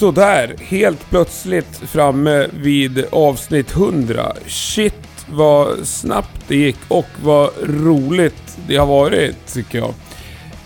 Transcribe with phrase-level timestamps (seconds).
[0.00, 4.32] Sådär, helt plötsligt framme vid avsnitt 100.
[4.46, 4.94] Shit
[5.28, 9.94] vad snabbt det gick och vad roligt det har varit tycker jag.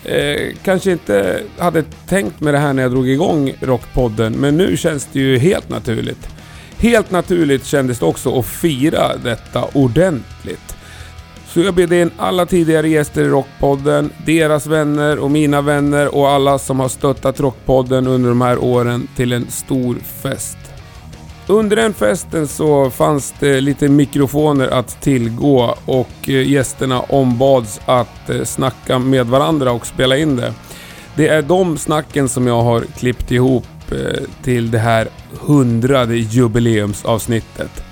[0.05, 4.77] Eh, kanske inte hade tänkt med det här när jag drog igång Rockpodden, men nu
[4.77, 6.34] känns det ju helt naturligt.
[6.85, 10.77] Helt naturligt kändes det också att fira detta ordentligt.
[11.47, 16.29] Så jag bjöd in alla tidigare gäster i Rockpodden, deras vänner och mina vänner och
[16.29, 20.59] alla som har stöttat Rockpodden under de här åren till en stor fest.
[21.47, 28.31] Under den festen så fanns det lite mikrofoner att tillgå och eh, gästerna ombads att
[28.31, 30.53] eh, snacka med varandra och spela in det.
[31.17, 35.09] Det är de snacken som jag har klippt ihop Eh, till det här
[35.41, 37.85] hundrade jubileumsavsnittet.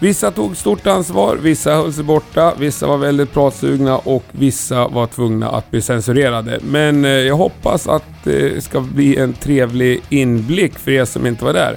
[0.00, 5.06] Vissa tog stort ansvar, vissa höll sig borta, vissa var väldigt pratsugna och vissa var
[5.06, 6.60] tvungna att bli censurerade.
[6.62, 11.26] Men eh, jag hoppas att eh, det ska bli en trevlig inblick för er som
[11.26, 11.76] inte var där.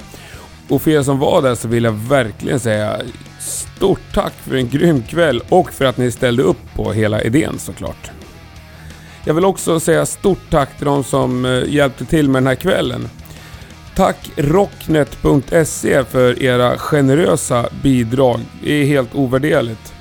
[0.68, 3.00] Och för er som var där så vill jag verkligen säga
[3.40, 7.58] stort tack för en grym kväll och för att ni ställde upp på hela idén
[7.58, 8.10] såklart.
[9.24, 13.08] Jag vill också säga stort tack till de som hjälpte till med den här kvällen.
[13.96, 18.40] Tack Rocknet.se för era generösa bidrag.
[18.62, 19.94] Det är helt ovärderligt.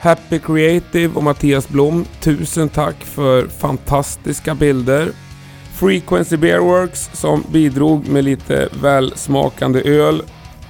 [0.00, 5.08] Happy Creative och Mattias Blom, tusen tack för fantastiska bilder.
[5.74, 10.22] Frequency Bearworks som bidrog med lite välsmakande öl.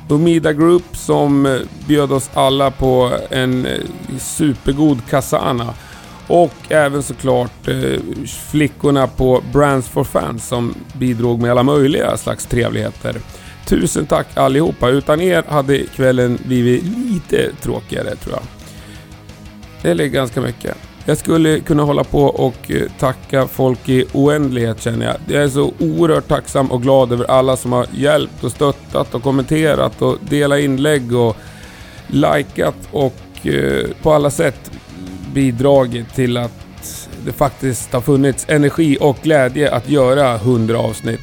[0.09, 3.73] Umida Group som bjöd oss alla på en eh,
[4.19, 5.75] supergod Casana.
[6.29, 8.01] Och även såklart eh,
[8.51, 13.17] flickorna på Brands for Fans som bidrog med alla möjliga slags trevligheter.
[13.67, 14.89] Tusen tack allihopa.
[14.89, 18.43] Utan er hade kvällen blivit lite tråkigare tror jag.
[19.91, 20.77] Eller ganska mycket.
[21.05, 25.17] Jag skulle kunna hålla på och eh, tacka folk i oändlighet känner jag.
[25.27, 29.23] Jag är så oerhört tacksam och glad över alla som har hjälpt och stöttat och
[29.23, 31.37] kommenterat och delat inlägg och
[32.07, 34.71] likat och eh, på alla sätt
[35.35, 41.21] bidragit till att det faktiskt har funnits energi och glädje att göra 100 avsnitt.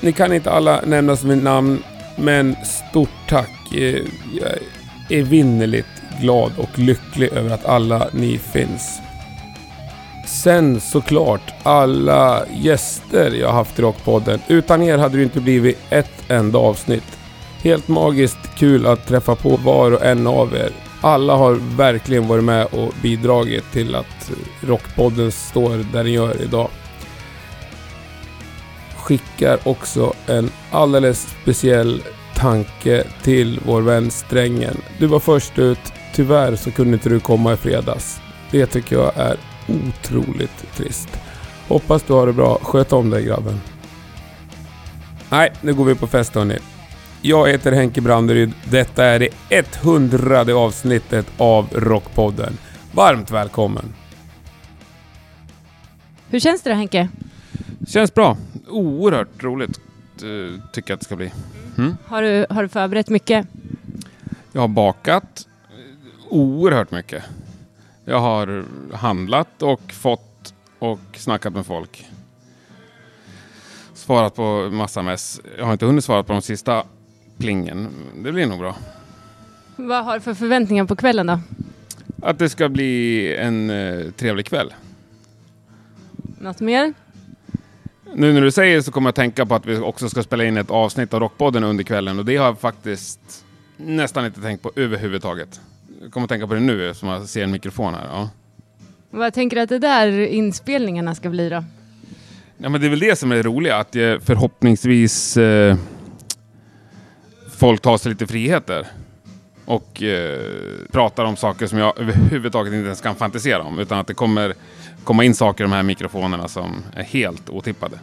[0.00, 1.82] Ni kan inte alla nämnas med namn,
[2.16, 3.50] men stort tack.
[3.70, 4.58] Jag är
[5.10, 8.98] evinnerligt glad och lycklig över att alla ni finns.
[10.26, 14.40] Sen såklart alla gäster jag haft i Rockpodden.
[14.48, 17.18] Utan er hade det inte blivit ett enda avsnitt.
[17.62, 20.72] Helt magiskt kul att träffa på var och en av er.
[21.02, 26.68] Alla har verkligen varit med och bidragit till att Rockpodden står där den gör idag.
[28.96, 32.02] Skickar också en alldeles speciell
[32.34, 34.76] tanke till vår vän Strängen.
[34.98, 38.20] Du var först ut Tyvärr så kunde inte du komma i fredags.
[38.50, 39.36] Det tycker jag är
[39.68, 41.08] otroligt trist.
[41.68, 42.58] Hoppas du har det bra.
[42.62, 43.60] Sköt om dig grabben.
[45.30, 46.58] Nej, nu går vi på fest hörni.
[47.24, 48.52] Jag heter Henke Branderyd.
[48.70, 52.58] Detta är det 100 avsnittet av Rockpodden.
[52.92, 53.94] Varmt välkommen!
[56.28, 57.08] Hur känns det då Henke?
[57.88, 58.36] Känns bra.
[58.68, 59.80] Oerhört roligt
[60.16, 61.32] eh, tycker jag att det ska bli.
[61.78, 61.96] Mm.
[62.06, 63.46] Har, du, har du förberett mycket?
[64.52, 65.46] Jag har bakat
[66.28, 67.22] oerhört mycket.
[68.04, 72.06] Jag har handlat och fått och snackat med folk.
[73.94, 75.40] Svarat på massa mess.
[75.58, 76.84] Jag har inte hunnit svara på de sista
[77.38, 77.88] plingen.
[78.16, 78.76] Det blir nog bra.
[79.76, 81.40] Vad har du för förväntningar på kvällen då?
[82.22, 84.74] Att det ska bli en eh, trevlig kväll.
[86.40, 86.94] Något mer?
[88.14, 90.56] Nu när du säger så kommer jag tänka på att vi också ska spela in
[90.56, 93.44] ett avsnitt av Rockpodden under kvällen och det har jag faktiskt
[93.76, 95.60] nästan inte tänkt på överhuvudtaget.
[96.02, 98.06] Jag kommer att tänka på det nu som jag ser en mikrofon här.
[98.12, 98.30] Ja.
[99.10, 101.64] Vad tänker du att det där inspelningarna ska bli då?
[102.58, 105.76] Ja, men det är väl det som är det roliga, att jag förhoppningsvis eh,
[107.62, 108.86] folk tar sig lite friheter
[109.64, 110.40] och eh,
[110.92, 114.54] pratar om saker som jag överhuvudtaget inte ens kan fantisera om, utan att det kommer
[115.04, 117.98] komma in saker i de här mikrofonerna som är helt otippade.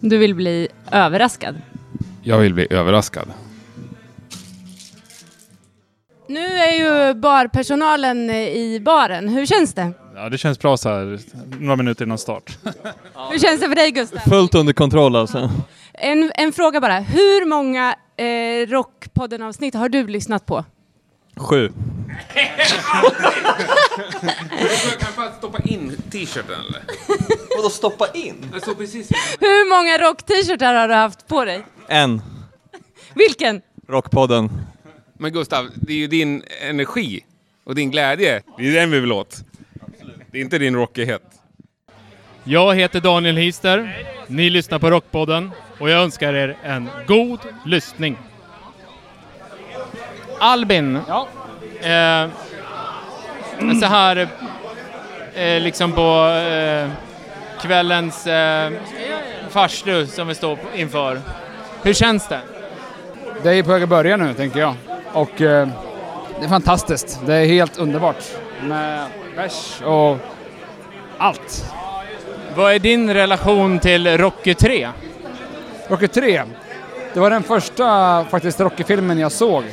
[0.00, 1.60] Du vill bli överraskad?
[2.22, 3.32] Jag vill bli överraskad.
[6.28, 9.28] Nu är ju barpersonalen i baren.
[9.28, 9.92] Hur känns det?
[10.14, 11.18] Ja, det känns bra så här
[11.60, 12.58] några minuter innan start.
[13.30, 14.18] Hur känns det för dig Gustav?
[14.18, 15.50] Fullt under kontroll alltså.
[15.92, 16.98] En, en fråga bara.
[16.98, 20.64] Hur många eh, Rockpodden-avsnitt har du lyssnat på?
[21.36, 21.68] Sju.
[24.98, 26.82] kan jag stoppa in t-shirten eller?
[27.56, 28.46] Vadå stoppa in?
[28.78, 29.10] Precis.
[29.40, 31.66] Hur många rock-t-shirtar har du haft på dig?
[31.88, 32.22] En.
[33.14, 33.62] Vilken?
[33.88, 34.50] Rockpodden.
[35.18, 37.24] Men Gustav, det är ju din energi
[37.64, 38.42] och din glädje.
[38.58, 39.36] Det är den vi vill åt.
[40.30, 41.22] Det är inte din rockighet.
[42.44, 44.06] Jag heter Daniel Hister.
[44.26, 48.18] Ni lyssnar på Rockpodden och jag önskar er en god lyssning.
[50.38, 50.98] Albin.
[51.08, 51.28] Ja.
[51.80, 52.28] Eh,
[53.80, 54.28] så här
[55.34, 56.90] eh, liksom på eh,
[57.62, 58.72] kvällens eh,
[59.50, 61.20] farstu som vi står inför.
[61.82, 62.40] Hur känns det?
[63.42, 64.74] Det är på väg att börja nu, tänker jag.
[65.12, 65.68] Och eh,
[66.40, 67.20] det är fantastiskt.
[67.26, 68.24] Det är helt underbart.
[68.62, 69.06] Med
[69.36, 70.16] bärs och
[71.18, 71.72] allt.
[72.56, 74.88] Vad är din relation till Rocky 3?
[75.88, 76.42] Rocky 3.
[77.14, 79.64] Det var den första faktiskt Rocky-filmen jag såg.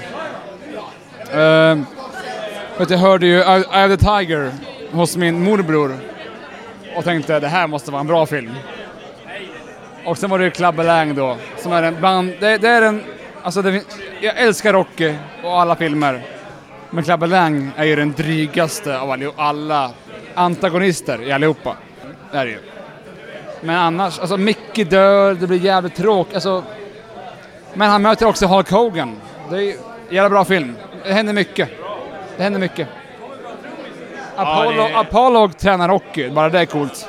[1.36, 1.80] Uh,
[2.90, 4.52] jag hörde ju I, I the Tiger
[4.92, 5.98] hos min morbror
[6.96, 8.52] och tänkte det här måste vara en bra film.
[10.06, 12.34] Och sen var det ju Club Lang då, som är en bland...
[12.40, 13.04] Det, det är en...
[13.44, 13.81] Alltså det,
[14.22, 15.13] jag älskar Rocky
[15.44, 16.22] och alla filmer.
[16.90, 19.92] Men Club Lang är ju den drygaste av alla
[20.36, 21.78] antagonister i allihopa.
[22.31, 22.71] Det är det ju.
[23.62, 26.34] Men annars, alltså Mickey dör, det blir jävligt tråkigt.
[26.36, 26.63] Alltså,
[27.74, 29.22] men han möter också Hulk Hogan.
[29.50, 29.75] Det är en
[30.16, 30.75] jävla bra film.
[31.06, 31.69] Det händer mycket.
[32.38, 32.88] Det händer mycket.
[34.36, 37.08] Apollo, det- Apollo tränar Rocky, bara det är coolt.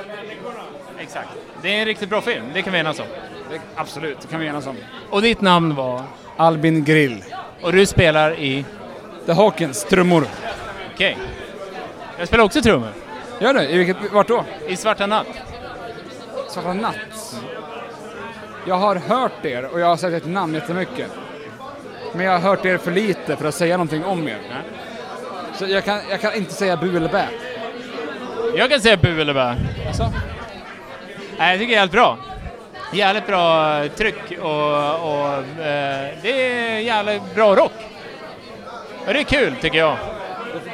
[1.00, 1.28] Exakt.
[1.62, 3.06] Det är en riktigt bra film, det kan vi enas om.
[3.50, 4.76] Det, absolut, det kan vi enas om.
[5.10, 6.02] Och ditt namn var?
[6.36, 7.24] Albin Grill.
[7.62, 8.64] Och du spelar i?
[9.26, 10.24] The Hawkins, trummor.
[10.94, 11.18] Okej.
[12.18, 12.88] Jag spelar också trummor.
[13.40, 13.62] Gör?
[13.62, 14.44] I vilket, vart då?
[14.68, 15.26] I Svarta Natt.
[16.52, 17.36] Svarta Natt.
[18.66, 21.10] Jag har hört er och jag har sett ert namn jättemycket.
[22.12, 24.38] Men jag har hört er för lite för att säga någonting om er.
[25.54, 27.28] Så jag kan, jag kan inte säga bu eller bä.
[28.56, 29.56] Jag kan säga bu eller bä.
[29.86, 30.12] Alltså?
[31.38, 32.18] Nej, jag tycker det är helt bra.
[32.92, 35.34] Jävligt bra tryck och, och
[35.64, 37.72] eh, det är jävligt bra rock.
[39.06, 39.96] Och det är kul tycker jag.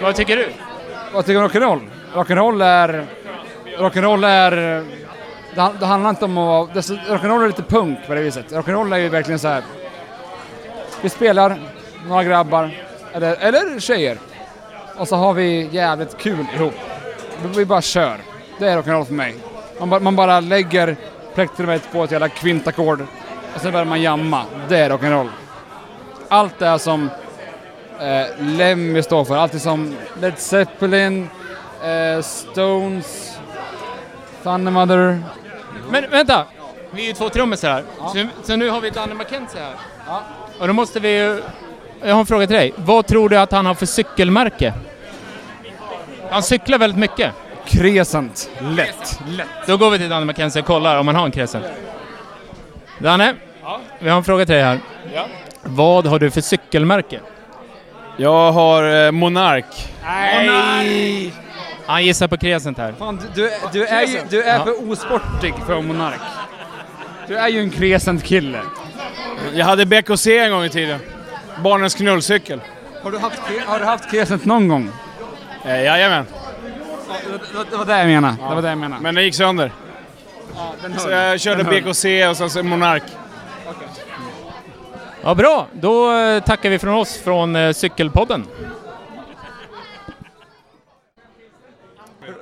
[0.03, 0.49] Vad tycker du?
[1.13, 1.89] Vad tycker du om rock'n'roll?
[2.15, 3.07] Rock'n'roll är...
[3.79, 4.85] Rock'n'roll är...
[5.59, 6.83] Det, det handlar inte om att vara...
[6.83, 8.53] Rock'n'roll är lite punk på det viset.
[8.53, 9.63] Rock'n'roll är ju verkligen så här.
[11.01, 11.59] Vi spelar,
[12.09, 12.71] några grabbar,
[13.13, 14.19] eller, eller tjejer.
[14.97, 16.75] Och så har vi jävligt kul ihop.
[17.57, 18.17] Vi- bara kör.
[18.59, 19.35] Det är rock'n'roll för mig.
[19.81, 20.97] Man, bara- man bara lägger
[21.35, 23.01] plektrumet på ett jävla kvintackord
[23.55, 24.43] och sen börjar man jamma.
[24.69, 25.29] Det är rock'n'roll.
[26.29, 27.11] Allt det här som
[28.01, 29.37] eh, Lemmy står för.
[29.37, 31.29] Allt det som Led Zeppelin,
[31.85, 33.39] eh, Stones,
[34.43, 35.23] Thundermother.
[35.91, 36.45] Men vänta!
[36.91, 37.85] Vi är ju två trummisar här.
[38.13, 39.75] Så, så nu har vi Danny McKenzie här.
[40.61, 41.43] Och då måste vi ju...
[42.03, 42.73] Jag har en fråga till dig.
[42.77, 44.75] Vad tror du att han har för cykelmärke?
[46.31, 47.33] Han cyklar väldigt mycket.
[47.67, 48.51] Crescent.
[48.61, 49.21] Lätt.
[49.67, 51.65] Då går vi till Danny McKenzie och kollar om han har en Crescent.
[52.99, 53.35] Danne,
[53.99, 54.79] vi har en fråga till dig här.
[55.63, 57.21] Vad har du för cykelmärke?
[58.17, 59.95] Jag har eh, Monark.
[60.05, 61.33] Nej!
[61.89, 62.95] Han gissar på Crescent här.
[62.99, 64.65] Fan, du, du, du är, ju, du är Ja.
[64.65, 66.21] för osportig för Monark.
[67.29, 68.61] Du är ju en Crescent-kille.
[69.55, 71.01] Jag hade BKC en gång i tiden.
[71.63, 72.61] Barnens knullcykel.
[73.03, 74.91] Har du haft, har du haft Crescent någon gång?
[75.65, 76.27] Eh, jajamän.
[77.55, 78.37] Det, det var det jag menade.
[78.49, 79.03] Det var det jag menade.
[79.03, 79.73] Men den gick sönder.
[80.83, 81.85] den Så jag körde Den.
[81.85, 83.03] BKC och sen så Monark.
[85.23, 85.67] Ja, bra.
[85.73, 88.47] Då eh, tackar vi från oss från eh, Cykelpodden.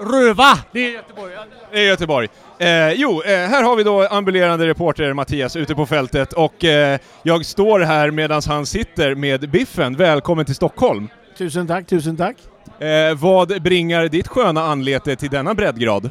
[0.01, 0.59] Röva!
[0.73, 1.33] Det är Göteborg.
[1.73, 2.29] Det är Göteborg.
[2.59, 6.99] Eh, jo, eh, här har vi då ambulerande reporter Mattias ute på fältet och eh,
[7.23, 9.97] jag står här medan han sitter med Biffen.
[9.97, 11.09] Välkommen till Stockholm.
[11.39, 12.37] Tusen tack, tusen tack.
[12.83, 16.11] Eh, vad bringar ditt sköna anlete till denna breddgrad?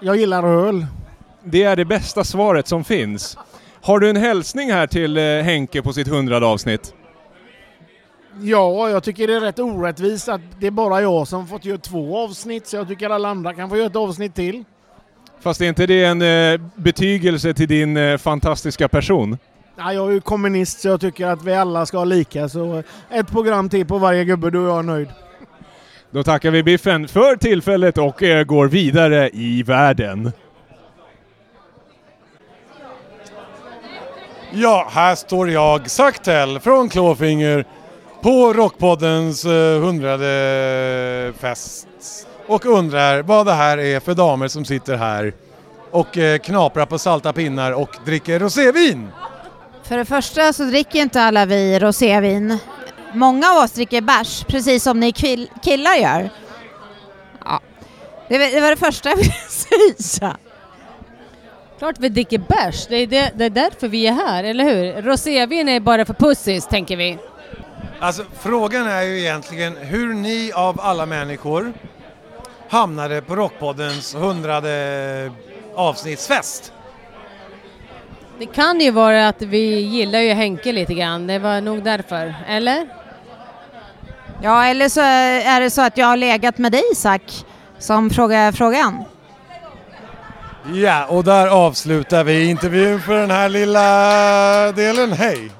[0.00, 0.86] Jag gillar öl.
[1.44, 3.38] Det är det bästa svaret som finns.
[3.82, 6.94] Har du en hälsning här till eh, Henke på sitt hundrade avsnitt?
[8.40, 11.78] Ja, jag tycker det är rätt orättvist att det är bara jag som fått göra
[11.78, 14.64] två avsnitt, så jag tycker alla andra kan få göra ett avsnitt till.
[15.40, 19.38] Fast är inte det en eh, betygelse till din eh, fantastiska person?
[19.76, 22.82] Ja, jag är ju kommunist så jag tycker att vi alla ska ha lika, så
[23.10, 25.08] ett program till på varje gubbe, då är jag nöjd.
[26.10, 30.32] Då tackar vi Biffen för tillfället och eh, går vidare i världen.
[34.52, 37.64] Ja, här står jag, Saktell från Clawfinger
[38.26, 41.86] på Rockpoddens eh, hundrade fest
[42.46, 45.34] och undrar vad det här är för damer som sitter här
[45.90, 49.08] och eh, knaprar på salta pinnar och dricker rosévin.
[49.82, 52.58] För det första så dricker inte alla vi rosévin.
[53.14, 55.12] Många av oss dricker bärs, precis som ni
[55.62, 56.30] killar gör.
[57.44, 57.60] Ja.
[58.28, 59.32] Det, var- det var det första jag ville
[59.98, 60.36] säga.
[61.78, 65.02] Klart vi dricker bärs, det är, det, det är därför vi är här, eller hur?
[65.02, 67.18] Rosévin är bara för pussis, tänker vi.
[68.00, 71.72] Alltså frågan är ju egentligen hur ni av alla människor
[72.68, 75.32] hamnade på Rockpoddens hundrade
[75.74, 76.72] avsnittsfest.
[78.38, 82.34] Det kan ju vara att vi gillar ju Henke lite grann, det var nog därför,
[82.48, 82.86] eller?
[84.42, 87.44] Ja, eller så är det så att jag har legat med dig Isak
[87.78, 89.04] som frågar frågan.
[90.74, 95.12] Ja, och där avslutar vi intervjun för den här lilla delen.
[95.12, 95.50] Hej!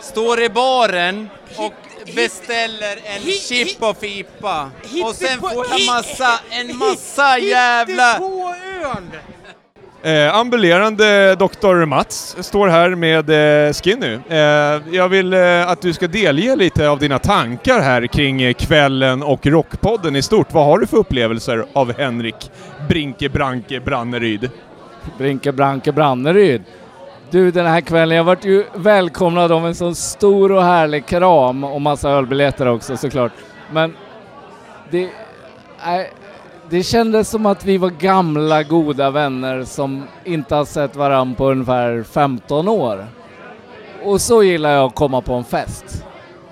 [0.00, 1.74] Står i baren och
[2.14, 4.70] beställer en chip och fipa
[5.04, 8.18] och sen får jag massa, en massa jävla...
[10.02, 11.84] Eh, ambulerande Dr.
[11.84, 13.30] Mats står här med
[13.66, 14.18] eh, Skinny.
[14.28, 14.38] Eh,
[14.96, 19.22] jag vill eh, att du ska delge lite av dina tankar här kring eh, kvällen
[19.22, 20.52] och Rockpodden i stort.
[20.52, 22.50] Vad har du för upplevelser av Henrik
[22.88, 24.50] Brinke Branke Branneryd?
[25.18, 26.62] Brinke Branke Branneryd.
[27.30, 31.64] Du, den här kvällen, jag vart ju välkomnad av en sån stor och härlig kram
[31.64, 33.32] och massa ölbiljetter också såklart.
[33.72, 33.96] Men
[34.90, 36.06] det, äh,
[36.70, 41.50] det kändes som att vi var gamla goda vänner som inte har sett varandra på
[41.50, 43.06] ungefär 15 år.
[44.04, 46.04] Och så gillar jag att komma på en fest.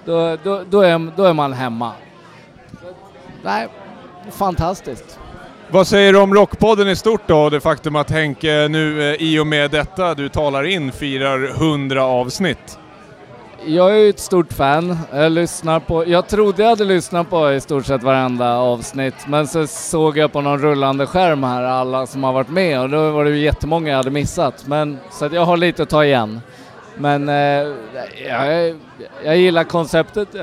[0.05, 1.93] Då, då, då, är, då är man hemma.
[3.43, 3.69] Nej,
[4.31, 5.19] fantastiskt.
[5.71, 9.23] Vad säger du om Rockpodden i stort då och det faktum att Henke nu eh,
[9.23, 12.79] i och med detta du talar in firar 100 avsnitt?
[13.67, 14.99] Jag är ju ett stort fan.
[15.13, 19.47] Jag lyssnar på, jag trodde jag hade lyssnat på i stort sett varenda avsnitt, men
[19.47, 23.11] så såg jag på någon rullande skärm här alla som har varit med och då
[23.11, 24.67] var det ju jättemånga jag hade missat.
[24.67, 26.41] Men, så att jag har lite att ta igen.
[26.97, 27.75] Men eh,
[28.29, 28.77] jag,
[29.25, 30.35] jag gillar konceptet.
[30.35, 30.43] Eh,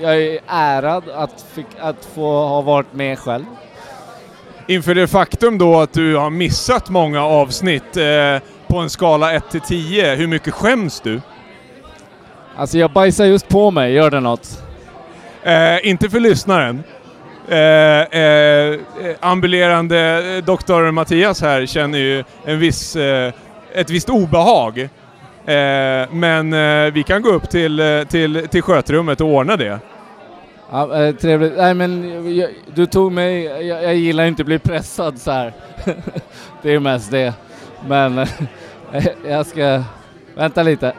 [0.00, 3.44] jag är ärad att, fick, att få ha varit med själv.
[4.70, 9.50] Inför det faktum då att du har missat många avsnitt eh, på en skala 1
[9.50, 11.20] till 10, hur mycket skäms du?
[12.56, 14.62] Alltså jag bajsar just på mig, gör det något?
[15.42, 16.82] Eh, inte för lyssnaren.
[17.48, 18.78] Eh, eh,
[19.20, 23.32] ambulerande doktor Mattias här känner ju en viss, eh,
[23.74, 24.78] ett visst obehag.
[24.80, 29.78] Eh, men eh, vi kan gå upp till, eh, till, till skötrummet och ordna det.
[30.70, 31.52] Ja, eh, trevligt.
[31.56, 35.52] Nej men jag, du tog mig, jag, jag gillar inte att bli pressad så här.
[36.62, 37.34] det är mest det.
[37.88, 38.28] Men eh,
[39.28, 39.82] jag ska,
[40.34, 40.92] vänta lite.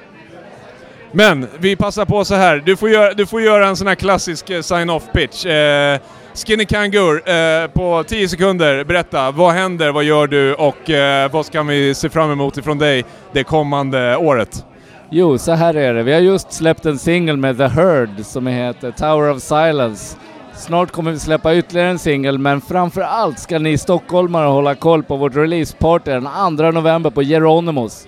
[1.11, 2.63] Men vi passar på så här.
[2.65, 5.45] Du får göra, du får göra en sån här klassisk eh, sign-off pitch.
[5.45, 5.99] Eh,
[6.33, 9.31] Skinny Kangur, eh, på 10 sekunder, berätta.
[9.31, 13.05] Vad händer, vad gör du och eh, vad ska vi se fram emot ifrån dig
[13.31, 14.65] det kommande året?
[15.11, 16.03] Jo, så här är det.
[16.03, 20.17] Vi har just släppt en singel med The Herd som heter Tower of Silence.
[20.53, 25.03] Snart kommer vi släppa ytterligare en singel, men framför allt ska ni stockholmare hålla koll
[25.03, 28.07] på vårt releaseparty den 2 november på Geronimos.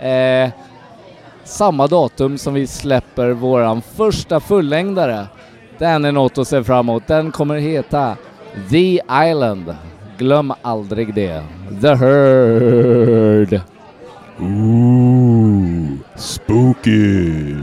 [0.00, 0.50] Eh,
[1.44, 5.26] samma datum som vi släpper våran första fullängdare.
[5.78, 7.06] Den är något att se fram emot.
[7.06, 8.16] Den kommer heta
[8.70, 9.74] The Island.
[10.18, 11.42] Glöm aldrig det.
[11.82, 13.71] The Herd.
[14.40, 17.54] Ooh, spooky!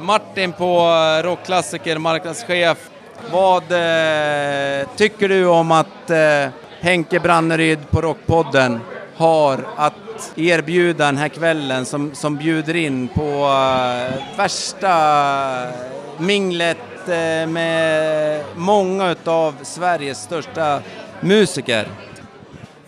[0.00, 2.90] Martin på eh, Rockklassiker, marknadschef.
[3.32, 8.80] Vad eh, tycker du om att eh, Henke Branneryd på Rockpodden
[9.16, 14.92] har att erbjuda den här kvällen som, som bjuder in på eh, värsta
[16.18, 20.80] minglet eh, med många utav Sveriges största
[21.20, 21.88] musiker?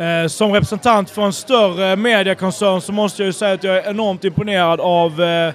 [0.00, 3.90] Eh, som representant för en större mediekoncern så måste jag ju säga att jag är
[3.90, 5.54] enormt imponerad av, eh,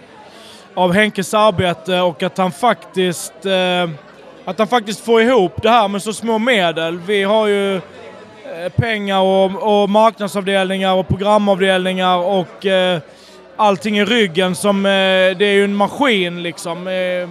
[0.73, 3.89] av Henkes arbete och att han faktiskt eh,
[4.45, 6.99] att han faktiskt får ihop det här med så små medel.
[6.99, 7.81] Vi har ju
[8.75, 12.99] pengar och, och marknadsavdelningar och programavdelningar och eh,
[13.55, 14.89] allting i ryggen som, eh,
[15.37, 16.87] det är ju en maskin liksom.
[16.87, 17.29] Eh,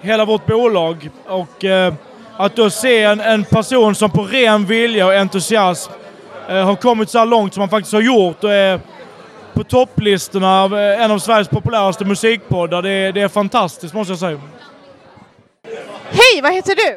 [0.00, 1.10] hela vårt bolag.
[1.26, 1.94] Och eh,
[2.36, 5.92] att då se en, en person som på ren vilja och entusiasm
[6.54, 8.80] har kommit så här långt som han faktiskt har gjort och är
[9.54, 12.82] på topplistorna av eh, en av Sveriges populäraste musikpoddar.
[12.82, 14.40] Det, är- det är fantastiskt måste jag säga.
[16.10, 16.88] Hej, vad heter du?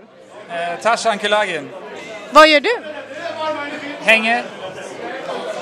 [0.56, 1.70] Eh, Tarzan Kulagin.
[2.32, 2.70] Vad gör du?
[4.02, 4.44] Hänger.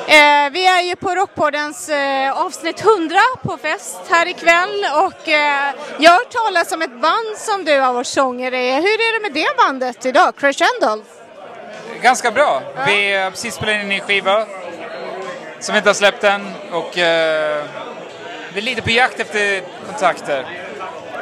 [0.08, 5.74] Eh, vi är ju på Rockpoddens eh, avsnitt 100 på fest här ikväll och eh,
[6.00, 8.74] jag har talas om ett band som du har varit sångare i.
[8.74, 11.04] Hur är det med det bandet idag, Crescendo?
[12.02, 12.62] Ganska bra.
[12.88, 14.46] Vi har precis spelat in en ny skiva
[15.60, 17.64] som vi inte har släppt än och eh,
[18.54, 20.46] vi är lite på jakt efter kontakter.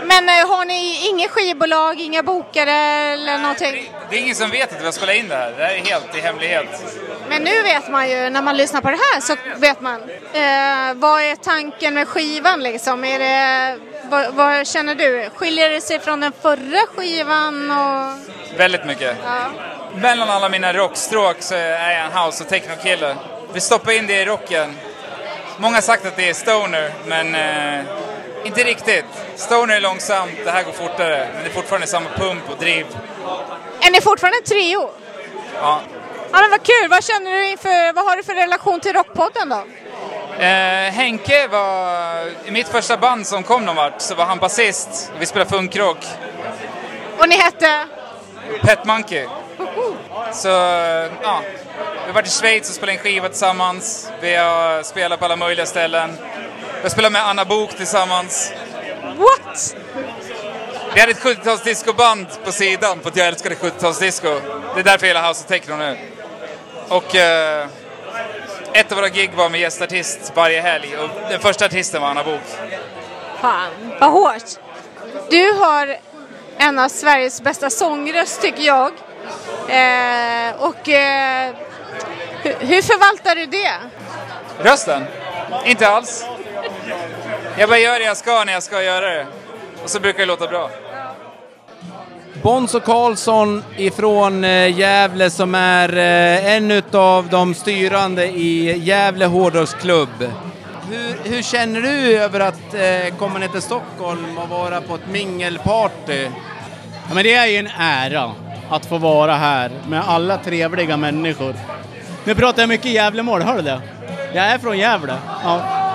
[0.06, 3.92] Men eh, har ni inget skivbolag, inga bokare eller någonting?
[4.10, 5.54] Det är ingen som vet att vi har spelat in det här.
[5.58, 6.84] Det här är helt i hemlighet.
[7.30, 10.02] Men nu vet man ju, när man lyssnar på det här så vet man.
[10.34, 13.04] Eh, vad är tanken med skivan liksom?
[13.04, 13.80] Är det,
[14.10, 15.30] vad, vad känner du?
[15.36, 17.72] Skiljer det sig från den förra skivan?
[17.72, 18.18] Och...
[18.58, 19.18] Väldigt mycket.
[19.24, 19.52] Ja.
[19.96, 23.16] Mellan alla mina rockstråk så är jag en house och techno-kille.
[23.54, 24.76] Vi stoppar in det i rocken.
[25.58, 27.86] Många har sagt att det är stoner, men eh,
[28.44, 29.06] inte riktigt.
[29.36, 31.28] Stoner är långsamt, det här går fortare.
[31.34, 32.86] Men det är fortfarande samma pump och driv.
[33.82, 34.90] Är ni fortfarande en trio?
[35.62, 35.82] Ja.
[36.32, 39.50] Ja men vad kul, vad känner du inför, vad har du för relation till Rockpodden
[39.50, 39.64] då?
[40.44, 45.12] Eh, Henke var, i mitt första band som kom någon vart, så var han basist.
[45.20, 45.98] Vi spelade funkrock.
[47.18, 47.86] Och ni hette?
[48.62, 49.28] Pet Monkey.
[50.34, 50.48] Så,
[51.22, 51.42] ja.
[52.02, 54.12] Vi har varit i Schweiz och spelat in skiva tillsammans.
[54.22, 56.18] Vi har spelat på alla möjliga ställen.
[56.82, 58.54] Har spelat med Anna Bok tillsammans.
[59.18, 59.76] What?
[60.94, 64.42] Vi hade ett 70-talsdiscoband på sidan för att jag älskade 70-talsdisco.
[64.76, 65.98] Det är därför jag gillar House of Techno nu.
[66.90, 67.68] Och eh,
[68.74, 72.24] ett av våra gig var med gästartist varje helg och den första artisten var Anna
[72.24, 72.42] Bok.
[73.42, 74.50] Fan, vad hårt.
[75.30, 75.98] Du har
[76.58, 78.92] en av Sveriges bästa sångröst tycker jag.
[79.68, 81.54] Eh, och eh,
[82.44, 83.74] hur förvaltar du det?
[84.60, 85.06] Rösten?
[85.66, 86.26] Inte alls.
[87.60, 89.28] Jag bara gör det jag ska när jag ska göra det.
[89.84, 90.70] Och så brukar det låta bra.
[92.42, 100.32] Bonzo Karlsson ifrån eh, Gävle som är eh, en av de styrande i Gävle hårdrocksklubb.
[100.90, 105.08] Hur, hur känner du över att eh, komma ner till Stockholm och vara på ett
[105.12, 106.24] mingelparty?
[107.08, 108.32] Ja, men det är ju en ära
[108.70, 111.56] att få vara här med alla trevliga människor.
[112.24, 113.82] Nu pratar jag mycket Gävlemål, hör du det?
[114.34, 115.16] Jag är från Gävle.
[115.44, 115.89] Ja.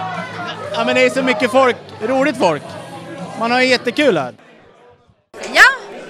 [0.75, 2.63] Ja, men det är så mycket folk, roligt folk.
[3.39, 4.35] Man har ju jättekul här.
[5.53, 5.65] Ja,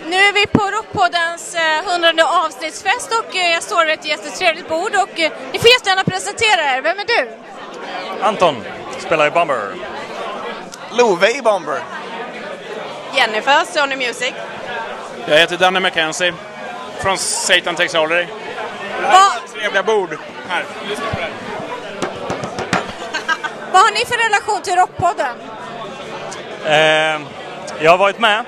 [0.07, 4.69] nu är vi på Rockpoddens eh, 100 avsnittsfest och eh, jag står vid ett jättetrevligt
[4.69, 6.83] bord och eh, ni får jättegärna presentera er.
[6.83, 7.31] Vem är du?
[8.23, 8.57] Anton
[8.99, 9.75] spelar i Bomber.
[10.93, 11.79] Love i Bomber.
[13.17, 14.33] Jennifer, Sony Music.
[15.27, 16.35] Jag heter Danne McKenzie
[16.99, 20.19] från Satan här är vårt trevliga bord.
[20.49, 21.64] Här, lyssna på det.
[23.75, 25.37] Vad har ni för relation till Rockpodden?
[26.65, 27.21] Eh,
[27.85, 28.45] jag har varit med.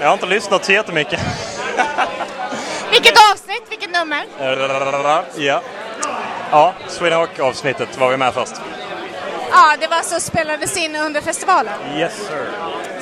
[0.00, 1.20] Jag har inte lyssnat så jättemycket.
[2.90, 4.26] Vilket avsnitt, vilket nummer?
[5.36, 5.62] ja.
[6.50, 8.52] Ja, Sweden Rock-avsnittet var vi med först.
[9.50, 11.74] Ja, det var så spelades in under festivalen.
[11.96, 12.46] Yes sir.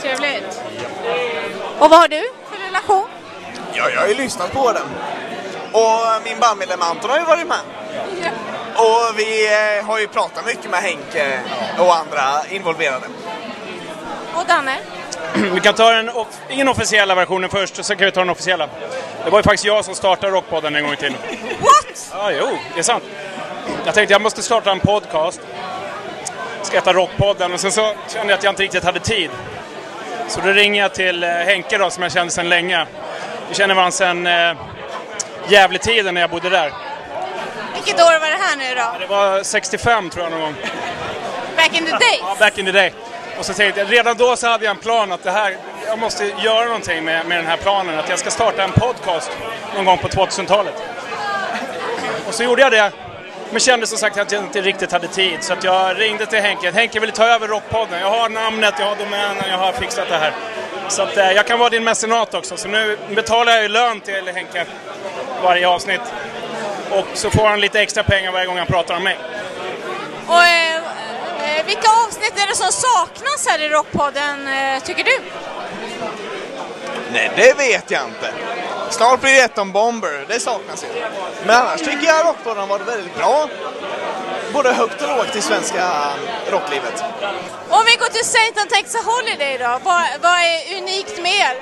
[0.00, 0.60] Trevligt.
[1.78, 3.08] Och vad har du för relation?
[3.72, 4.86] Ja, jag har ju lyssnat på den.
[5.72, 7.60] Och min bandmedlem Anton har ju varit med.
[8.78, 9.46] Och vi
[9.78, 11.40] eh, har ju pratat mycket med Henke
[11.78, 13.06] och andra involverade.
[14.34, 14.76] Och Danne?
[15.54, 18.68] Vi kan ta den off- inofficiella versionen först, och sen kan vi ta den officiella.
[19.24, 21.16] Det var ju faktiskt jag som startade Rockpodden en gång i tiden.
[21.60, 22.10] What?
[22.12, 23.04] Ja, jo, det är sant.
[23.84, 25.40] Jag tänkte jag måste starta en podcast.
[26.62, 29.30] Ska heta Rockpodden och sen så kände jag att jag inte riktigt hade tid.
[30.28, 32.86] Så då ringer jag till eh, Henke då, som jag kände sedan länge.
[33.48, 34.56] Vi känner varandra sedan eh,
[35.48, 36.72] Gävletiden när jag bodde där.
[37.84, 38.98] Vilket år var det här nu då?
[39.00, 40.54] Det var 65 tror jag någon gång.
[41.56, 42.18] Back in the days?
[42.20, 42.92] Ja, back in the day.
[43.38, 45.98] Och så tänkte jag, redan då så hade jag en plan att det här, jag
[45.98, 47.98] måste göra någonting med, med den här planen.
[47.98, 49.30] Att jag ska starta en podcast
[49.74, 50.74] någon gång på 2000-talet.
[52.26, 52.92] Och så gjorde jag det.
[53.50, 55.38] Men kände som sagt att jag inte riktigt hade tid.
[55.40, 56.70] Så att jag ringde till Henke.
[56.70, 58.00] Henke vill ta över Rockpodden.
[58.00, 60.32] Jag har namnet, jag har domänen, jag har fixat det här.
[60.88, 62.56] Så att eh, jag kan vara din mecenat också.
[62.56, 64.64] Så nu betalar jag ju lön till Henke
[65.42, 66.00] varje avsnitt.
[66.90, 69.18] Och så får han lite extra pengar varje gång han pratar om mig.
[70.26, 75.20] Och eh, eh, vilka avsnitt är det som saknas här i Rockpodden, eh, tycker du?
[77.12, 78.32] Nej, det vet jag inte.
[78.90, 80.88] Snart blir det ett om Bomber, det saknas ju.
[81.46, 83.48] Men annars tycker jag Rockpodden har varit väldigt bra.
[84.52, 85.90] Både högt och lågt i svenska
[86.50, 87.04] rocklivet.
[87.68, 91.56] Om vi går till Satan Texas Holiday då, vad, vad är unikt med er?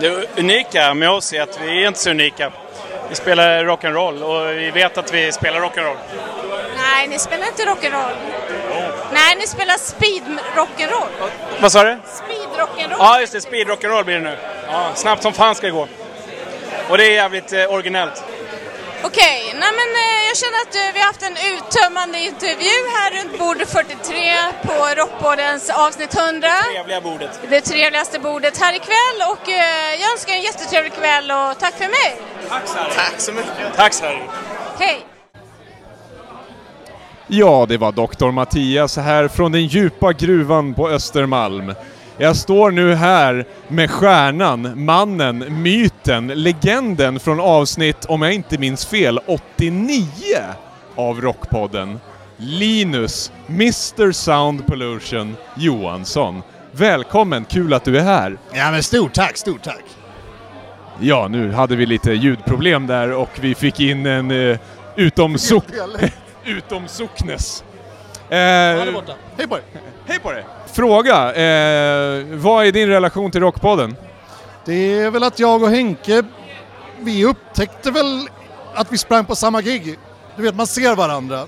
[0.00, 2.52] Det unika med oss är att vi är inte så unika.
[3.08, 5.96] Vi spelar rock'n'roll och vi vet att vi spelar rock'n'roll.
[6.76, 8.14] Nej, ni spelar inte rock'n'roll.
[9.12, 10.22] Nej, ni spelar speed
[10.56, 11.30] rock'n'roll.
[11.60, 11.98] Vad sa du?
[12.04, 12.96] Speed rock'n'roll.
[12.98, 13.40] Ja, just det.
[13.40, 14.36] Speed rock'n'roll blir det nu.
[14.66, 15.88] Ja, snabbt som fan ska det gå.
[16.88, 18.24] Och det är jävligt eh, originellt.
[19.02, 23.08] Okej, nej men eh, jag känner att eh, vi har haft en uttömmande intervju här
[23.16, 24.34] runt bordet 43
[24.68, 26.48] på Rockpoddens avsnitt 100.
[26.72, 27.32] Trevliga bordet.
[27.50, 31.88] Det trevligaste bordet här ikväll och eh, jag önskar en jättetrevlig kväll och tack för
[31.98, 32.10] mig.
[32.96, 33.76] Tack så mycket.
[33.76, 34.22] Tack Sverige.
[34.78, 35.06] Hej!
[37.26, 41.74] Ja, det var doktor Mattias här från den djupa gruvan på Östermalm.
[42.20, 48.86] Jag står nu här med stjärnan, mannen, myten, legenden från avsnitt, om jag inte minns
[48.86, 50.06] fel, 89
[50.94, 52.00] av Rockpodden.
[52.36, 56.42] Linus, Mr Sound Pollution Johansson.
[56.72, 58.38] Välkommen, kul att du är här.
[58.52, 59.84] Ja men stort tack, stort tack.
[61.00, 64.58] Ja, nu hade vi lite ljudproblem där och vi fick in en uh,
[64.96, 65.60] utom, so
[66.44, 67.64] utom socknes.
[68.28, 69.12] Är borta.
[69.36, 69.64] Hej på dig!
[70.06, 70.44] Hej på dig!
[70.78, 73.96] Fråga, eh, vad är din relation till Rockpodden?
[74.64, 76.22] Det är väl att jag och Henke,
[77.00, 78.28] vi upptäckte väl
[78.74, 79.98] att vi sprang på samma gig.
[80.36, 81.46] Du vet, man ser varandra.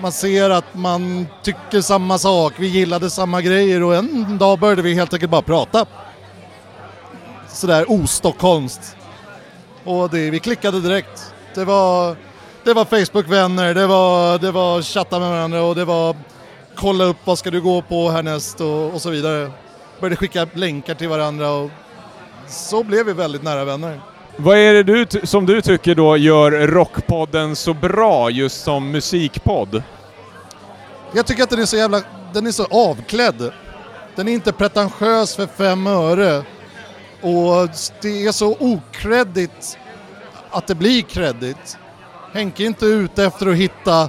[0.00, 4.82] Man ser att man tycker samma sak, vi gillade samma grejer och en dag började
[4.82, 5.86] vi helt enkelt bara prata.
[7.48, 8.96] Sådär ostockholmskt.
[9.84, 11.34] Och det, vi klickade direkt.
[11.54, 12.16] Det var,
[12.64, 16.16] det var Facebook-vänner, det var, det var chatta med varandra och det var
[16.80, 19.50] kolla upp vad ska du gå på härnäst och, och så vidare.
[20.00, 21.70] Började skicka länkar till varandra och
[22.48, 24.00] så blev vi väldigt nära vänner.
[24.36, 29.82] Vad är det du som du tycker då gör Rockpodden så bra just som musikpodd?
[31.12, 33.52] Jag tycker att den är så jävla, den är så avklädd.
[34.16, 36.36] Den är inte pretentiös för fem öre.
[37.20, 37.68] Och
[38.02, 39.78] det är så okreddigt
[40.50, 41.78] att det blir kredit.
[42.32, 44.08] Henke är inte ute efter att hitta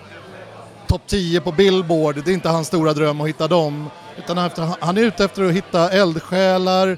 [0.90, 3.90] topp 10 på Billboard, det är inte hans stora dröm att hitta dem.
[4.18, 6.98] Utan han efter- han är ute efter att hitta eldsjälar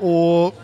[0.00, 0.54] och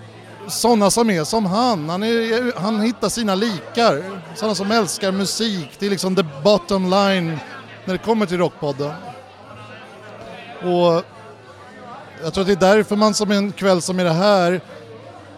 [0.49, 1.88] sådana som är som han.
[1.88, 4.03] Han, är, han hittar sina likar,
[4.35, 5.69] sådana som älskar musik.
[5.79, 7.38] Det är liksom the bottom line
[7.85, 8.93] när det kommer till Rockpodden.
[10.62, 11.03] Och
[12.23, 14.61] jag tror att det är därför man som en kväll som är det här,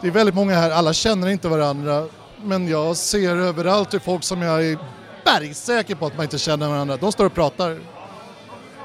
[0.00, 2.06] det är väldigt många här, alla känner inte varandra,
[2.44, 4.78] men jag ser överallt hur folk som jag är
[5.24, 7.78] bergsäker på att man inte känner varandra, de står och pratar.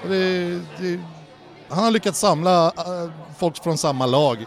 [0.07, 0.99] Det, det,
[1.69, 4.45] han har lyckats samla äh, folk från samma lag.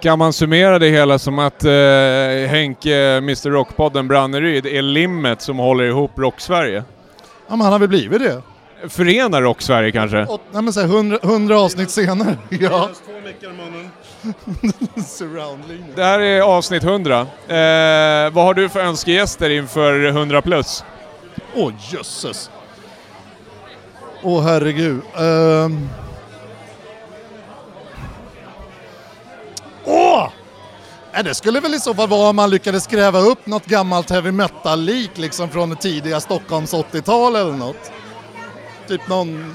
[0.00, 1.70] Kan man summera det hela som att eh,
[2.48, 6.84] Henke, Mr Rockpodden Branneryd, är limmet som håller ihop Rock-Sverige?
[7.48, 8.42] Ja, men han har väl blivit det.
[8.88, 10.24] Förenar Rock-Sverige kanske?
[10.24, 12.36] Och, nej, men så här, hundra, hundra avsnitt senare.
[12.48, 12.90] Ja.
[15.94, 17.20] Det här är avsnitt 100.
[17.20, 17.26] Eh,
[18.32, 20.84] vad har du för önskegäster inför 100 plus?
[21.54, 22.50] Åh jösses.
[24.22, 25.02] Åh herregud.
[25.16, 25.88] Um...
[29.84, 30.28] Åh!
[31.12, 34.10] Nej, det skulle väl i så fall vara om man lyckades gräva upp något gammalt
[34.10, 37.92] heavy metal-lik liksom från det tidiga Stockholms 80-tal eller något.
[38.88, 39.54] Typ någon,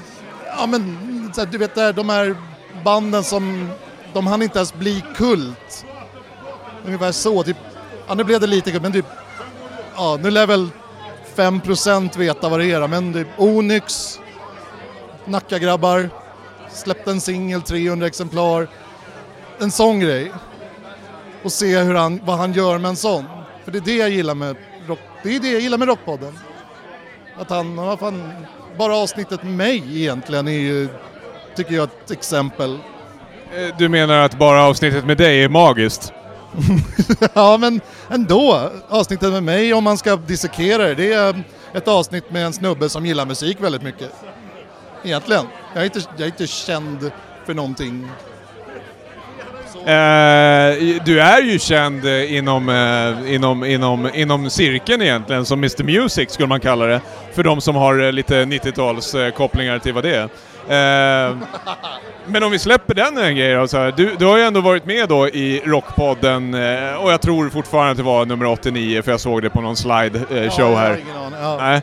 [0.58, 2.36] ja men så här, du vet där, de här
[2.84, 3.70] banden som,
[4.12, 5.86] de hann inte ens bli kult.
[6.86, 7.56] Ungefär så, typ,
[8.08, 9.06] ja nu blev det lite kult men typ,
[9.96, 10.68] ja nu lär väl
[11.36, 14.20] 5% veta vad det är men typ Onyx,
[15.24, 16.10] Nackagrabbar,
[16.70, 18.68] släppte en singel, 300 exemplar.
[19.58, 20.32] En sån grej.
[21.42, 23.24] Och se hur han, vad han gör med en sån.
[23.64, 26.38] För det är det jag gillar med, rock, det är det jag gillar med Rockpodden.
[27.38, 28.32] Att han, vad fan,
[28.78, 30.88] bara avsnittet med mig egentligen är ju,
[31.56, 32.78] tycker jag, ett exempel.
[33.54, 36.12] Eh, du menar att bara avsnittet med dig är magiskt?
[37.34, 38.70] ja, men ändå.
[38.88, 41.42] Avsnittet med mig, om man ska dissekera det, det är
[41.74, 44.10] ett avsnitt med en snubbe som gillar musik väldigt mycket.
[45.04, 45.46] Egentligen.
[45.74, 47.10] Jag är inte, jag är inte känd
[47.46, 48.08] för någonting.
[49.86, 55.84] Eh, du är ju känd eh, inom, eh, inom, inom, inom cirkeln egentligen, som Mr
[55.84, 57.00] Music skulle man kalla det.
[57.32, 60.28] För de som har eh, lite 90-tals eh, kopplingar till vad det är.
[60.68, 61.36] Eh,
[62.26, 64.60] men om vi släpper den en grej då, så här, du, du har ju ändå
[64.60, 69.02] varit med då i Rockpodden eh, och jag tror fortfarande att det var nummer 89
[69.02, 70.98] för jag såg det på någon slide eh, Ja, här.
[71.40, 71.80] ja.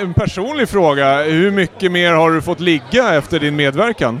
[0.00, 4.20] En personlig fråga, hur mycket mer har du fått ligga efter din medverkan?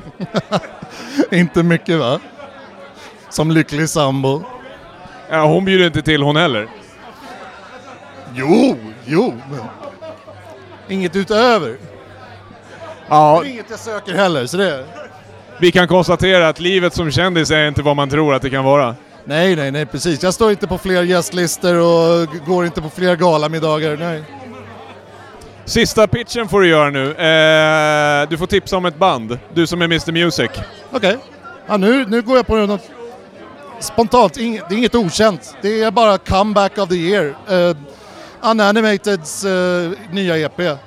[1.30, 2.20] inte mycket va?
[3.28, 4.42] Som lycklig sambo.
[5.30, 6.68] Ja, hon bjuder inte till hon heller.
[8.34, 9.34] Jo, jo.
[10.88, 11.76] Inget utöver.
[13.12, 13.40] Ja.
[13.42, 14.84] Det är inget jag söker heller, så det...
[15.60, 18.64] Vi kan konstatera att livet som kändis är inte vad man tror att det kan
[18.64, 18.96] vara.
[19.24, 20.22] Nej, nej, nej, precis.
[20.22, 24.22] Jag står inte på fler gästlistor och går inte på fler galamiddagar, nej.
[25.64, 27.04] Sista pitchen får du göra nu.
[27.10, 30.50] Eh, du får tipsa om ett band, du som är Mr Music.
[30.90, 31.16] Okej.
[31.66, 32.90] Ja, nu, nu går jag på något
[33.80, 34.36] spontant.
[34.36, 35.56] Ing, det är inget okänt.
[35.62, 37.34] Det är bara comeback of the year.
[37.50, 37.76] Uh,
[38.42, 40.78] Unanimateds uh, nya EP.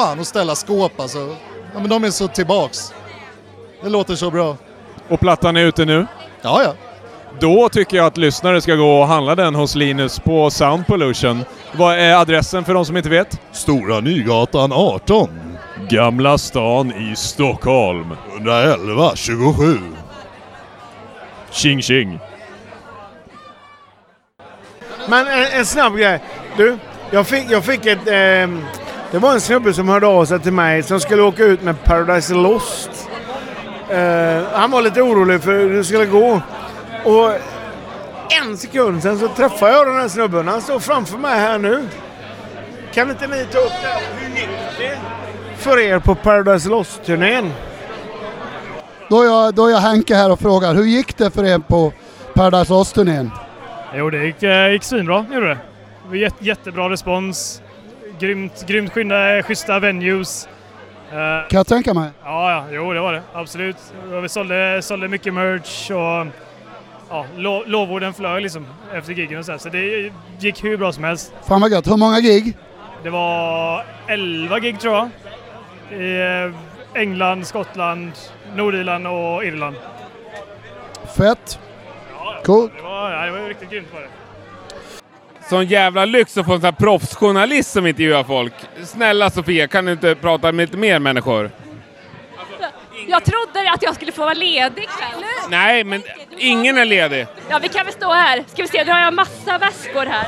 [0.00, 1.36] Fan att ställa skåp alltså.
[1.74, 2.94] Ja, men de är så tillbaks.
[3.82, 4.56] Det låter så bra.
[5.08, 6.06] Och plattan är ute nu?
[6.42, 6.74] Ja, ja.
[7.40, 11.44] Då tycker jag att lyssnare ska gå och handla den hos Linus på Sound Pollution.
[11.72, 13.40] Vad är adressen för de som inte vet?
[13.52, 15.28] Stora Nygatan 18.
[15.88, 18.16] Gamla stan i Stockholm.
[18.36, 19.78] 111 27.
[21.50, 22.18] Tjing tjing.
[25.08, 26.20] Men en, en snabb grej.
[26.56, 26.78] Du,
[27.10, 28.06] jag fick, jag fick ett...
[28.06, 28.64] ehm,
[29.10, 31.84] det var en snubbe som hörde av sig till mig som skulle åka ut med
[31.84, 33.08] Paradise Lost.
[33.88, 36.40] Eh, han var lite orolig för hur det skulle gå.
[37.04, 37.32] Och
[38.42, 40.48] en sekund sen så träffade jag den här snubben.
[40.48, 41.88] Han står framför mig här nu.
[42.94, 44.24] Kan inte ni ta upp det?
[44.24, 44.98] Hur gick det
[45.56, 47.52] för er på Paradise Lost-turnén?
[49.08, 51.58] Då är, jag, då är jag Henke här och frågar, hur gick det för er
[51.58, 51.92] på
[52.34, 53.30] Paradise Lost-turnén?
[53.94, 56.18] Jo, det gick, eh, gick svinbra, gjorde det.
[56.18, 57.62] Jätte, jättebra respons.
[58.20, 60.48] Grymt, grymt skynda, schyssta venues.
[61.12, 62.10] Eh, Kan jag tänka mig.
[62.24, 63.22] Ja, ja, jo det var det.
[63.32, 63.76] Absolut.
[64.22, 66.26] Vi sålde, sålde mycket merch och
[67.10, 69.58] ja, lo, lovorden flög liksom efter giggen och så, här.
[69.58, 71.32] så det gick hur bra som helst.
[71.48, 71.86] Fan vad gött.
[71.90, 72.56] Hur många gig?
[73.02, 75.08] Det var 11 gig tror jag.
[76.00, 78.12] I eh, England, Skottland,
[78.54, 79.76] Nordirland och Irland.
[81.16, 81.58] Fett.
[82.44, 82.72] Coolt.
[82.76, 84.08] Det var, ja, det var riktigt grymt var det.
[85.50, 88.52] Sån jävla lyx att få en sån här proffsjournalist som intervjuar folk.
[88.84, 91.50] Snälla Sofia, kan du inte prata med lite mer människor?
[93.08, 95.24] Jag trodde att jag skulle få vara ledig ikväll.
[95.48, 96.02] Nej, men
[96.38, 97.26] ingen är ledig.
[97.48, 98.44] Ja, vi kan väl stå här.
[98.46, 100.26] Ska vi se, nu har jag massa väskor här.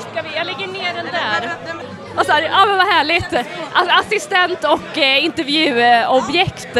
[0.00, 1.50] Ska vi, jag lägger ner den där.
[2.16, 3.32] Och så här, ja men vad härligt.
[3.72, 6.76] Alltså, assistent och eh, intervjuobjekt.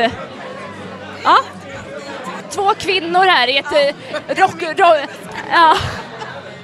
[1.25, 1.39] Ja.
[2.51, 4.63] Två kvinnor här i ett eh, rock...
[4.63, 4.99] rock
[5.53, 5.77] ja.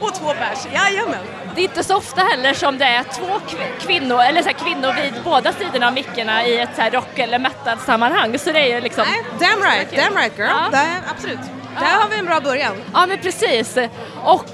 [0.04, 1.18] Och två bärs, jajamän.
[1.54, 4.92] Det är inte så ofta heller som det är två kv- kvinnor, eller så kvinnor
[5.02, 8.38] vid båda sidorna av mickarna i ett så rock eller metal-sammanhang.
[8.38, 9.04] Så det är ju liksom...
[9.08, 10.48] Nej, damn right, damn right girl.
[10.48, 10.68] Ja.
[10.72, 11.38] Där, absolut.
[11.80, 12.72] Där har vi en bra början.
[12.92, 13.78] Ja men precis.
[14.24, 14.44] Och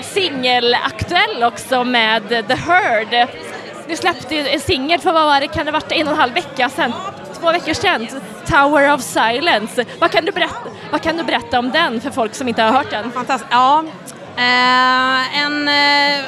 [0.00, 3.28] singelaktuell också med The Heard.
[3.88, 6.18] Du släppte ju en singel för vad var det, kan det varit en och en
[6.18, 6.92] halv vecka sedan?
[7.44, 8.08] Två veckor sedan.
[8.46, 9.84] Tower of Silence.
[9.98, 10.54] Vad kan du berätta,
[10.90, 13.12] vad kan du berätta om den för folk som inte har hört den?
[13.12, 13.52] Fantastiskt.
[13.52, 13.84] Ja,
[14.36, 16.24] eh, en eh,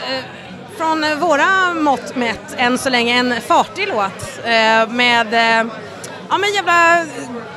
[0.76, 5.66] från våra mått mätt än så länge en fartig låt eh, med eh,
[6.28, 7.04] ja men jävla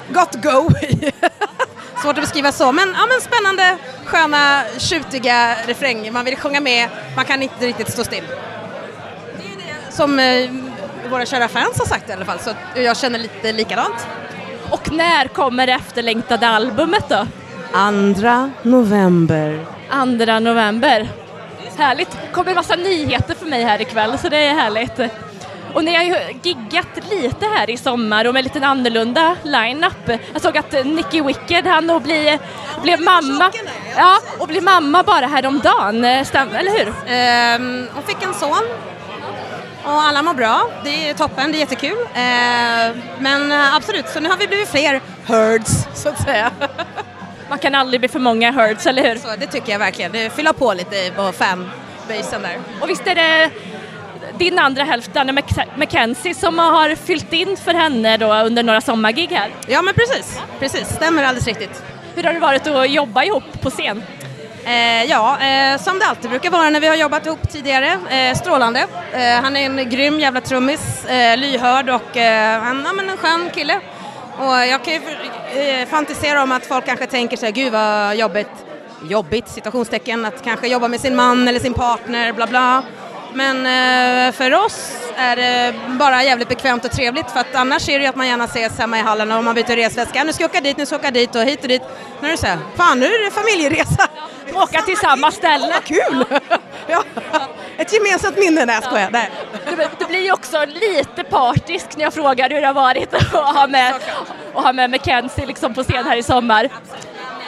[0.10, 1.12] got go i.
[2.02, 6.12] Svårt att beskriva så, men, ja, men spännande, sköna, tjutiga refränger.
[6.12, 8.24] Man vill sjunga med, man kan inte riktigt stå still.
[9.38, 10.69] Det är det som eh,
[11.10, 14.08] våra kära fans har sagt i alla fall, så jag känner lite likadant.
[14.70, 17.28] Och när kommer det efterlängtade albumet då?
[17.74, 19.66] Andra november.
[19.90, 21.08] Andra november.
[21.78, 22.12] Härligt.
[22.12, 25.00] Det kommer en massa nyheter för mig här ikväll så det är härligt.
[25.74, 30.20] Och ni har ju giggat lite här i sommar och med lite annorlunda line-up.
[30.34, 32.40] Jag såg att Nicky Wicked han och bli,
[32.84, 33.52] blev mamma.
[33.98, 36.26] Ja, och blev mamma bara häromdagen.
[36.26, 36.94] Stäm, eller hur?
[37.08, 38.64] Ehm, hon fick en son
[39.84, 40.70] och alla mår bra.
[40.84, 41.98] Det är toppen, det är jättekul.
[42.16, 46.52] Ehm, men eh, absolut, så nu har vi blivit fler herds så att säga.
[47.50, 49.16] Man kan aldrig bli för många herds, eller hur?
[49.16, 50.12] Så, det tycker jag verkligen.
[50.12, 52.58] Det fyller på lite på fanbasen där.
[52.82, 53.50] Och visst är det
[54.38, 58.82] din andra hälft, Anna Mc- Mackenzie, som har fyllt in för henne då under några
[58.82, 59.50] sommargig här?
[59.68, 61.84] Ja men precis, precis, stämmer alldeles riktigt.
[62.16, 64.04] Hur har det varit att jobba ihop på scen?
[64.70, 68.00] Eh, ja, eh, som det alltid brukar vara när vi har jobbat ihop tidigare.
[68.10, 68.88] Eh, strålande.
[69.14, 73.18] Eh, han är en grym jävla trummis, eh, lyhörd och eh, han, ja, men en
[73.18, 73.80] skön kille.
[74.38, 75.00] Och jag kan ju
[75.62, 78.66] eh, fantisera om att folk kanske tänker sig, gud vad jobbigt,
[79.10, 82.84] jobbigt situationstecken, att kanske jobba med sin man eller sin partner, bla bla.
[83.40, 88.00] Men eh, för oss är det bara jävligt bekvämt och trevligt för att annars är
[88.00, 90.24] det ju att man gärna ses hemma i hallen och man byter resväska.
[90.24, 91.82] Nu ska jag åka dit, nu ska jag åka dit och hit och dit.
[92.22, 94.08] Nu är det så här, fan nu är det familjeresa.
[94.54, 95.74] Åka till samma ställe.
[95.74, 96.26] Vad kul!
[96.88, 97.04] ja.
[97.78, 99.10] Ett gemensamt minne, nej jag skojar.
[99.12, 99.32] Nej.
[99.70, 103.56] Du, du blir ju också lite partisk när jag frågar hur det har varit att
[103.56, 103.94] ha med,
[104.54, 106.70] att ha med Mackenzie liksom på scen här i sommar.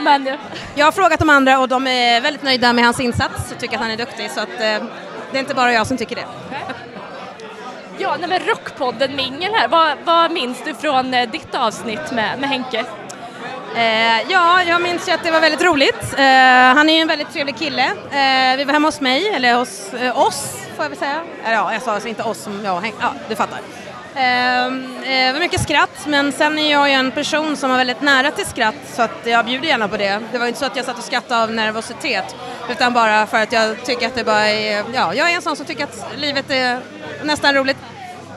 [0.02, 0.38] Men
[0.76, 3.76] Jag har frågat de andra och de är väldigt nöjda med hans insats och tycker
[3.76, 4.84] att han är duktig så att eh,
[5.32, 6.26] det är inte bara jag som tycker det.
[7.98, 12.40] ja, nej, men Rockpodden Mingel här, vad, vad minns du från eh, ditt avsnitt med,
[12.40, 12.86] med Henke?
[13.76, 16.14] Eh, ja, jag minns ju att det var väldigt roligt.
[16.18, 16.24] Eh,
[16.76, 17.86] han är ju en väldigt trevlig kille.
[17.86, 21.22] Eh, vi var hemma hos mig, eller hos eh, oss får jag väl säga.
[21.44, 23.60] Ja, jag sa alltså inte oss som jag och Henk, ja du fattar.
[24.16, 24.72] Eh, eh,
[25.04, 28.32] det var mycket skratt, men sen är jag ju en person som var väldigt nära
[28.32, 30.22] till skratt så att jag bjuder gärna på det.
[30.32, 32.36] Det var inte så att jag satt och skrattade av nervositet
[32.70, 35.56] utan bara för att jag tycker att det bara är, ja, jag är en sån
[35.56, 36.80] som tycker att livet är
[37.24, 37.78] nästan roligt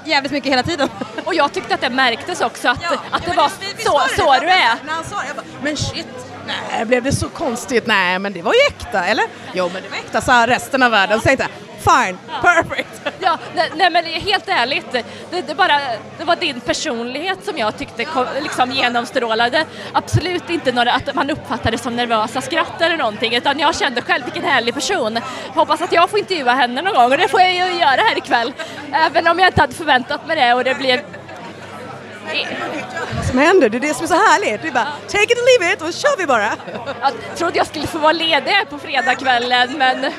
[0.05, 0.89] jävligt mycket hela tiden.
[1.25, 4.85] Och jag tyckte att det märktes också att, att det var så, så du är.
[4.87, 6.07] När han sa det, jag bara, men shit,
[6.47, 7.87] nej blev det så konstigt?
[7.87, 9.25] Nej men det var ju äkta, eller?
[9.53, 11.19] Jo men det var äkta, sa resten av världen.
[11.19, 13.17] Så tänkte jag, fine, perfect.
[13.21, 14.93] Ja, nej, nej men helt ärligt,
[15.31, 15.81] det, det, bara,
[16.19, 19.65] det var din personlighet som jag tyckte kom, liksom genomstrålade.
[19.93, 24.25] Absolut inte några, att man uppfattade som nervösa skratt eller någonting, utan jag kände själv
[24.25, 25.19] vilken härlig person.
[25.55, 28.19] Hoppas att jag får intervjua henne någon gång och det får jag ju göra här
[28.19, 28.53] ikväll.
[28.93, 31.01] Även om jag inte hade förväntat mig det och det blev
[33.17, 34.63] vad som händer, det är det som är så härligt.
[34.63, 36.51] Det är bara take it or leave it och så kör vi bara.
[37.01, 40.13] Jag trodde jag skulle få vara ledig på fredagskvällen men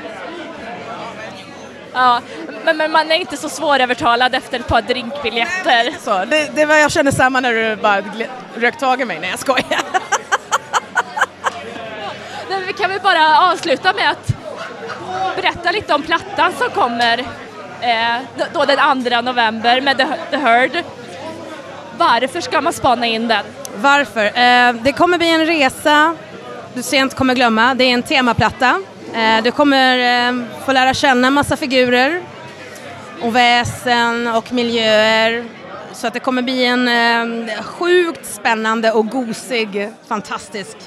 [1.95, 2.21] Ja,
[2.65, 5.93] men, men, man är inte så svårövertalad efter ett par drinkbiljetter.
[6.01, 8.01] Så, det, det var, jag kände samma när du bara
[8.55, 9.19] rök tag i mig.
[9.19, 9.65] Nej, jag skojar.
[12.49, 14.31] Nej, vi kan väl bara avsluta med att
[15.36, 17.19] berätta lite om plattan som kommer
[17.81, 18.15] eh,
[18.53, 20.84] då den 2 november med The, The Herd.
[21.97, 23.45] Varför ska man spana in den?
[23.75, 24.25] Varför?
[24.25, 26.15] Eh, det kommer bli en resa
[26.75, 27.73] du sent kommer glömma.
[27.73, 28.81] Det är en temaplatta.
[29.13, 32.22] Eh, du kommer eh, få lära känna massa figurer
[33.22, 35.46] och väsen och miljöer.
[35.94, 36.88] Så att det kommer bli en
[37.50, 40.78] eh, sjukt spännande och gosig, fantastisk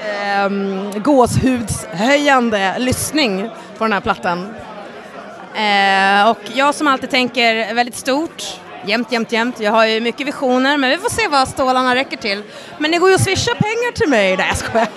[0.00, 0.48] eh,
[1.02, 4.54] gåshudshöjande lyssning på den här plattan.
[5.54, 9.60] Eh, och jag som alltid tänker väldigt stort jämt, jämt, jämt.
[9.60, 12.42] Jag har ju mycket visioner, men vi får se vad stålarna räcker till.
[12.78, 14.36] Men det går ju att swisha pengar till mig.
[14.36, 14.88] Nej, jag skojar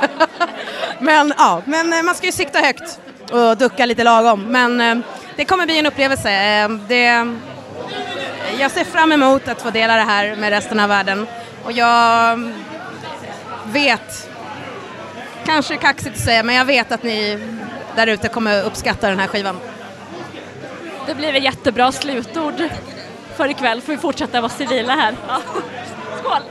[1.03, 2.99] men ja, men eh, man ska ju sikta högt
[3.31, 4.43] och ducka lite lagom.
[4.43, 4.97] Men eh,
[5.35, 6.31] det kommer bli en upplevelse.
[6.31, 7.35] Eh, det,
[8.59, 11.27] jag ser fram emot att få dela det här med resten av världen.
[11.63, 12.51] Och jag
[13.65, 14.29] vet,
[15.45, 17.39] kanske kaxigt att säga, men jag vet att ni
[17.95, 19.59] där ute kommer uppskatta den här skivan.
[21.07, 22.63] Det blir ett jättebra slutord
[23.35, 25.15] för ikväll får vi fortsätta vara civila här.
[25.27, 25.41] Ja.
[26.19, 26.41] Skål!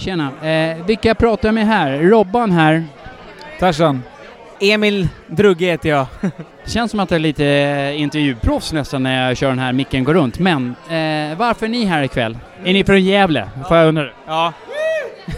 [0.00, 1.98] Tjena, eh, vilka pratar jag med här?
[1.98, 2.84] Robban här.
[3.58, 4.02] Tarzan.
[4.60, 6.06] Emil Drugge heter jag.
[6.66, 10.04] Känns som att det är lite eh, intervjuproffs nästan när jag kör den här micken
[10.04, 12.38] går runt, men eh, varför är ni här ikväll?
[12.64, 13.48] Är ni från Gävle?
[13.68, 14.08] Får jag undra?
[14.26, 14.52] Ja.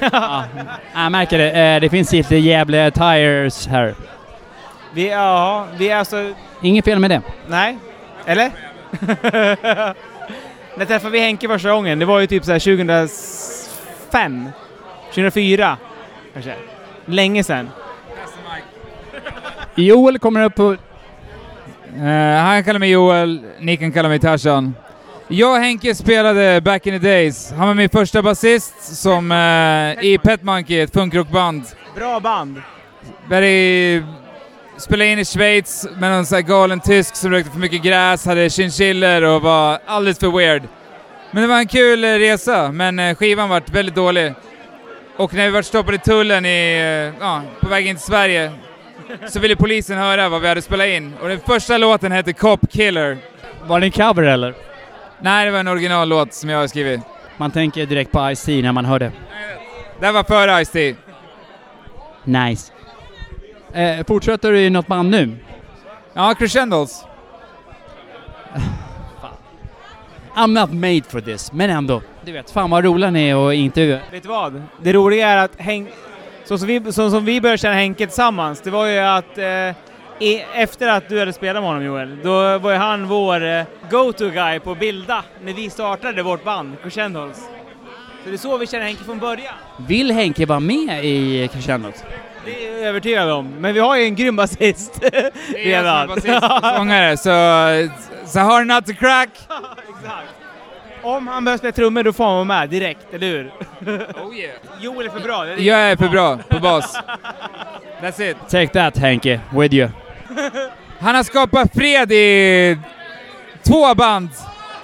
[0.13, 0.45] ja.
[0.95, 3.95] Jag märker det, eh, det finns lite Gävle Tires här.
[4.95, 6.33] Vi, ja, vi är alltså...
[6.63, 7.23] Inget fel med det.
[7.47, 7.79] Nej,
[8.27, 8.51] eller?
[10.77, 11.99] När träffade vi Henke första gången?
[11.99, 12.53] Det var ju typ så
[14.13, 14.49] 2005?
[15.15, 15.77] 2004?
[16.33, 16.55] Kanske?
[17.07, 17.71] Länge sedan.
[19.75, 20.77] Joel kommer upp på...
[21.97, 24.75] Uh, han kallar mig Joel, ni kan kalla mig Tarzan.
[25.29, 27.53] Jag och Henke spelade back in the days.
[27.57, 31.63] Han var min första basist som uh, i Pet Monkey, ett funkrockband.
[31.95, 32.63] Bra band!
[33.29, 34.03] Very
[34.77, 38.27] spelade in i Schweiz med någon sån här galen tysk som rökte för mycket gräs,
[38.27, 40.63] hade chinchiller och var alldeles för weird.
[41.35, 44.35] Men det var en kul eh, resa, men eh, skivan vart väldigt dålig.
[45.17, 48.53] Och när vi vart stoppade i tullen i, eh, ja, på väg in till Sverige
[49.29, 51.15] så ville polisen höra vad vi hade spelat in.
[51.21, 53.19] Och den första låten hette Cop Killer.
[53.67, 54.55] Var det en cover eller?
[55.21, 57.01] Nej, det var en originallåt som jag har skrivit.
[57.37, 59.13] Man tänker direkt på Ice-T när man hör det.
[60.01, 60.95] Det var före Ice-T.
[62.25, 62.73] Nice.
[63.73, 65.37] Eh, fortsätter du i något band nu?
[66.15, 67.05] Ja, Crescendos.
[70.35, 72.03] I'm not made for this, men ändå.
[72.25, 73.99] Du vet, fan vad roliga ni är och intervjua.
[74.11, 74.63] Vet du vad?
[74.83, 75.89] Det roliga är att Henk,
[76.45, 79.45] så som vi, så som vi började känna Henke tillsammans, det var ju att eh,
[80.19, 83.65] i, efter att du hade spelat med honom Joel, då var ju han vår eh,
[83.91, 87.37] go-to-guy på Bilda när vi startade vårt band, Crescendos.
[88.25, 89.55] Så det är så vi känner Henke från början.
[89.89, 92.05] Vill Henke vara med i Crescendos?
[92.45, 95.01] Det är jag övertygad om, men vi har ju en grym basist
[95.55, 95.55] redan.
[95.55, 97.31] Det är basist sångare, så,
[98.27, 99.29] så hard not to crack.
[100.05, 100.29] Exakt.
[101.03, 103.53] Om han börjar spela trummor då får han vara med direkt, eller hur?
[104.25, 104.55] Oh yeah.
[104.81, 105.47] Joel är för bra.
[105.47, 106.99] Är jag är för bra på bas.
[108.03, 108.37] That's it.
[108.49, 109.89] Take that Henke, with you.
[111.01, 112.79] Han har skapat fred i
[113.63, 114.29] två band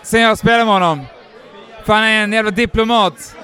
[0.03, 1.07] sen jag spelade med honom.
[1.85, 3.37] För han är en jävla diplomat.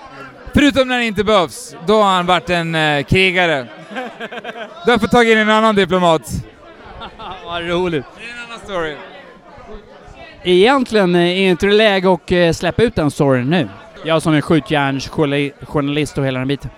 [0.54, 1.76] Förutom när det inte behövs.
[1.87, 3.66] Då har han varit en eh, krigare.
[4.84, 6.22] Du har fått tag in en annan diplomat.
[7.44, 8.04] Vad roligt.
[8.18, 8.96] Det är en annan story.
[10.46, 13.68] Egentligen är inte det läge att eh, släppa ut den storyn nu.
[14.04, 16.70] Jag som är skjutjärnsjournalist och hela den biten.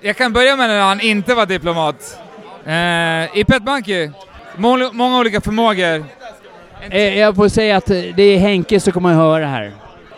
[0.00, 2.18] Jag kan börja med när han inte var diplomat.
[2.64, 4.10] Eh, I Pet Monkey,
[4.56, 6.04] må många olika förmågor.
[6.90, 9.72] Eh, jag får säga att det är Henke som kommer att höra det här.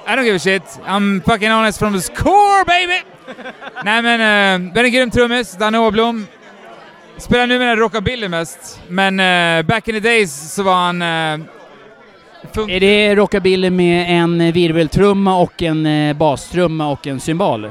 [0.06, 0.80] I don't give a shit.
[0.86, 3.00] I'm fucking honest from the core baby!
[3.84, 6.26] Nej men, uh, väldigt grym trummis, Danne Åblom.
[7.16, 11.02] Spelar numera rockabilly mest, men uh, back in the days så var han...
[12.58, 17.70] Uh, är det rockabilly med en virveltrumma och en uh, bastrumma och en cymbal?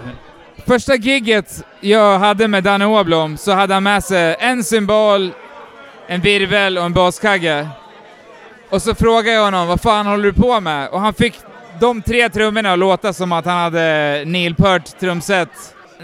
[0.67, 5.31] Första gigget jag hade med Danne Åblom så hade han med sig en cymbal,
[6.07, 7.67] en virvel och en baskagge.
[8.69, 10.89] Och så frågade jag honom, vad fan håller du på med?
[10.89, 11.33] Och han fick
[11.79, 15.49] de tre trummorna att låta som att han hade Neil Peart trumset.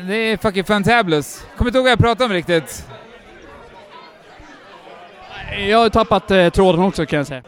[0.07, 1.45] Det är fucking fantabulous.
[1.57, 2.87] Kommer inte ihåg vad jag pratade om riktigt.
[5.67, 7.43] Jag har tappat eh, tråden också kan jag säga.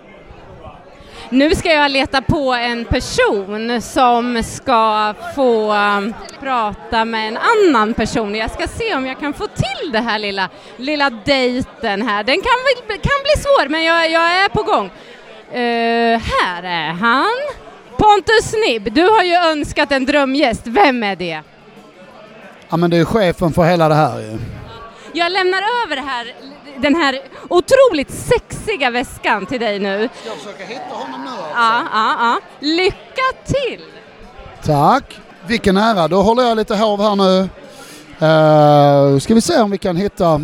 [1.30, 7.94] Nu ska jag leta på en person som ska få um, prata med en annan
[7.94, 8.36] person.
[8.36, 12.24] Jag ska se om jag kan få till det här lilla, lilla dejten här.
[12.24, 14.86] Den kan, kan bli svår, men jag, jag är på gång.
[15.52, 17.36] Eh, här är han.
[17.98, 20.62] Pontus Snibb, du har ju önskat en drömgäst.
[20.66, 21.42] Vem är det?
[22.70, 24.38] Ja men det är chefen för hela det här ju.
[25.14, 26.34] Jag lämnar över det här,
[26.82, 27.20] den här
[27.50, 30.10] otroligt sexiga väskan till dig nu.
[30.22, 32.40] Ska jag försöka hitta honom nu Ja, ja, ja.
[32.60, 33.82] Lycka till!
[34.64, 35.20] Tack!
[35.48, 37.50] Vilken ära, då håller jag lite hov här nu.
[38.22, 40.42] Uh, ska vi se om vi kan hitta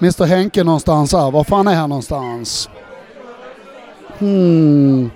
[0.00, 1.30] Mr Henke någonstans här.
[1.30, 2.68] Var fan är han någonstans?
[4.18, 5.10] Hmm.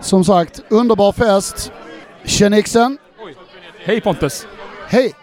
[0.00, 1.72] Som sagt, underbar fest.
[2.24, 2.98] Tjenixen!
[3.84, 4.46] Hej Pontus!
[4.88, 5.14] Hej!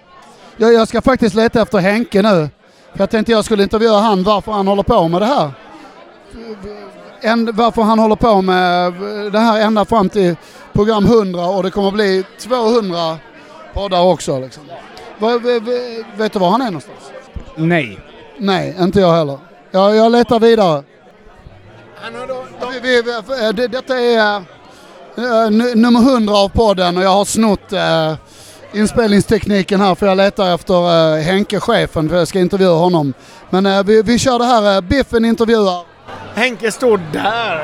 [0.57, 2.49] Jag, jag ska faktiskt leta efter Henke nu.
[2.93, 5.51] För jag tänkte jag skulle intervjua han varför han håller på med det här.
[7.21, 8.93] En, varför han håller på med
[9.31, 10.35] det här ända fram till
[10.73, 13.17] program 100 och det kommer bli 200
[13.73, 14.39] poddar också.
[14.39, 14.63] Liksom.
[16.17, 16.97] Vet du var han är någonstans?
[17.55, 17.99] Nej.
[18.37, 19.37] Nej, inte jag heller.
[19.71, 20.83] Jag, jag letar vidare.
[22.71, 24.35] Vi, vi, vi, det, detta är
[25.17, 28.13] eh, nu- nummer 100 av podden och jag har snott eh,
[28.73, 33.13] inspelningstekniken här för jag letar efter eh, Henke, chefen, för jag ska intervjua honom.
[33.49, 35.83] Men eh, vi, vi kör det här, eh, Biffen intervjuar.
[36.35, 37.63] Henke står där.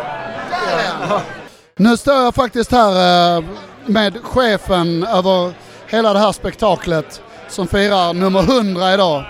[1.76, 3.44] Nu står jag faktiskt här eh,
[3.86, 5.54] med chefen över
[5.88, 9.24] hela det här spektaklet som firar nummer 100 idag.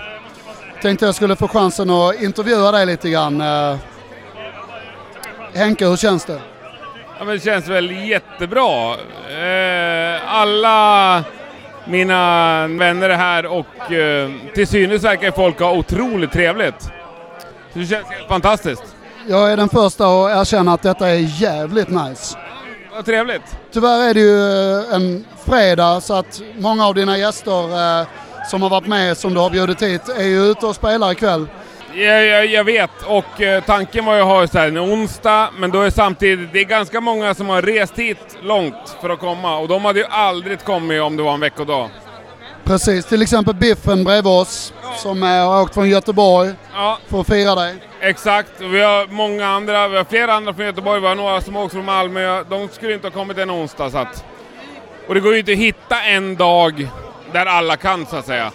[0.82, 3.40] Tänkte jag skulle få chansen att intervjua dig lite grann.
[3.40, 3.76] Eh,
[5.54, 6.40] Henke, hur känns det?
[7.18, 8.94] Ja, men det känns väl jättebra.
[9.30, 11.24] Eh, alla
[11.84, 16.80] mina vänner är här och eh, till synes verkar folk ha otroligt trevligt.
[17.72, 18.96] Så det känns helt fantastiskt.
[19.28, 22.38] Jag är den första att erkänna att detta är jävligt nice.
[22.92, 23.56] Vad trevligt.
[23.72, 28.06] Tyvärr är det ju eh, en fredag så att många av dina gäster eh,
[28.50, 31.46] som har varit med, som du har bjudit hit, är ju ute och spelar ikväll.
[31.94, 35.48] Jag, jag, jag vet, och eh, tanken var ju att ha så här en onsdag,
[35.58, 39.18] men då är samtidigt, det är ganska många som har rest hit långt för att
[39.18, 41.88] komma och de hade ju aldrig kommit om det var en veckodag.
[42.64, 46.98] Precis, till exempel Biffen bredvid oss som eh, har åkt från Göteborg Ja.
[47.08, 47.74] för att fira dig.
[48.00, 51.40] Exakt, och vi har många andra, vi har flera andra från Göteborg, vi har några
[51.40, 54.24] som åkt från Malmö, de skulle inte ha kommit en onsdag så att...
[55.08, 56.88] Och det går ju inte att hitta en dag
[57.32, 58.50] där alla kan så att säga.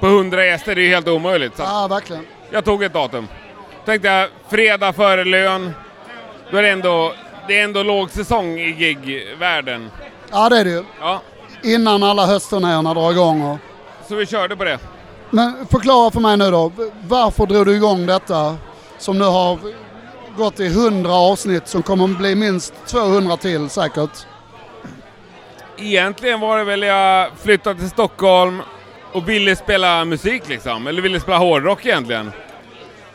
[0.00, 1.56] På 100 gäster, det är ju helt omöjligt.
[1.56, 2.26] Så Ja, verkligen.
[2.50, 3.28] Jag tog ett datum.
[3.84, 5.72] Tänkte jag, fredag före lön,
[6.50, 7.12] då är det ändå,
[7.48, 9.90] det är ändå lågsäsong i gigvärlden.
[10.30, 10.84] Ja, det är det ju.
[11.00, 11.20] Ja,
[11.62, 13.42] Innan alla höstturnéerna drar igång.
[13.42, 13.58] Och...
[14.08, 14.78] så vi körde på det.
[15.30, 16.72] Men förklara för mig nu då,
[17.08, 18.56] varför drog du igång detta
[18.98, 19.58] som nu har
[20.36, 24.26] gått i 100 avsnitt som kommer att bli minst 200 till säkert?
[25.76, 28.62] Egentligen var det väl jag flyttade till Stockholm
[29.12, 32.32] och ville spela musik liksom, eller ville spela hårdrock egentligen.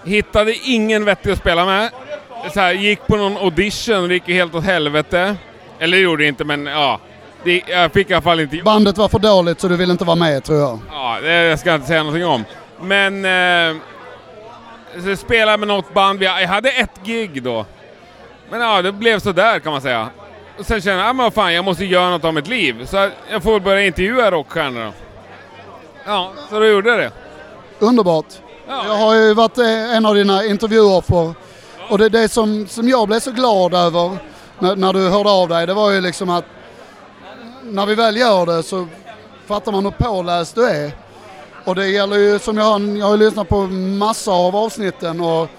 [0.04, 1.90] Hittade ingen vettig att spela med.
[2.54, 5.36] Så här, gick på någon audition och det gick helt åt helvete.
[5.80, 7.00] Eller det gjorde det inte men ja.
[7.44, 8.58] Det, jag fick i alla fall inte...
[8.58, 10.80] Bandet var för dåligt så du vill inte vara med tror jag.
[10.92, 12.44] Ja, det ska jag inte säga någonting om.
[12.82, 13.26] Men...
[13.76, 13.82] Eh,
[15.04, 17.66] så spelade med något band, jag hade ett gig då.
[18.50, 20.10] Men ja, det blev så där kan man säga.
[20.58, 22.86] Och sen kände jag, ah, men vad fan, jag måste göra något av mitt liv.
[22.86, 24.92] Så jag får börja intervjua rockstjärnor då.
[26.06, 27.12] Ja, så då gjorde jag det.
[27.80, 28.26] Underbart.
[28.68, 31.34] Jag har ju varit eh, en av dina intervjuoffer
[31.90, 34.18] och det, det som, som jag blev så glad över
[34.60, 36.46] när, när du hörde av dig, det var ju liksom att
[37.64, 38.88] när vi väl gör det så
[39.46, 40.92] fattar man hur påläst du är.
[41.64, 43.62] Och det gäller ju som jag har, jag har lyssnat på
[43.98, 45.50] massa av avsnitten och,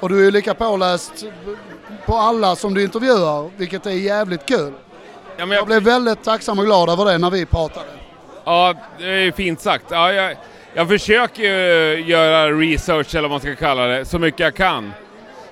[0.00, 1.24] och du är ju lika påläst
[2.06, 4.72] på alla som du intervjuar, vilket är jävligt kul.
[5.36, 5.66] jag...
[5.66, 8.01] blev väldigt tacksam och glad över det när vi pratade.
[8.44, 9.84] Ja, det är ju fint sagt.
[9.90, 10.36] Ja, jag,
[10.74, 14.92] jag försöker ju göra research, eller vad man ska kalla det, så mycket jag kan.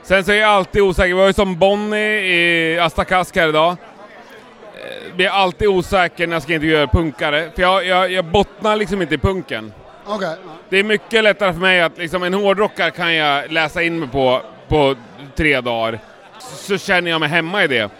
[0.03, 1.07] Sen så är jag alltid osäker.
[1.09, 3.71] Vi var ju som Bonnie i Asta Kask här idag.
[3.71, 9.03] Eh, Blir alltid osäker när jag ska intervjua punkare, för jag, jag, jag bottnar liksom
[9.03, 9.73] inte i punken.
[10.07, 10.37] Okej.
[10.69, 14.09] Det är mycket lättare för mig att liksom, en hårdrockare kan jag läsa in mig
[14.09, 14.95] på på
[15.37, 15.99] tre dagar.
[16.39, 17.91] Så känner jag mig hemma i det.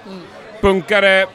[0.61, 1.27] Punkare,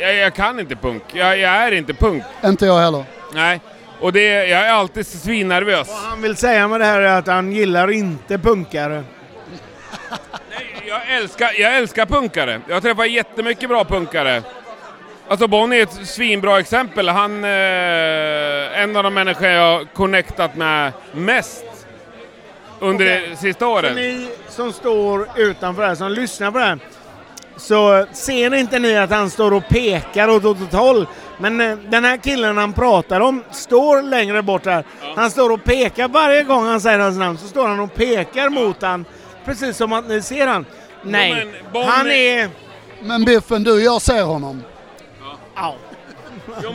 [0.00, 1.02] jag, jag kan inte punk.
[1.12, 2.22] Jag, jag är inte punk.
[2.44, 3.04] Inte jag heller.
[3.34, 3.60] Nej,
[4.00, 5.88] Och det, jag är alltid svinnervös.
[5.88, 9.04] Vad han vill säga med det här är att han gillar inte punkare.
[10.86, 12.60] Jag älskar, jag älskar punkare.
[12.68, 14.42] Jag träffar jättemycket bra punkare.
[15.28, 17.08] Alltså Bonnie är ett svinbra exempel.
[17.08, 21.64] Han är en av de människor jag har connectat med mest
[22.80, 23.26] under Okej.
[23.30, 23.94] det sista Så året.
[23.96, 26.78] ni som står utanför här, som lyssnar på det här,
[27.56, 31.06] så ser inte ni att han står och pekar åt åt ett håll.
[31.38, 34.84] Men eh, den här killen han pratar om står längre bort här.
[35.16, 38.48] Han står och pekar varje gång han säger hans namn så står han och pekar
[38.48, 39.04] mot han.
[39.44, 40.66] Precis som att ni ser han.
[41.02, 42.50] Nej, han är...
[43.00, 44.62] Men Biffen, du, jag ser honom.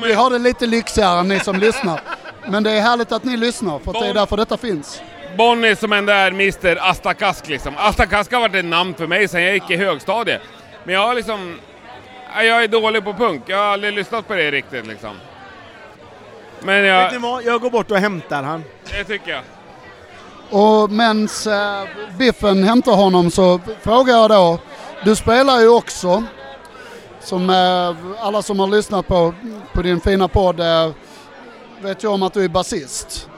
[0.03, 2.01] Vi har det lite lyxigare än ni som lyssnar.
[2.47, 5.01] Men det är härligt att ni lyssnar, för att det är därför detta finns.
[5.37, 7.73] Bonnie som ändå är Mr Astakask liksom.
[7.77, 10.41] Astakask har varit ett namn för mig sedan jag gick i högstadiet.
[10.83, 11.59] Men jag har liksom...
[12.35, 13.43] ja, Jag är dålig på punk.
[13.45, 15.15] Jag har aldrig lyssnat på det riktigt liksom.
[16.59, 17.03] Men jag...
[17.03, 17.43] Vet ni vad?
[17.43, 18.63] Jag går bort och hämtar han.
[18.91, 19.41] Det tycker jag.
[20.49, 21.83] Och mens eh,
[22.17, 24.59] Biffen hämtar honom så frågar jag då,
[25.03, 26.23] du spelar ju också,
[27.19, 29.33] som eh, alla som har lyssnat på,
[29.73, 30.91] på din fina podd eh,
[31.81, 33.29] vet ju om att du är basist.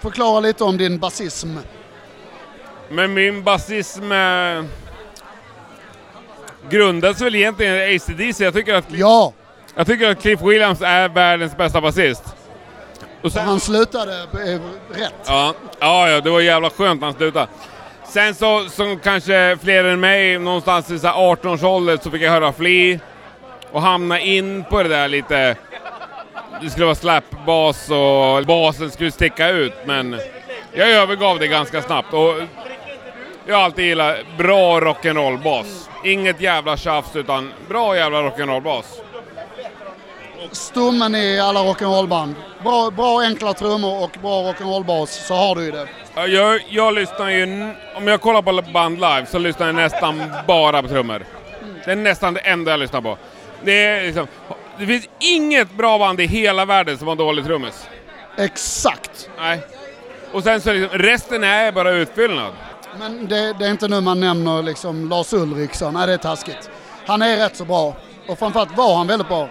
[0.00, 1.56] Förklara lite om din basism.
[2.88, 4.64] Men min basism eh,
[6.70, 8.44] grundas väl egentligen i AC/DC.
[8.44, 8.84] Jag tycker att...
[8.88, 9.32] Ja!
[9.74, 12.22] Jag tycker att Cliff Williams är världens bästa basist.
[13.22, 14.60] Och Och han slutade eh,
[14.98, 15.14] rätt.
[15.26, 17.46] Ja, ja, ja, det var jävla skönt när han slutade.
[18.08, 22.30] Sen så, som kanske fler än mig, någonstans i så här 18-årsåldern så fick jag
[22.30, 22.98] höra Flea
[23.72, 25.56] och hamna in på det där lite.
[26.62, 30.20] Det skulle vara slapbas och basen skulle sticka ut, men
[30.72, 32.12] jag övergav det ganska snabbt.
[32.12, 32.34] Och
[33.46, 35.88] jag har alltid gillat bra rock'n'roll-bas.
[36.04, 38.84] Inget jävla tjafs, utan bra jävla rock'n'roll-bas.
[40.52, 42.34] Stommen i alla rock'n'roll-band.
[42.62, 45.88] Bra, bra enkla trummor och bra rock'n'roll-bas så har du ju det.
[46.14, 50.22] Ja, Jag, jag lyssnar ju, om jag kollar på band live så lyssnar jag nästan
[50.46, 51.24] bara på trummor.
[51.84, 53.18] Det är nästan det enda jag lyssnar på.
[53.62, 54.26] Det, är liksom,
[54.78, 57.86] det finns inget bra band i hela världen som har dålig trummis.
[58.38, 59.28] Exakt!
[59.38, 59.60] Nej.
[60.32, 62.52] Och sen så liksom, resten är bara utfyllnad.
[62.98, 65.94] Men det, det är inte nu man nämner liksom Lars Ulriksson?
[65.94, 66.70] nej det är taskigt.
[67.06, 67.96] Han är rätt så bra.
[68.26, 69.48] Och framförallt var han väldigt bra.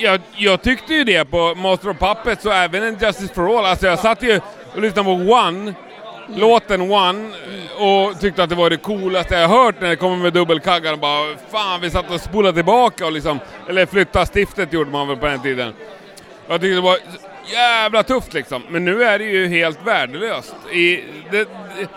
[0.00, 3.64] Jag, jag tyckte ju det på Master of Puppets och även en Justice for All.
[3.64, 4.40] Alltså jag satt ju
[4.74, 5.74] och lyssnade på One,
[6.28, 7.30] låten One,
[7.78, 10.98] och tyckte att det var det coolaste jag hört när det kommer med dubbelkaggar och
[10.98, 15.16] bara fan vi satt och spolade tillbaka och liksom, eller flytta stiftet gjorde man väl
[15.16, 15.74] på den tiden.
[16.48, 16.98] Jag tyckte det var
[17.52, 20.54] jävla tufft liksom, men nu är det ju helt värdelöst.
[20.72, 21.88] I, det, det,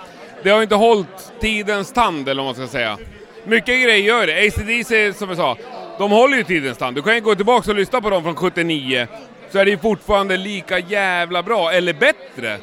[0.43, 2.97] det har inte hållit tidens tand eller vad man ska säga.
[3.43, 4.47] Mycket grejer gör det.
[4.47, 5.57] ACDC som jag sa,
[5.97, 6.95] de håller ju tidens tand.
[6.95, 9.07] Du kan ju gå tillbaka och lyssna på dem från 79,
[9.51, 12.57] så är det ju fortfarande lika jävla bra, eller bättre.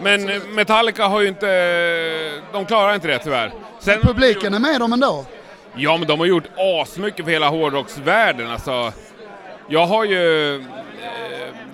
[0.00, 0.24] Men
[0.54, 2.40] Metallica har ju inte...
[2.52, 3.52] De klarar inte det tyvärr.
[3.80, 5.24] Sen, Publiken är med dem ändå.
[5.76, 8.92] Ja, men de har gjort asmycket för hela hårdrocksvärlden alltså.
[9.68, 10.64] Jag har ju...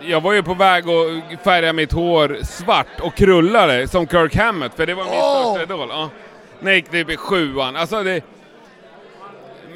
[0.01, 4.37] Jag var ju på väg att färga mitt hår svart och krulla det som Kirk
[4.37, 5.43] Hammett, för det var min Åh!
[5.55, 5.89] största idol.
[5.91, 6.11] Ja.
[6.61, 7.77] När jag gick typ i sjuan.
[7.77, 8.21] Alltså det...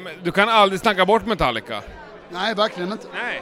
[0.03, 1.81] Men Du kan aldrig snacka bort Metallica.
[2.29, 3.07] Nej, verkligen inte.
[3.13, 3.41] Nej.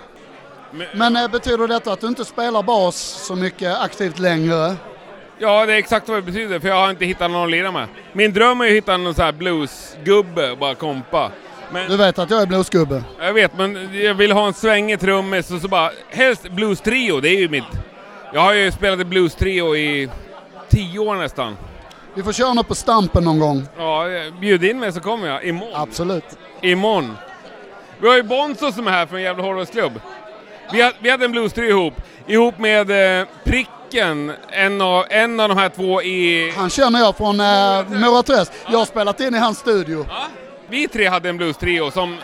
[0.93, 4.75] Men eh, betyder detta att du inte spelar bas så mycket aktivt längre?
[5.38, 7.71] Ja, det är exakt vad det betyder, för jag har inte hittat någon att lira
[7.71, 7.88] med.
[8.13, 11.31] Min dröm är ju att hitta någon sån här bluesgubbe och bara kompa.
[11.74, 13.03] Men, Du vet att jag är bluesgubbe.
[13.19, 17.30] Jag vet, men jag vill ha en svängig trummis och så bara, helst blues-trio, det
[17.30, 17.63] är ju mitt...
[18.34, 20.09] Jag har ju spelat i blues-trio i
[20.69, 21.57] tio år nästan.
[22.15, 23.67] Vi får köra något på Stampen någon gång.
[23.78, 24.05] Ja,
[24.41, 25.74] bjud in mig så kommer jag, imorgon.
[25.82, 26.24] Absolut.
[26.61, 27.17] Imorgon.
[28.01, 30.01] Vi har ju Bonzo som är här från Gävle Hårdrocksklubb.
[30.74, 31.93] Vi, ha- vi hade en blues-trio ihop,
[32.28, 36.51] ihop med eh, Pricken, en av, en av de här två i...
[36.57, 38.51] Han känner jag från eh, Mora Träsk.
[38.71, 40.05] Jag har spelat in i hans studio.
[40.74, 42.17] Vi tre hade en blues-trio som...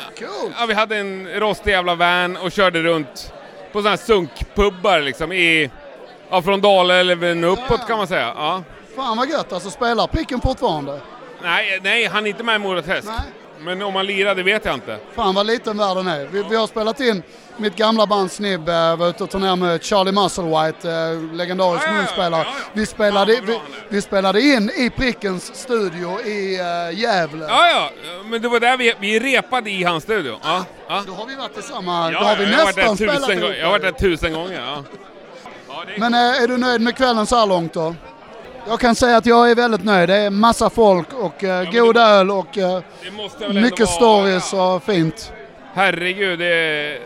[0.59, 3.33] Ja, vi hade en rostig jävla van och körde runt
[3.71, 5.71] på sådana här sunkpubbar liksom i...
[6.29, 8.33] Ja, från Dalälven uppåt kan man säga.
[8.35, 8.63] Ja.
[8.95, 10.99] Fan vad gött, alltså spelar Pricken fortfarande?
[11.43, 13.07] Nej, nej, han är inte med i Mora Träsk.
[13.61, 14.97] Men om han lirade vet jag inte.
[15.15, 16.25] Fan vad liten världen är.
[16.25, 17.23] Vi, vi har spelat in
[17.57, 22.47] mitt gamla band Snibb, eh, var ute och turnerade med Charlie Musselwhite, eh, legendarisk munspelare.
[22.73, 27.45] Vi, spelade, vi, vi spelade in i Prickens studio i uh, Gävle.
[27.49, 27.89] Ja, ja,
[28.25, 30.37] men det var där vi, vi repade i hans studio.
[30.43, 31.03] Ja, ja.
[31.07, 33.17] Då har vi varit tillsammans, Ja, då har vi jag har varit där nästan spelat
[33.17, 33.43] tusen, ihop.
[33.43, 33.57] gånger.
[33.59, 34.61] Jag har varit där tusen gånger.
[34.61, 34.83] Ja.
[35.97, 37.95] Men eh, är du nöjd med kvällen så här långt då?
[38.67, 40.09] Jag kan säga att jag är väldigt nöjd.
[40.09, 42.81] Det är massa folk och eh, god öl och eh,
[43.53, 45.33] mycket vara- stories och fint.
[45.73, 46.99] Herregud, det är...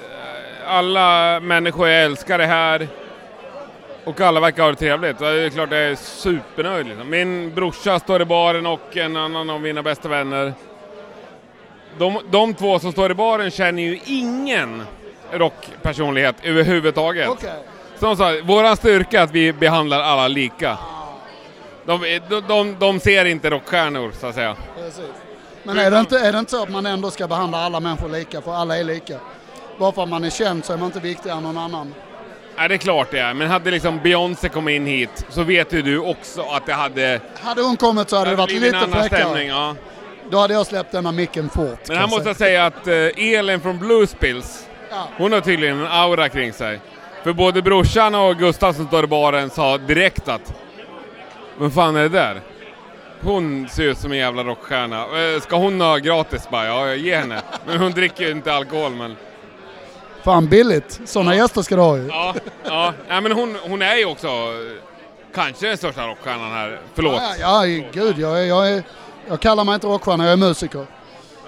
[0.67, 2.87] alla människor jag älskar är här.
[4.05, 5.19] Och alla verkar ha det trevligt.
[5.19, 6.85] Det är klart jag är supernöjd.
[6.87, 7.09] Liksom.
[7.09, 10.53] Min brorsa står i baren och en annan av mina bästa vänner.
[11.97, 14.83] De, de två som står i baren känner ju ingen
[15.31, 17.29] rockpersonlighet överhuvudtaget.
[17.99, 20.77] Som de sa, våran styrka är att vi behandlar alla lika.
[21.85, 24.55] De, de, de, ser inte rockstjärnor, så att säga.
[25.63, 28.09] Men är det, inte, är det inte så att man ändå ska behandla alla människor
[28.09, 29.19] lika, för alla är lika?
[29.77, 31.93] Bara för att man är känd så är man inte viktigare än någon annan.
[32.57, 33.33] Nej, det är klart det är.
[33.33, 37.21] Men hade liksom Beyoncé kommit in hit så vet ju du också att det hade...
[37.41, 39.43] Hade hon kommit så hade det varit lite fräckare.
[39.43, 39.75] ja.
[40.29, 41.87] Då hade jag släppt denna micken fort.
[41.87, 42.93] Men här måste jag säga att eh,
[43.33, 44.67] Elin från Bluespills,
[45.17, 46.79] hon har tydligen en aura kring sig.
[47.23, 50.53] För både brorsan och Gustav som står i baren sa direkt att
[51.57, 52.41] Vad fan är det där?
[53.21, 55.01] Hon ser ut som en jävla rockstjärna.
[55.35, 56.65] Eh, Ska hon ha gratis bara?
[56.65, 57.41] Ja, ge henne.
[57.67, 59.15] Men hon dricker ju inte alkohol men...
[60.23, 60.99] Fan billigt.
[61.05, 62.07] Sådana gäster ska du ha ju.
[62.07, 62.35] Ja,
[62.65, 62.93] ja.
[63.09, 66.79] Nej, men hon, hon är ju också eh, kanske den största rockstjärnan här.
[66.95, 67.21] Förlåt.
[67.39, 68.19] Ja, ja gud.
[68.19, 68.83] Jag, är, jag, är,
[69.27, 70.85] jag kallar mig inte rockstjärna, jag är musiker.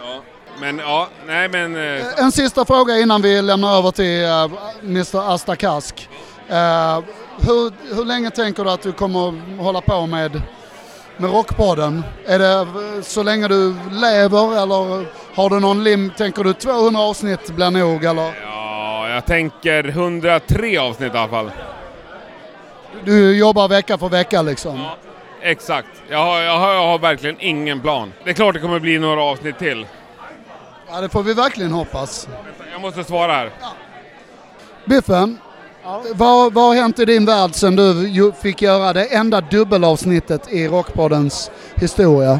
[0.01, 0.21] Ja.
[0.59, 1.75] Men ja, nej men...
[1.97, 6.09] eh, En sista fråga innan vi lämnar över till uh, Mr Asta Kask.
[6.49, 6.99] Eh,
[7.41, 10.41] hur, hur länge tänker du att du kommer hålla på med,
[11.17, 12.03] med Rockpodden?
[12.25, 15.05] Är det eh, så länge du lever eller
[15.35, 16.11] har du någon lim?
[16.17, 18.33] Tänker du 200 avsnitt blir nog eller?
[18.43, 21.51] Ja, jag tänker 103 avsnitt i alla fall.
[23.03, 24.85] Du jobbar vecka för vecka liksom?
[25.41, 25.87] Exakt.
[26.09, 28.13] Jag har, jag, har, jag har verkligen ingen plan.
[28.23, 29.87] Det är klart det kommer bli några avsnitt till.
[30.89, 32.27] Ja, det får vi verkligen hoppas.
[32.71, 33.51] Jag måste svara här.
[34.85, 35.37] Biffen,
[36.15, 40.67] vad, vad har hänt i din värld sen du fick göra det enda dubbelavsnittet i
[40.67, 42.39] Rockpoddens historia?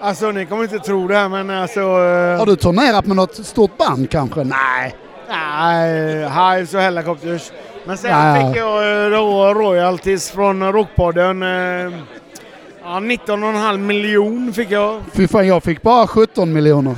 [0.00, 1.80] Alltså ni kommer inte tro det här men alltså...
[1.80, 4.44] eh, Har du turnerat med något stort band kanske?
[4.44, 4.94] Nej.
[5.28, 7.52] Nej, Hives och Hellacopters.
[7.84, 8.48] Men sen Ja, ja.
[8.48, 11.42] fick jag eh, då royalties från Rockpodden.
[11.42, 15.00] Eh, ja, 19,5 miljon fick jag.
[15.12, 16.94] Fy fan, jag fick bara 17 miljoner.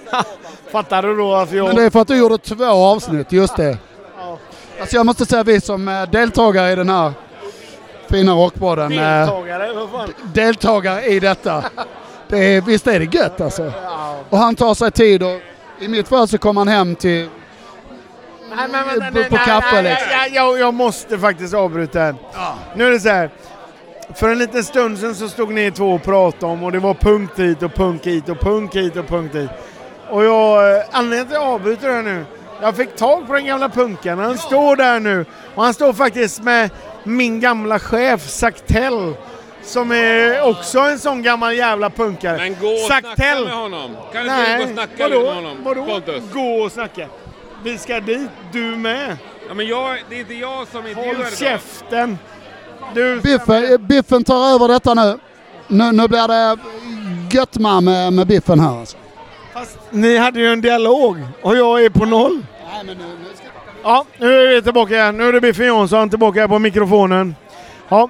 [0.72, 1.66] Fattar du då att jag...
[1.66, 3.78] Men det är för att du gjorde två avsnitt, just det.
[4.80, 7.12] Alltså jag måste säga vi som eh, deltagare i den här
[8.10, 8.92] fina rockpodden.
[8.92, 9.68] eh, Deltagare?
[10.34, 11.64] Deltagare i detta.
[12.28, 13.72] Det är, visst är det gött alltså.
[14.30, 15.40] Och han tar sig tid och
[15.80, 17.28] i mitt fall så kom han hem till
[18.56, 20.08] Nej, men, vänta, på- på nej, kaffe, nej, liksom.
[20.18, 22.14] nej, jag, jag måste faktiskt avbryta här.
[22.76, 23.30] Nu är det så här.
[24.14, 26.94] För en liten stund sedan så stod ni två och pratade om och det var
[26.94, 29.50] punkt hit och punkt hit och punkt hit och punkt hit.
[30.10, 32.24] Och jag, eh, anledningen till att jag avbryter det här nu,
[32.62, 34.18] jag fick tag på den gamla punkaren.
[34.18, 36.70] Han står där nu och han står faktiskt med
[37.04, 39.14] min gamla chef Saktell.
[39.62, 42.36] Som är också en sån gammal jävla punkare.
[42.36, 43.16] Men gå och Saktell.
[43.16, 43.96] snacka med honom.
[44.12, 45.24] Kan inte du gå och snacka vadå?
[45.24, 45.56] med honom?
[45.64, 45.84] Vadå?
[45.84, 46.22] Pontus?
[46.32, 47.06] Gå och snacka.
[47.64, 49.16] Vi ska dit, du med.
[49.48, 52.18] Ja, men jag, det är inte jag som intervjuar Håll käften!
[52.94, 53.20] Du...
[53.20, 55.18] Biffen, eh, biffen tar över detta nu.
[55.68, 56.58] Nu, nu blir det
[57.30, 58.96] gött med, med, med Biffen här alltså.
[59.90, 62.42] Ni hade ju en dialog och jag är på noll.
[63.82, 65.16] Ja, nu är vi tillbaka igen.
[65.16, 67.34] Nu är det Biffen Jonsson tillbaka på mikrofonen.
[67.88, 68.08] Ja.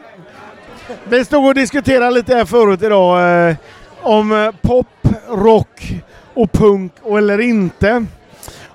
[1.05, 3.57] Vi stod och diskuterade lite här förut idag eh,
[4.03, 4.87] om eh, pop,
[5.29, 5.93] rock
[6.35, 8.07] och punk och eller inte.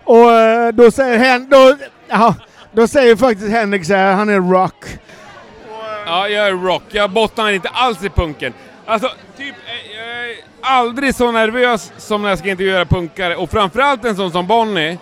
[0.03, 2.36] Och eh, då säger Hen, då, ja,
[2.71, 4.86] då säger faktiskt Henrik så här, han är rock.
[6.05, 6.84] Ja, jag är rock.
[6.89, 8.53] Jag bottnar inte alls i punken.
[8.86, 9.55] Alltså, typ,
[10.66, 13.36] aldrig så nervös som när jag ska intervjua punkare.
[13.36, 14.97] Och framförallt en sån som Bonnie.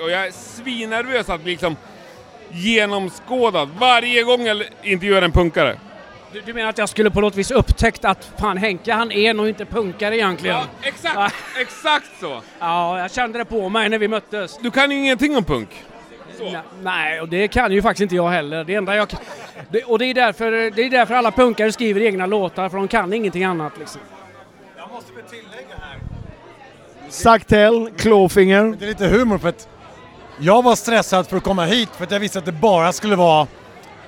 [0.00, 1.76] Och jag är svinnervös att bli liksom
[2.50, 5.78] genomskådad varje gång jag intervjuar en punkare.
[6.32, 9.34] Du, du menar att jag skulle på något vis upptäckt att fan Henke han är
[9.34, 10.56] nog inte punkare egentligen?
[10.56, 11.34] Ja, exakt!
[11.60, 12.42] Exakt så!
[12.58, 14.58] Ja, jag kände det på mig när vi möttes.
[14.62, 15.84] Du kan ju ingenting om punk.
[16.40, 18.64] Nej, nej, och det kan ju faktiskt inte jag heller.
[18.64, 19.20] Det enda jag kan...
[19.70, 22.88] det, och det är, därför, det är därför alla punkare skriver egna låtar, för de
[22.88, 24.00] kan ingenting annat liksom.
[27.08, 28.76] Saktell, Clawfinger.
[28.78, 29.68] Det är lite humor för att
[30.38, 33.16] jag var stressad för att komma hit för att jag visste att det bara skulle
[33.16, 33.46] vara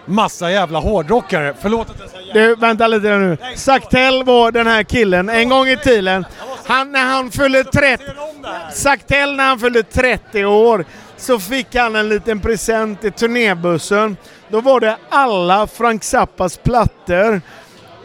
[0.04, 1.54] massa jävla hårdrockare.
[1.60, 3.36] Förlåt att jag säger Du, vänta lite där nu.
[3.56, 6.24] Saktell var den här killen en gång i tiden.
[6.66, 8.04] Han, när han fyllde 30...
[8.72, 10.84] Saktell när han fyllde 30 år
[11.16, 14.16] så fick han en liten present i turnébussen.
[14.48, 17.40] Då var det alla Frank Zappas plattor.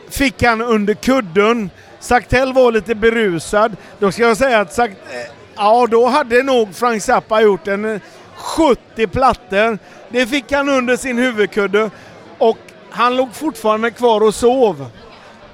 [0.10, 1.70] Fick han under kudden.
[2.00, 3.76] Saktell var lite berusad.
[4.00, 4.94] Då ska jag säga att Sakt...
[5.12, 8.02] eh, Ja, då hade nog Frank Zappa gjort en eh,
[8.36, 9.80] 70 plattor.
[10.10, 11.90] Det fick han under sin huvudkudde
[12.38, 12.58] och
[12.90, 14.86] han låg fortfarande kvar och sov.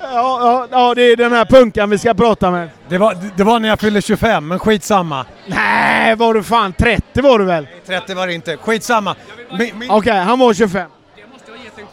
[0.01, 2.69] Ja, ja, ja, det är den här punkan vi ska prata med.
[2.89, 5.25] Det var, det var när jag fyllde 25, men skitsamma.
[5.47, 7.67] Nej, var du fan 30 var du väl?
[7.85, 8.57] 30 var det inte.
[8.57, 9.15] Skitsamma.
[9.57, 9.91] Min.
[9.91, 10.89] Okej, han var 25.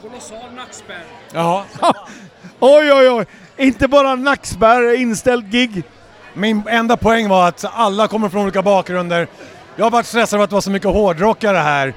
[0.02, 1.02] Kolossal nackspärr.
[1.34, 1.64] Ja.
[2.60, 3.26] oj, oj, oj.
[3.60, 5.82] Inte bara nackspärr, inställd gig.
[6.34, 9.28] Min enda poäng var att alla kommer från olika bakgrunder.
[9.76, 11.94] Jag har varit stressad över att det var så mycket hårdrockare här.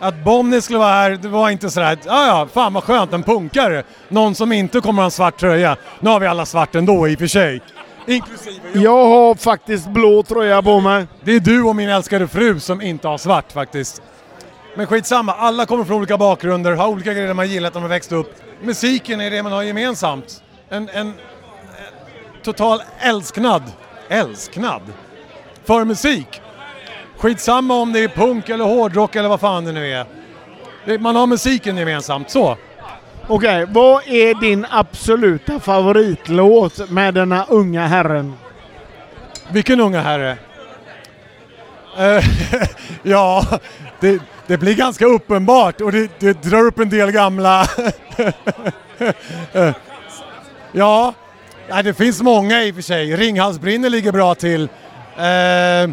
[0.00, 3.22] Att Bonnie skulle vara här, det var inte sådär, ja ja, fan vad skönt, en
[3.22, 3.82] punkare.
[4.08, 5.76] Någon som inte kommer ha en svart tröja.
[6.00, 7.62] Nu har vi alla svart ändå i och för sig.
[8.06, 8.82] Inklusive jag.
[8.82, 11.06] Jag har faktiskt blå tröja på mig.
[11.24, 14.02] Det är du och min älskade fru som inte har svart faktiskt.
[14.76, 18.14] Men skitsamma, alla kommer från olika bakgrunder, har olika grejer man gillat när man växte
[18.14, 18.34] upp.
[18.62, 20.42] Musiken är det man har gemensamt.
[20.72, 21.14] En, en, en
[22.42, 23.62] total älsknad,
[24.08, 24.82] älsknad,
[25.64, 26.40] för musik.
[27.16, 30.06] Skitsamma om det är punk eller hårdrock eller vad fan det nu är.
[30.98, 32.56] Man har musiken gemensamt, så.
[33.26, 38.34] Okej, vad är din absoluta favoritlåt med denna unga herren?
[39.48, 40.36] Vilken unga herre?
[41.98, 42.24] Eh,
[43.02, 43.46] ja,
[44.00, 47.66] det, det blir ganska uppenbart och det, det drar upp en del gamla...
[50.72, 51.14] Ja,
[51.84, 53.16] det finns många i och för sig.
[53.16, 54.62] Ringhalsbrinner ligger bra till.
[55.16, 55.90] Eh,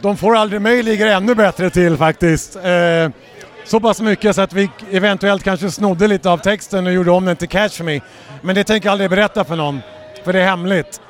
[0.00, 2.56] de får aldrig mig ligger ännu bättre till faktiskt.
[2.56, 3.10] Eh,
[3.64, 7.24] så pass mycket så att vi eventuellt kanske snodde lite av texten och gjorde om
[7.24, 8.00] den till Catch Me.
[8.40, 9.80] Men det tänker jag aldrig berätta för någon,
[10.24, 11.00] för det är hemligt.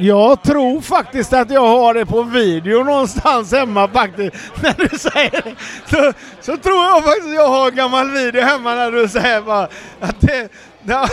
[0.00, 4.36] Jag tror faktiskt att jag har det på video någonstans hemma faktiskt.
[4.62, 5.54] När du säger det.
[5.90, 9.42] Så, så tror jag faktiskt att jag har en gammal video hemma när du säger
[9.42, 9.68] bara
[10.00, 10.48] att det
[10.88, 10.94] det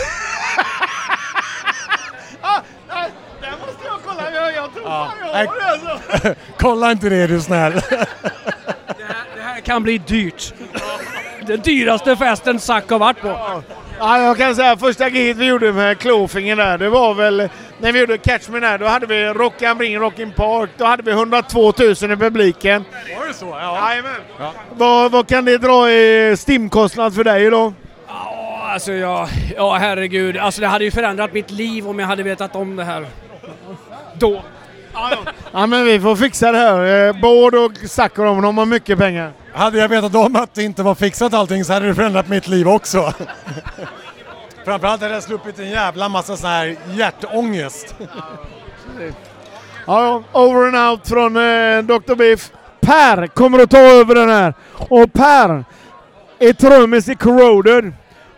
[2.40, 3.10] ah, nej,
[3.40, 4.30] där måste jag kolla.
[4.34, 6.34] Jag, jag tror fan jag har det alltså.
[6.58, 7.72] Kolla inte det är du snäll.
[9.36, 10.54] Det här kan bli dyrt.
[11.46, 13.62] Den dyraste festen Zack har varit på.
[13.98, 17.48] Ja, jag kan säga första giget vi gjorde med Klåfingen där, det var väl
[17.78, 20.84] när vi gjorde Catch Me där, då hade vi Rock am Ring, Rockin' Park, då
[20.84, 22.84] hade vi 102 000 i publiken.
[23.18, 23.46] Var det så?
[23.46, 23.90] Ja.
[23.90, 24.20] Jajamän.
[24.70, 27.72] Vad, vad kan det dra i stimkostnad för dig då?
[28.66, 30.36] Ja, alltså ja, ja herregud.
[30.36, 33.06] Alltså det hade ju förändrat mitt liv om jag hade vetat om det här.
[34.14, 34.42] Då.
[35.52, 37.06] Ja men vi får fixa det här.
[37.08, 39.32] Eh, Bård och Zack och de, de har mycket pengar.
[39.52, 42.48] Hade jag vetat om att det inte var fixat allting så hade det förändrat mitt
[42.48, 43.12] liv också.
[44.64, 47.94] Framförallt hade jag sluppit en jävla massa sån här hjärtångest.
[49.86, 52.14] Ja, ja, over and out från eh, Dr.
[52.14, 52.50] Biff.
[52.80, 54.54] Per kommer att ta över den här.
[54.72, 55.64] Och Per
[56.38, 57.92] är trummis i Corroded.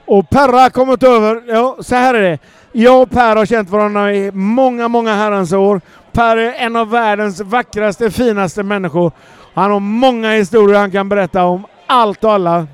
[0.09, 1.43] Och Perra har kommit över.
[1.47, 2.39] Ja, så här är det.
[2.73, 5.81] Jag och Per har känt varandra i många, många herrans år.
[6.13, 9.13] Per är en av världens vackraste, finaste människor.
[9.55, 12.67] Han har många historier han kan berätta om allt och alla.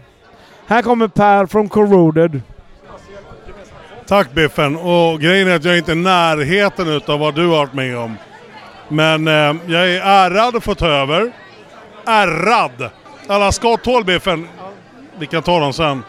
[0.67, 2.41] Här kommer Per från Corroded.
[4.07, 4.77] Tack Biffen.
[4.77, 7.99] Och grejen är att jag är inte i närheten utav vad du har varit med
[7.99, 8.17] om.
[8.89, 11.33] Men eh, jag är ärrad att få ta över.
[12.05, 12.91] Ärrad!
[13.29, 14.49] Alla skott Biffen.
[15.19, 16.03] Vi kan ta dem sen.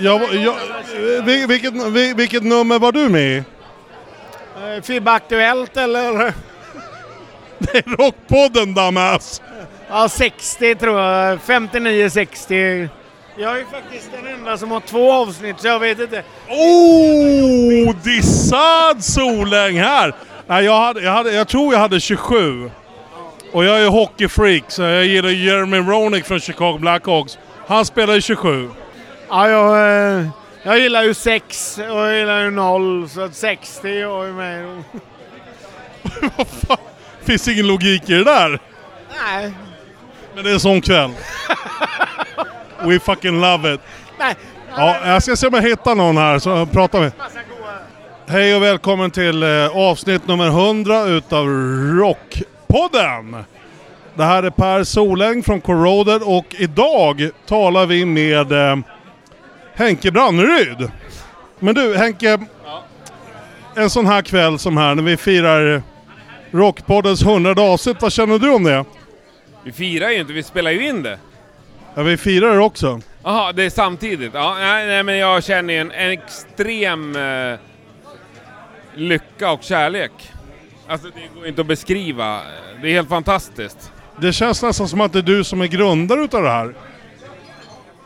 [0.00, 0.54] Jag, jag,
[1.24, 3.36] vil- vilket, vil- vilket nummer var du med i?
[3.36, 6.12] Eh, Fibba Aktuellt eller?
[7.58, 9.42] Det är Rockpodden dumbass!
[9.90, 11.38] Ja, 60 tror jag.
[11.38, 12.88] 59-60.
[13.36, 16.22] Jag är faktiskt den enda som har två avsnitt, så jag vet inte.
[16.48, 20.12] Oh, dissad Soläng här!
[20.46, 22.70] Nej, jag, hade, jag, hade, jag tror jag hade 27.
[23.52, 27.38] Och jag är hockeyfreak, så jag gillar Jeremy Roenick från Chicago Blackhawks.
[27.66, 28.70] Han spelar i 27.
[29.28, 30.28] Ja, jag, eh,
[30.62, 34.82] jag gillar ju 6 och jag gillar ju 0, så att 60 jag är med.
[37.24, 38.60] Finns ingen logik i det där.
[39.24, 39.52] Nej.
[40.34, 41.10] Men det är en sån kväll.
[42.82, 43.80] We fucking love it.
[44.18, 44.34] Nej.
[44.76, 47.10] Ja, jag ska se om jag hittar någon här så pratar vi.
[48.26, 51.46] Hej och välkommen till eh, avsnitt nummer 100 utav
[51.98, 53.44] Rockpodden.
[54.14, 58.76] Det här är Per Soläng från Corroded och idag talar vi med eh,
[59.78, 60.90] Henke Branneryd.
[61.58, 62.38] Men du Henke,
[63.74, 65.82] en sån här kväll som här när vi firar
[66.50, 68.84] Rockpoddens 100 avsnitt, vad känner du om det?
[69.64, 71.18] Vi firar ju inte, vi spelar ju in det.
[71.94, 73.00] Ja, vi firar det också.
[73.24, 74.34] Jaha, det är samtidigt.
[74.34, 77.58] Ja, nej, nej men jag känner ju en, en extrem eh,
[78.94, 80.12] lycka och kärlek.
[80.88, 82.40] Alltså det går inte att beskriva.
[82.82, 83.92] Det är helt fantastiskt.
[84.20, 86.74] Det känns nästan som att det är du som är grundare utav det här.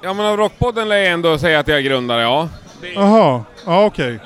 [0.05, 2.49] Ja men av Rockpodden lär jag ändå säga att jag är grundare, ja.
[2.95, 4.19] Jaha, ja okej.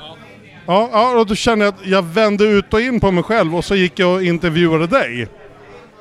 [0.65, 3.55] Ja, ja, och då känner jag att jag vände ut och in på mig själv
[3.55, 5.27] och så gick jag och intervjuade dig.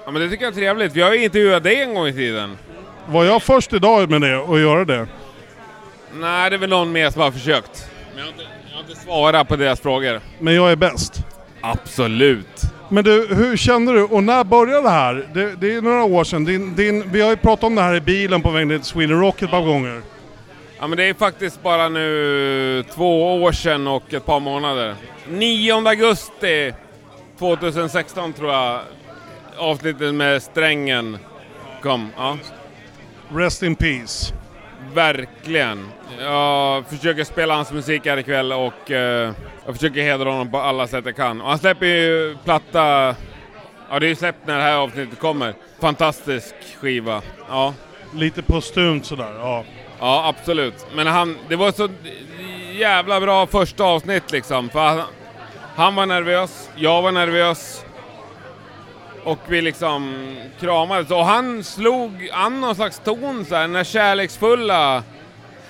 [0.05, 0.93] Ja men det tycker jag är trevligt.
[0.93, 2.59] Vi har ju intervjuat dig en gång i tiden.
[3.07, 5.07] Var jag först idag med det och göra det?
[6.15, 7.91] Nej, det är väl någon mer som har försökt.
[8.15, 10.21] Men jag har inte, jag har inte svarat på deras frågor.
[10.39, 11.21] Men jag är bäst.
[11.61, 12.63] Absolut.
[12.89, 15.29] Men du, hur kände du och när började det här?
[15.35, 16.45] Det, det är några år sedan.
[16.45, 19.21] Din, din, vi har ju pratat om det här i bilen på vägen till Sweden
[19.21, 20.03] Rock ett par gånger.
[20.79, 24.95] Ja men det är faktiskt bara nu två år sedan och ett par månader.
[25.29, 26.75] 9 augusti
[27.39, 28.81] 2016 tror jag
[29.57, 31.19] avsnittet med Strängen
[31.83, 32.11] kom.
[32.17, 32.39] Ja.
[33.35, 34.35] Rest in peace.
[34.97, 35.89] Verkligen.
[36.19, 39.33] Jag försöker spela hans musik här ikväll och eh,
[39.67, 41.41] jag försöker hedra honom på alla sätt jag kan.
[41.41, 43.15] Och han släpper ju platta,
[43.91, 45.55] ja det är ju släppt när det här avsnittet kommer.
[45.81, 47.23] Fantastisk skiva.
[47.49, 47.75] Ja.
[48.15, 49.65] Lite postumt sådär, ja.
[50.01, 50.87] Ja, absolut.
[50.95, 51.89] Men han, det var så
[52.73, 54.69] jävla bra första avsnitt liksom.
[54.69, 55.03] För han,
[55.77, 57.86] han var nervös, jag var nervös.
[59.27, 61.11] Och vi liksom kramades.
[61.11, 65.03] Och han slog an någon slags ton så här, den där kärleksfulla.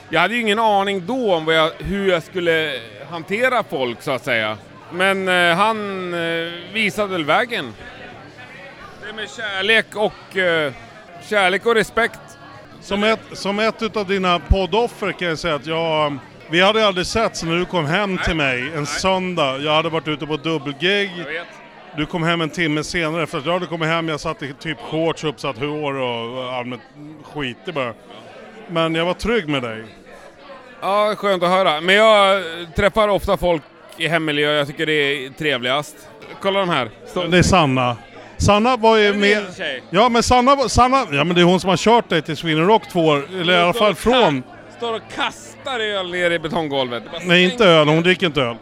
[0.08, 2.80] Jag hade ju ingen aning då om jag, hur jag skulle
[3.10, 4.58] hantera folk så att säga.
[4.92, 7.74] Men eh, han eh, visade väl vägen.
[9.06, 10.72] Det med kärlek och, eh,
[11.28, 12.20] kärlek och respekt.
[12.80, 16.18] Som ett, som ett utav dina poddoffer kan jag säga att jag...
[16.50, 19.58] Vi hade aldrig setts när du kom hem till mig en söndag.
[19.58, 21.10] Jag hade varit ute på dubbelgig.
[21.96, 24.08] Du kom hem en timme senare efter att jag hade kommit hem.
[24.08, 26.82] Jag satt i typ shorts, uppsatt hår och allmänt
[27.34, 27.92] skitig bara.
[28.68, 29.84] Men jag var trygg med dig.
[30.80, 31.80] Ja, skönt att höra.
[31.80, 32.42] Men jag
[32.76, 33.62] träffar ofta folk
[33.96, 35.96] i hemmiljö, jag tycker det är trevligast.
[36.40, 36.90] Kolla de här.
[37.06, 37.96] Stå- Det är Sanna.
[38.36, 39.44] Sanna var ju med...
[39.90, 42.66] Ja men Sanna, Sanna, ja men det är hon som har kört dig till Sweden
[42.66, 44.42] Rock två år, eller i alla fall från...
[44.76, 47.02] Står och kastar öl ner i betonggolvet.
[47.22, 48.56] Nej inte öl, hon dricker inte öl.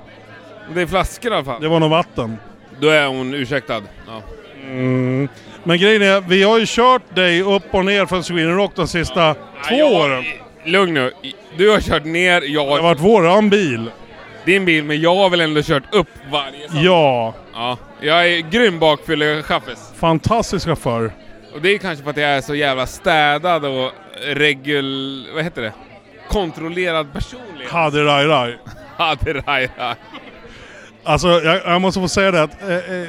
[0.74, 1.60] Det är flaskor i alla fall.
[1.62, 2.36] Det var nog vatten.
[2.80, 3.82] Då är hon ursäktad.
[4.06, 4.22] Ja.
[4.62, 5.28] Mm.
[5.64, 8.88] Men grejen är, vi har ju kört dig upp och ner från Sweden Rock de
[8.88, 9.34] sista
[9.68, 10.24] två jag- åren.
[10.64, 11.12] Lugn nu.
[11.56, 12.66] Du har kört ner, jag...
[12.66, 13.90] Det har varit våran bil.
[14.44, 16.76] Din bil, men jag har väl ändå kört upp varje sak.
[16.82, 17.78] Ja, Ja.
[18.00, 19.92] Jag är grym bakfyllechaffis.
[19.96, 21.12] fantastisk chaufför.
[21.54, 23.90] Och det är kanske för att jag är så jävla städad och
[24.26, 25.26] regul...
[25.34, 25.72] Vad heter det?
[26.28, 27.72] Kontrollerad personlighet.
[27.72, 29.68] Hade Rai
[31.04, 32.62] Alltså jag, jag måste få säga det att...
[32.62, 33.06] Eh, eh,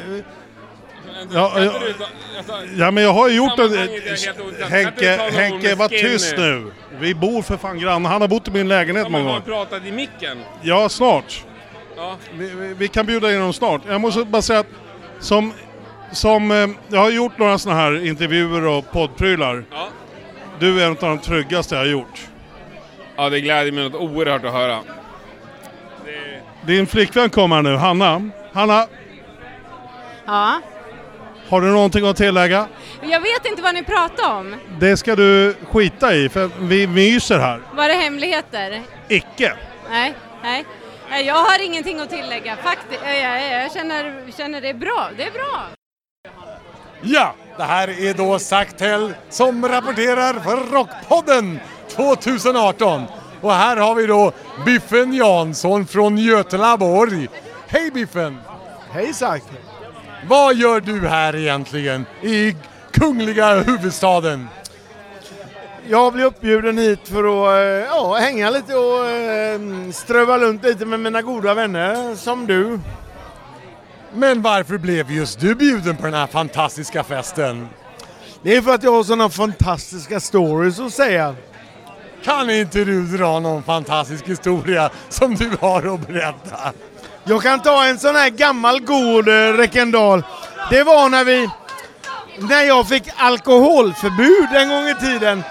[1.33, 1.71] ja, ja,
[2.77, 3.77] ja men jag har ju gjort en...
[4.69, 6.71] Henke, Henke var tyst nu.
[6.99, 8.09] Vi bor för fan grannar.
[8.09, 9.63] Han har bott i min lägenhet Ja, många men har gånger.
[9.65, 10.37] pratat i micken?
[10.61, 11.43] Ja, snart.
[11.97, 12.15] Ja.
[12.37, 13.81] Vi, vi, vi kan bjuda in honom snart.
[13.87, 14.67] Jag måste bara säga att
[15.19, 15.53] som,
[16.11, 19.63] som eh, jag har gjort några sådana här intervjuer och poddprylar.
[19.71, 19.87] Ja.
[20.59, 22.27] Du är en av de tryggaste jag har gjort.
[23.15, 24.79] Ja, det gläder mig något oerhört att höra.
[26.67, 28.29] Din flickvän kommer nu, Hanna.
[28.53, 28.87] Hanna,
[30.25, 30.61] Ja.
[31.49, 32.67] har du någonting att tillägga?
[33.01, 34.55] Jag vet inte vad ni pratar om.
[34.79, 37.61] Det ska du skita i, för vi myser här.
[37.73, 38.81] Var det hemligheter?
[39.07, 39.53] Icke.
[39.89, 40.13] Nej,
[40.43, 40.65] nej.
[41.25, 43.01] Jag har ingenting att tillägga faktiskt.
[43.03, 45.09] Jag, jag, jag känner, känner det är bra.
[45.17, 45.61] Det är bra.
[47.01, 51.59] Ja, det här är då Saktell som rapporterar för Rockpodden
[51.95, 53.03] 2018.
[53.45, 54.31] Och här har vi då
[54.65, 57.29] Biffen Jansson från Götelaborg.
[57.67, 58.37] Hej Biffen!
[58.91, 59.45] Hej Sagt!
[60.27, 62.55] Vad gör du här egentligen i
[62.91, 64.47] kungliga huvudstaden?
[65.87, 69.59] Jag blev uppbjuden hit för att eh, ja, hänga lite och eh,
[69.91, 72.79] ströva runt lite med mina goda vänner som du.
[74.13, 77.67] Men varför blev just du bjuden på den här fantastiska festen?
[78.41, 81.35] Det är för att jag har sådana fantastiska stories att säga.
[82.25, 86.73] Kan inte du dra någon fantastisk historia som du har att berätta?
[87.23, 90.23] Jag kan ta en sån här gammal god eh, rekendal.
[90.69, 91.49] Det var när vi...
[92.39, 95.43] När jag fick alkoholförbud en gång i tiden.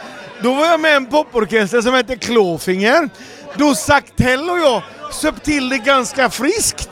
[0.43, 3.09] Då var jag med i en poporkester som hette Klåfinger.
[3.55, 6.91] Då Saktell och jag söp till det ganska friskt.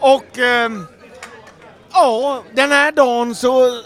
[0.00, 0.38] Och...
[0.38, 0.70] Eh,
[1.92, 3.82] ja, den här dagen så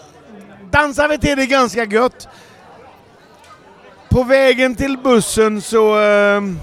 [0.71, 2.27] dansade vi till det ganska gött.
[4.15, 5.97] På vägen till bussen så...
[5.99, 6.59] ehm,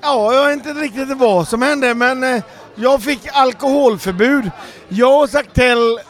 [0.00, 2.42] Ja, jag vet inte riktigt vad som hände men eh,
[2.74, 4.50] jag fick alkoholförbud.
[4.88, 6.00] Jag och Saktell,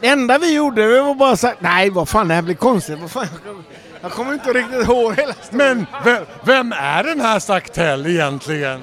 [0.00, 2.98] det enda vi gjorde det var bara sagt nej vad fan det här blir konstigt.
[3.00, 3.62] Vad fan, jag, kommer,
[4.00, 8.82] jag kommer inte riktigt ihåg hela Men vem, vem är den här Saktell egentligen?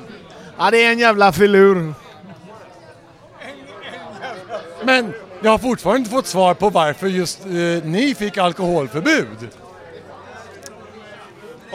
[0.58, 1.94] Ja, det är en jävla filur.
[4.84, 7.52] Men jag har fortfarande inte fått svar på varför just eh,
[7.84, 9.50] ni fick alkoholförbud.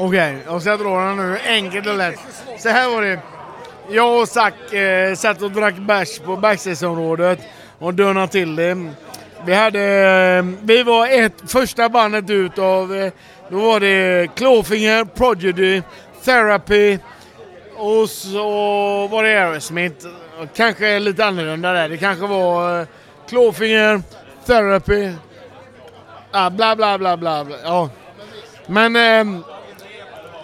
[0.02, 2.18] Okej, jag ska dra den nu enkelt och lätt.
[2.58, 3.18] Så här var det.
[3.90, 7.38] Jag och Zack eh, satt och drack bärs på backstageområdet
[7.78, 8.92] och dönade till det.
[9.44, 13.12] Vi hade, eh, vi var ett första bandet ut av, eh,
[13.48, 15.82] då var det Clawfinger, Prodigy,
[16.24, 16.98] Therapy
[17.76, 18.42] Och så
[19.06, 20.06] var det Aerosmith.
[20.56, 21.88] Kanske lite annorlunda där.
[21.88, 22.86] Det kanske var eh, uh,
[23.28, 24.02] Clawfinger,
[24.46, 25.12] Therapy,
[26.30, 27.44] ah, bla bla bla bla.
[27.44, 27.56] bla.
[27.64, 27.90] Ja.
[28.66, 29.59] Men Eh,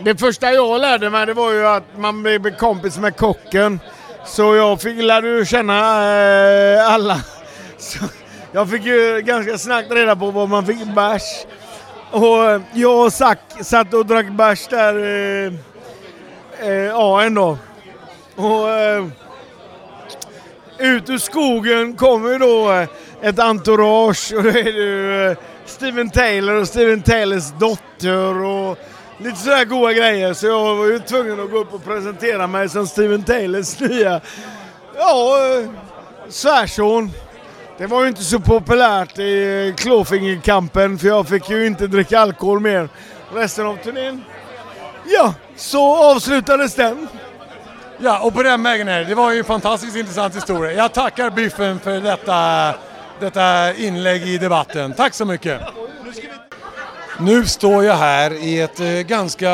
[0.01, 3.81] det första jag lärde mig det var ju att man blev kompis med kocken.
[4.25, 7.21] Så jag fick, lärde ju känna eh, alla.
[7.79, 7.99] Så
[8.53, 11.47] jag fick ju ganska snabbt reda på var man fick bärs.
[12.11, 15.53] Och jag och Zack satt och drack bärs där eh,
[16.69, 17.59] eh, en dag.
[18.37, 19.07] Och eh,
[20.79, 22.89] ut ur skogen kommer ju då eh,
[23.23, 25.37] ett entourage och det är ju eh,
[25.67, 28.79] Steven Taylor och Steven Taylors dotter och
[29.19, 30.35] lite sådär goda grejer.
[30.35, 34.21] Så jag var ju tvungen att gå upp och presentera mig som Steven Taylors nya,
[34.99, 35.71] ja, eh,
[36.29, 37.11] svärson.
[37.79, 42.61] Det var ju inte så populärt i klåfingerkampen, för jag fick ju inte dricka alkohol
[42.61, 42.89] mer
[43.35, 44.25] resten av turnén.
[45.07, 47.09] Ja, så avslutades den.
[47.99, 49.05] Ja, och på den vägen är det.
[49.05, 50.73] Det var ju en fantastiskt intressant historia.
[50.73, 52.75] Jag tackar Biffen för detta,
[53.21, 54.93] detta inlägg i debatten.
[54.93, 55.61] Tack så mycket!
[57.21, 59.51] Nu står jag här i ett eh, ganska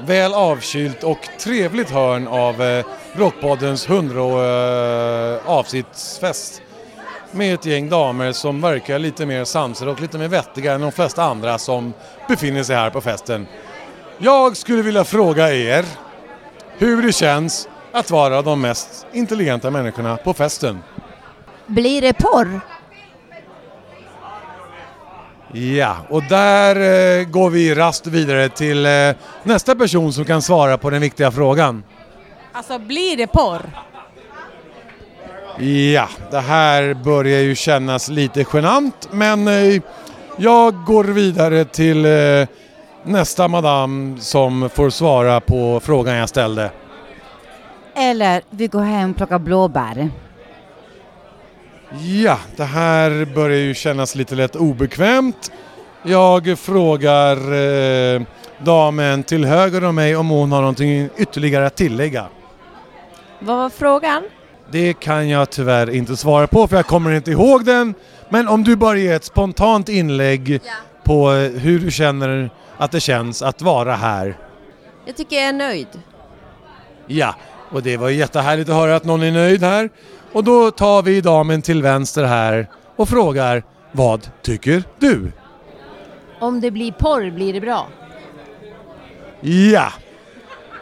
[0.00, 6.62] väl avkylt och trevligt hörn av eh, Rockpoddens 100 eh, avsnittsfest
[7.30, 10.92] med ett gäng damer som verkar lite mer samsade och lite mer vettiga än de
[10.92, 11.92] flesta andra som
[12.28, 13.46] befinner sig här på festen.
[14.18, 15.84] Jag skulle vilja fråga er
[16.78, 20.82] hur det känns att vara de mest intelligenta människorna på festen.
[21.66, 22.60] Blir det porr?
[25.52, 26.76] Ja, och där
[27.20, 28.92] eh, går vi rast vidare till eh,
[29.42, 31.82] nästa person som kan svara på den viktiga frågan.
[32.52, 33.62] Alltså blir det porr?
[35.94, 39.82] Ja, det här börjar ju kännas lite genant men eh,
[40.36, 42.48] jag går vidare till eh,
[43.04, 46.70] nästa madam som får svara på frågan jag ställde.
[47.94, 50.10] Eller vi går hem och plockar blåbär.
[52.00, 55.52] Ja, det här börjar ju kännas lite lätt obekvämt.
[56.02, 58.22] Jag frågar eh,
[58.58, 62.26] damen till höger om mig om hon har någonting ytterligare att tillägga.
[63.40, 64.22] Vad var frågan?
[64.70, 67.94] Det kan jag tyvärr inte svara på för jag kommer inte ihåg den.
[68.28, 70.60] Men om du bara ger ett spontant inlägg
[71.04, 74.38] på eh, hur du känner att det känns att vara här.
[75.06, 75.88] Jag tycker jag är nöjd.
[77.06, 77.34] Ja,
[77.70, 79.90] och det var jättehärligt att höra att någon är nöjd här.
[80.32, 83.62] Och då tar vi damen till vänster här och frågar
[83.92, 85.32] vad tycker du?
[86.40, 87.88] Om det blir porr blir det bra.
[89.40, 89.92] Ja,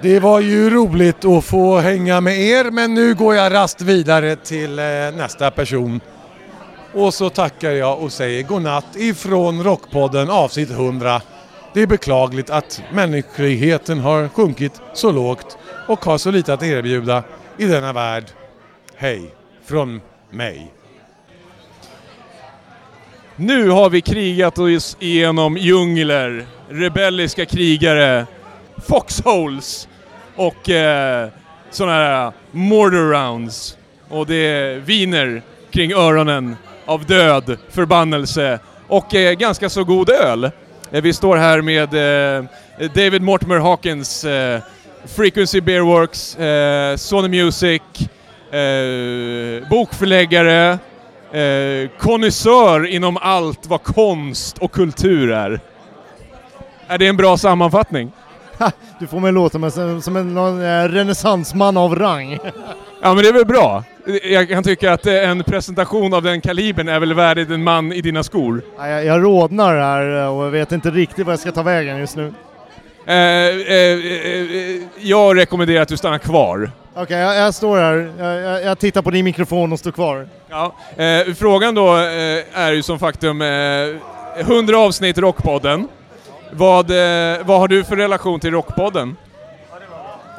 [0.02, 4.36] det var ju roligt att få hänga med er men nu går jag rast vidare
[4.36, 4.84] till eh,
[5.16, 6.00] nästa person.
[6.94, 11.22] Och så tackar jag och säger godnatt ifrån Rockpodden avsnitt 100.
[11.74, 17.22] Det är beklagligt att mänskligheten har sjunkit så lågt och har så lite att erbjuda
[17.58, 18.24] i denna värld.
[18.96, 19.39] Hej
[19.70, 20.00] från
[20.30, 20.72] mig.
[23.36, 28.26] Nu har vi krigat oss igenom djungler, rebelliska krigare,
[28.88, 29.88] foxholes
[30.36, 31.28] och eh,
[31.70, 33.76] sådana här mortar rounds.
[34.08, 40.44] Och det viner kring öronen av död, förbannelse och eh, ganska så god öl.
[40.90, 42.44] Eh, vi står här med eh,
[42.94, 44.60] David Mortimer Hawkins, eh,
[45.04, 47.82] Frequency Beerworks, eh, Sony Music,
[48.50, 50.78] eh, bokförläggare,
[51.32, 55.60] eh, konnässör inom allt vad konst och kultur är.
[56.88, 58.12] Är det en bra sammanfattning?
[58.98, 62.38] Du får mig låta som, som en någon, eh, renässansman av rang.
[63.02, 63.84] Ja men det är väl bra.
[64.24, 67.92] Jag kan tycka att eh, en presentation av den kalibern är väl värdig en man
[67.92, 68.62] i dina skor.
[68.78, 71.98] Ja, Jag, jag rodnar här och jag vet inte riktigt vad jag ska ta vägen
[71.98, 72.32] just nu.
[73.06, 76.70] Eh, eh, eh, jag rekommenderar att du stannar kvar.
[76.94, 78.12] Okej, jag, jag står här.
[78.18, 80.28] Jag, jag, jag tittar på din mikrofon och står kvar.
[80.48, 83.48] Ja, eh, frågan då eh, är ju som faktum eh,
[84.38, 85.88] 100 avsnitt Rockpodden.
[86.52, 89.16] Vad, eh, vad har du för relation till Rockpodden?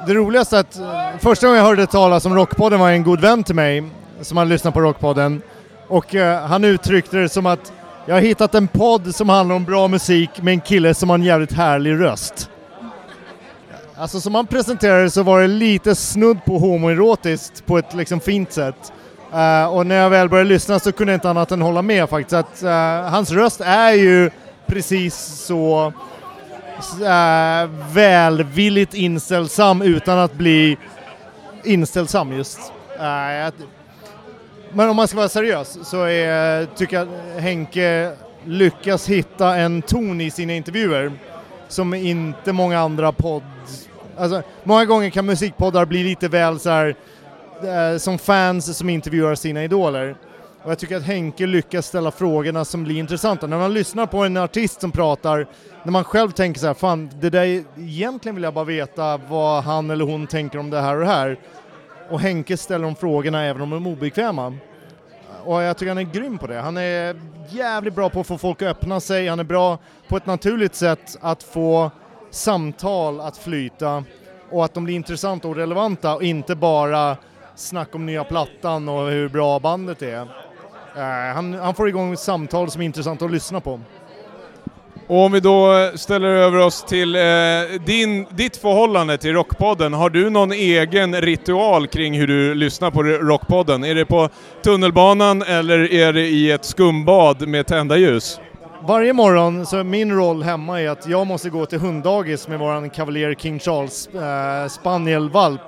[0.07, 3.21] Det roligaste är att eh, första gången jag hörde talas om Rockpodden var en god
[3.21, 3.83] vän till mig
[4.21, 5.41] som hade lyssnat på Rockpodden
[5.87, 7.73] och eh, han uttryckte det som att
[8.05, 11.17] jag har hittat en podd som handlar om bra musik med en kille som har
[11.17, 12.49] en jävligt härlig röst.
[14.01, 18.51] Alltså som han presenterade så var det lite snudd på homoerotiskt på ett liksom fint
[18.51, 18.93] sätt.
[19.33, 22.09] Uh, och när jag väl började lyssna så kunde jag inte annat än hålla med
[22.09, 22.33] faktiskt.
[22.33, 22.69] Att, uh,
[23.11, 24.29] hans röst är ju
[24.65, 25.93] precis så
[27.01, 30.77] uh, välvilligt inställsam utan att bli
[31.63, 32.59] inställsam just.
[32.99, 33.53] Uh, jag-
[34.73, 38.11] men om man ska vara seriös så är, tycker jag att Henke
[38.45, 41.11] lyckas hitta en ton i sina intervjuer
[41.67, 43.43] som inte många andra podd,
[44.21, 46.95] Alltså, många gånger kan musikpoddar bli lite väl så här,
[47.63, 50.15] eh, som fans som intervjuar sina idoler.
[50.63, 53.47] Och jag tycker att Henke lyckas ställa frågorna som blir intressanta.
[53.47, 55.47] När man lyssnar på en artist som pratar,
[55.83, 59.63] när man själv tänker så här, fan, det där, egentligen vill jag bara veta vad
[59.63, 61.39] han eller hon tänker om det här och det här.
[62.09, 64.53] Och Henke ställer de frågorna även om de är obekväma.
[65.43, 66.59] Och jag tycker han är grym på det.
[66.59, 67.15] Han är
[67.49, 70.75] jävligt bra på att få folk att öppna sig, han är bra på ett naturligt
[70.75, 71.91] sätt att få
[72.31, 74.03] samtal att flyta
[74.49, 77.17] och att de blir intressanta och relevanta och inte bara
[77.55, 80.21] snack om nya plattan och hur bra bandet är.
[80.95, 83.79] Eh, han, han får igång samtal som är intressanta att lyssna på.
[85.07, 87.21] Och om vi då ställer över oss till eh,
[87.85, 93.03] din, ditt förhållande till Rockpodden, har du någon egen ritual kring hur du lyssnar på
[93.03, 93.83] Rockpodden?
[93.83, 94.29] Är det på
[94.63, 98.39] tunnelbanan eller är det i ett skumbad med tända ljus?
[98.83, 102.59] Varje morgon så är min roll hemma är att jag måste gå till hunddagis med
[102.59, 105.61] våran kavaljer King Charles eh, spanielvalp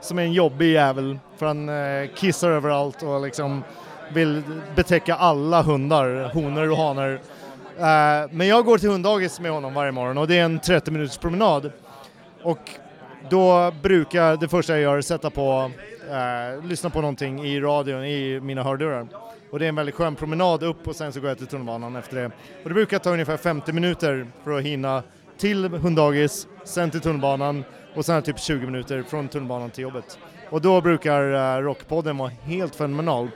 [0.00, 3.64] som är en jobbig jävel för han eh, kissar överallt och liksom
[4.12, 4.42] vill
[4.74, 7.12] betäcka alla hundar, honor och hanar.
[7.78, 10.90] Eh, men jag går till hunddagis med honom varje morgon och det är en 30
[10.90, 11.72] minuters promenad.
[12.42, 12.70] Och
[13.30, 15.70] då brukar det första jag gör sätta på,
[16.10, 19.06] eh, lyssna på någonting i radion i mina hörlurar.
[19.50, 21.96] Och det är en väldigt skön promenad upp och sen så går jag till tunnelbanan
[21.96, 22.26] efter det.
[22.62, 25.02] Och det brukar ta ungefär 50 minuter för att hinna
[25.38, 30.18] till hunddagis, sen till tunnelbanan och sen typ 20 minuter från tunnelbanan till jobbet.
[30.50, 33.28] Och då brukar eh, Rockpodden vara helt fenomenal.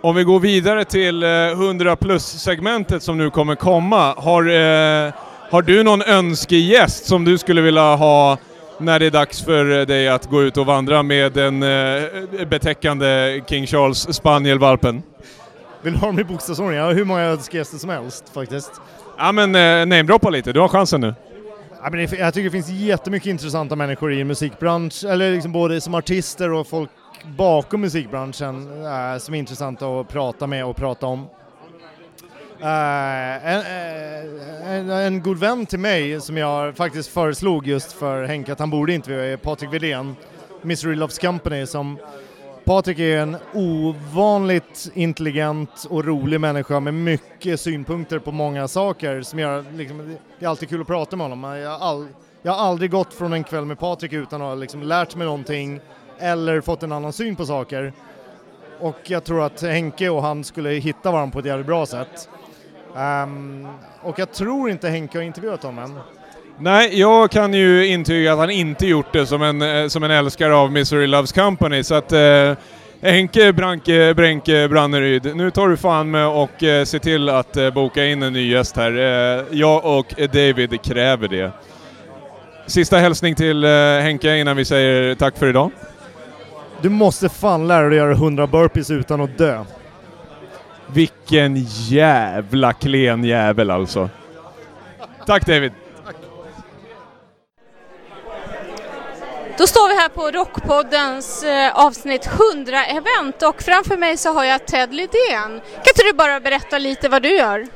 [0.00, 4.14] Om vi går vidare till eh, 100 plus-segmentet som nu kommer komma.
[4.16, 5.12] Har, eh,
[5.50, 8.38] har du någon önskegäst som du skulle vilja ha
[8.80, 13.40] när det är dags för dig att gå ut och vandra med den eh, betäckande
[13.46, 15.02] King Charles spanielvalpen?
[15.82, 16.76] Vill du ha dem i bokstavsordning?
[16.76, 18.72] Jag har hur många önskegäster som helst faktiskt.
[19.18, 21.14] Ja men eh, namedroppa lite, du har chansen nu.
[21.82, 25.80] Ja, men det, jag tycker det finns jättemycket intressanta människor i musikbransch, eller liksom både
[25.80, 26.90] som artister och folk
[27.24, 31.26] bakom musikbranschen äh, som är intressanta att prata med och prata om.
[32.62, 38.24] Eh, en, eh, en, en, god vän till mig som jag faktiskt föreslog just för
[38.24, 40.16] Henke att han borde intervjua är Patrik Widén,
[40.62, 41.98] Misery Loves Company som
[42.64, 49.38] Patrik är en ovanligt intelligent och rolig människa med mycket synpunkter på många saker som
[49.38, 51.58] gör liksom, det är alltid kul att prata med honom.
[51.58, 52.08] Jag har, all,
[52.42, 55.26] jag har aldrig gått från en kväll med Patrik utan att ha liksom lärt mig
[55.26, 55.80] någonting
[56.18, 57.92] eller fått en annan syn på saker.
[58.80, 62.28] Och jag tror att Henke och han skulle hitta varandra på ett jävligt bra sätt.
[62.94, 63.66] Um,
[64.02, 65.98] och jag tror inte Henke har intervjuat honom än.
[66.58, 70.10] Nej, jag kan ju intyga att han inte gjort det som en, eh, som en
[70.10, 72.52] älskare av Misery Loves Company, så att eh,
[73.02, 77.70] Henke Branke Bränke Branneryd, nu tar du fan med och eh, se till att eh,
[77.70, 78.92] boka in en ny gäst här.
[78.92, 81.52] Eh, jag och David kräver det.
[82.66, 83.70] Sista hälsning till eh,
[84.00, 85.70] Henke innan vi säger tack för idag.
[86.82, 89.64] Du måste fan lära dig göra 100 burpees utan att dö.
[90.92, 91.56] Vilken
[91.88, 94.08] jävla klen jävel alltså.
[95.26, 95.72] Tack David!
[99.58, 104.66] Då står vi här på Rockpoddens eh, avsnitt 100-event och framför mig så har jag
[104.66, 105.60] Ted Lidén.
[105.74, 107.66] Kan inte du bara berätta lite vad du gör?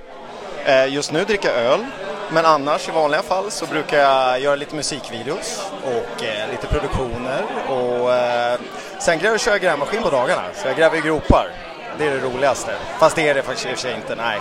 [0.64, 1.84] Eh, just nu dricker jag öl,
[2.32, 7.42] men annars i vanliga fall så brukar jag göra lite musikvideos och eh, lite produktioner
[7.68, 8.58] och eh,
[8.98, 11.50] sen gräver, kör jag grävmaskin på dagarna, så jag gräver i gropar.
[11.98, 12.74] Det är det roligaste.
[12.98, 14.40] Fast det är det faktiskt i och för sig inte, nej.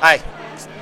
[0.00, 0.20] Nej,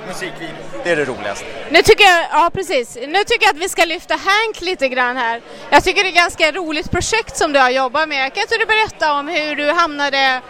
[0.07, 1.45] musikvideo, det är det roligaste.
[1.71, 5.17] Nu tycker jag, ja precis, nu tycker jag att vi ska lyfta Hank lite grann
[5.17, 5.41] här.
[5.69, 8.33] Jag tycker det är ett ganska roligt projekt som du har jobbat med.
[8.33, 10.41] Kan inte du berätta om hur du hamnade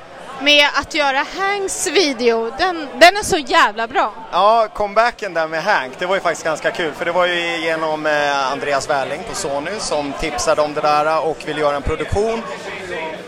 [0.41, 2.51] med att göra Hanks video?
[2.57, 4.13] Den, den är så jävla bra.
[4.31, 7.57] Ja, comebacken där med Hank, det var ju faktiskt ganska kul för det var ju
[7.57, 11.81] genom eh, Andreas Wärling på Sony som tipsade om det där och ville göra en
[11.81, 12.41] produktion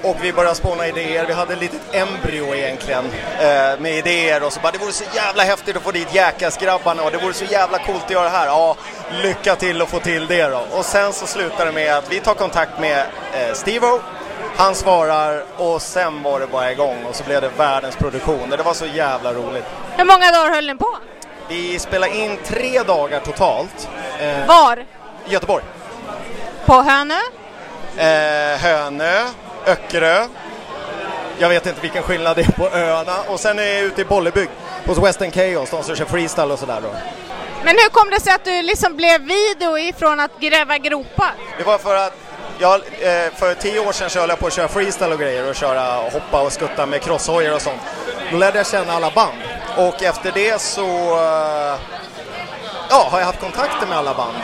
[0.04, 1.26] och vi började spåna idéer.
[1.26, 3.06] Vi hade ett litet embryo egentligen
[3.40, 7.04] eh, med idéer och så bara det vore så jävla häftigt att få dit Jackass-grabbarna
[7.04, 8.48] och det vore så jävla coolt att göra det här.
[8.48, 8.76] Ja,
[9.24, 10.66] lycka till att få till det då.
[10.72, 13.00] Och sen så slutar det med att vi tar kontakt med
[13.34, 14.00] eh, Steve-O
[14.57, 18.49] han svarar och sen var det bara igång och så blev det världens produktion.
[18.49, 19.66] Det var så jävla roligt.
[19.98, 20.98] Hur många dagar höll ni på?
[21.48, 23.90] Vi spelade in tre dagar totalt.
[24.20, 24.86] Eh, Var?
[25.26, 25.64] Göteborg.
[26.66, 27.20] På Hönö?
[27.98, 29.24] Eh, Hönö,
[29.66, 30.28] Öckerö.
[31.38, 33.16] Jag vet inte vilken skillnad det är på öarna.
[33.28, 34.52] Och sen är jag ute i Bollebygd
[34.86, 36.90] hos Western Chaos, de som kör freestyle och sådär då.
[37.64, 41.32] Men hur kom det sig att du liksom blev video ifrån att gräva gropar?
[41.57, 42.14] Det var för att
[42.60, 45.49] jag, eh, för tio år sedan så höll jag på att köra freestyle och grejer
[45.49, 47.82] och köra hoppa och skutta med crosshojar och sånt.
[48.32, 49.38] Då lärde jag känna alla band
[49.77, 51.76] och efter det så eh,
[52.90, 54.38] ja, har jag haft kontakter med alla band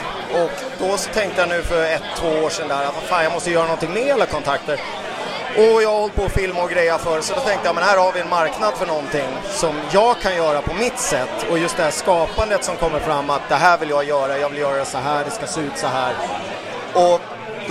[0.44, 3.34] Och då så tänkte jag nu för ett, två år sedan där att fan, jag
[3.34, 4.80] måste göra någonting med alla kontakter.
[5.58, 7.84] Och jag har hållit på att filma och greja för så då tänkte jag men
[7.84, 11.58] här har vi en marknad för någonting som jag kan göra på mitt sätt och
[11.58, 14.60] just det här skapandet som kommer fram att det här vill jag göra, jag vill
[14.60, 16.14] göra det så här, det ska se ut så här.
[16.94, 17.22] Och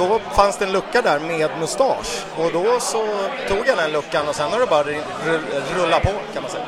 [0.08, 3.06] då fanns det en lucka där med mustasch och då så
[3.48, 4.84] tog jag den luckan och sen har det bara
[5.76, 6.64] rullat på kan man säga.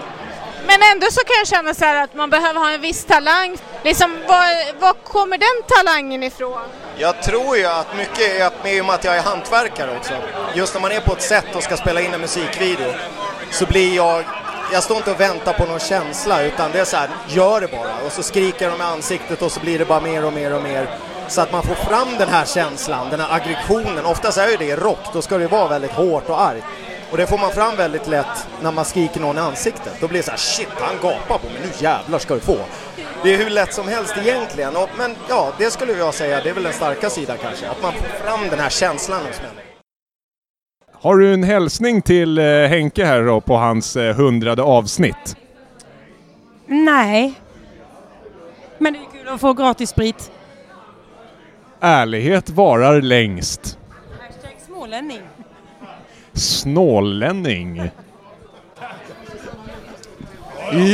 [0.67, 3.59] Men ändå så kan jag känna så här att man behöver ha en viss talang.
[3.83, 6.61] Liksom, var, var kommer den talangen ifrån?
[6.97, 10.13] Jag tror ju att mycket är att, med och att jag är hantverkare också.
[10.55, 12.93] Just när man är på ett sätt och ska spela in en musikvideo
[13.51, 14.25] så blir jag
[14.73, 17.69] jag står inte och väntar på någon känsla utan det är så här, gör det
[17.69, 20.55] bara och så skriker de i ansiktet och så blir det bara mer och mer
[20.55, 20.89] och mer
[21.33, 24.05] så att man får fram den här känslan, den här aggressionen.
[24.05, 26.65] Oftast är ju det rock, då ska det vara väldigt hårt och argt.
[27.11, 29.93] Och det får man fram väldigt lätt när man skriker någon i ansiktet.
[30.01, 32.57] Då blir det så här, shit, han gapar på mig, nu jävlar ska du få.
[33.23, 36.51] Det är hur lätt som helst egentligen, och, men ja, det skulle jag säga, det
[36.51, 39.63] är väl den starka sidan kanske, att man får fram den här känslan hos människor.
[40.93, 45.37] Har du en hälsning till eh, Henke här då på hans eh, hundrade avsnitt?
[46.67, 47.35] Nej.
[48.79, 50.31] Men det är kul att få gratis sprit.
[51.85, 53.79] Ärlighet varar längst.
[54.21, 55.21] Hashtag smålänning.
[56.33, 57.91] Snålänning.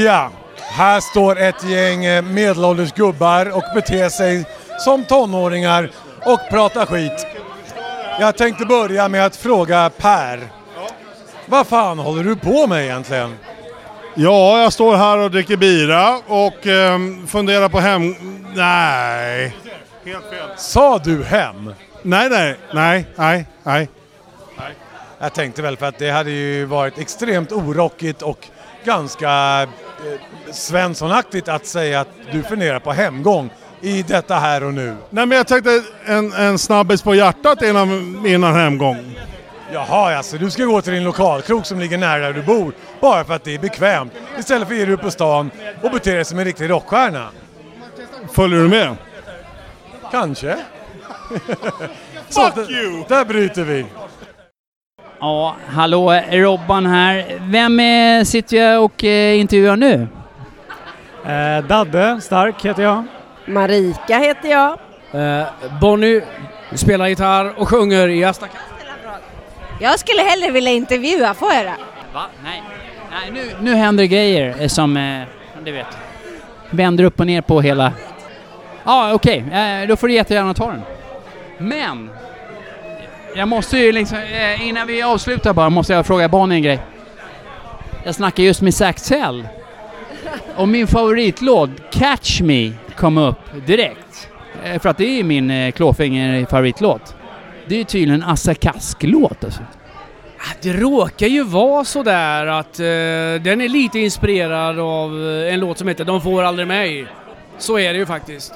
[0.04, 4.44] Ja, här står ett gäng eh, medelålders gubbar och beter sig
[4.78, 5.90] som tonåringar
[6.24, 7.26] och pratar skit.
[8.20, 10.40] Jag tänkte börja med att fråga Per.
[11.46, 13.34] Vad fan håller du på med egentligen?
[14.14, 18.14] Ja, jag står här och dricker bira och ehm, funderar på hem...
[18.54, 19.54] Nej.
[20.08, 20.48] Helt fel.
[20.56, 21.74] Sa du hem?
[22.02, 23.88] Nej, nej, nej, nej, nej.
[25.18, 28.46] Jag tänkte väl för att det hade ju varit extremt orockigt och
[28.84, 34.96] ganska eh, Svenssonaktigt att säga att du funderar på hemgång i detta här och nu.
[35.10, 39.18] Nej men jag tänkte en, en snabbis på hjärtat innan, innan hemgång.
[39.72, 43.24] Jaha, alltså du ska gå till din lokalkrog som ligger nära där du bor bara
[43.24, 45.50] för att det är bekvämt istället för att ge dig upp på stan
[45.82, 47.28] och bete dig som en riktig rockstjärna.
[48.32, 48.96] Följer du med?
[50.10, 50.56] Kanske.
[52.30, 53.04] Fuck you!
[53.08, 53.86] Där bryter vi.
[55.20, 57.38] Ja, hallå Robban här.
[57.40, 60.08] Vem eh, sitter jag och eh, intervjuar nu?
[61.26, 63.04] Eh, Dadde Stark heter jag.
[63.46, 64.78] Marika heter jag.
[65.12, 65.46] Eh,
[65.80, 66.22] Bonnie
[66.74, 68.46] spelar gitarr och sjunger i Asta
[69.80, 71.74] Jag skulle hellre vilja intervjua, får jag det?
[72.14, 72.26] Va?
[72.44, 72.62] Nej.
[73.10, 75.22] Nej nu, nu händer grejer eh, som, eh,
[75.64, 75.86] du vet,
[76.70, 77.92] vänder upp och ner på hela...
[78.88, 79.44] Ja, okej.
[79.52, 80.82] Eh, då får du jättegärna ta den.
[81.58, 82.10] Men!
[83.36, 86.80] Jag måste ju liksom, eh, innan vi avslutar bara, måste jag fråga Bonnie en grej.
[88.04, 89.48] Jag snackade just med Zack Zell.
[90.56, 94.28] Och min favoritlåt, Catch Me, kom upp direkt.
[94.64, 97.14] Eh, För att det är min eh, klåfinger favoritlåt.
[97.66, 99.60] Det är ju tydligen en Assa Kask-låt alltså.
[100.62, 102.84] Det råkar ju vara sådär att eh,
[103.42, 105.10] den är lite inspirerad av
[105.50, 107.06] en låt som heter De får aldrig mig.
[107.58, 108.52] Så är det ju faktiskt.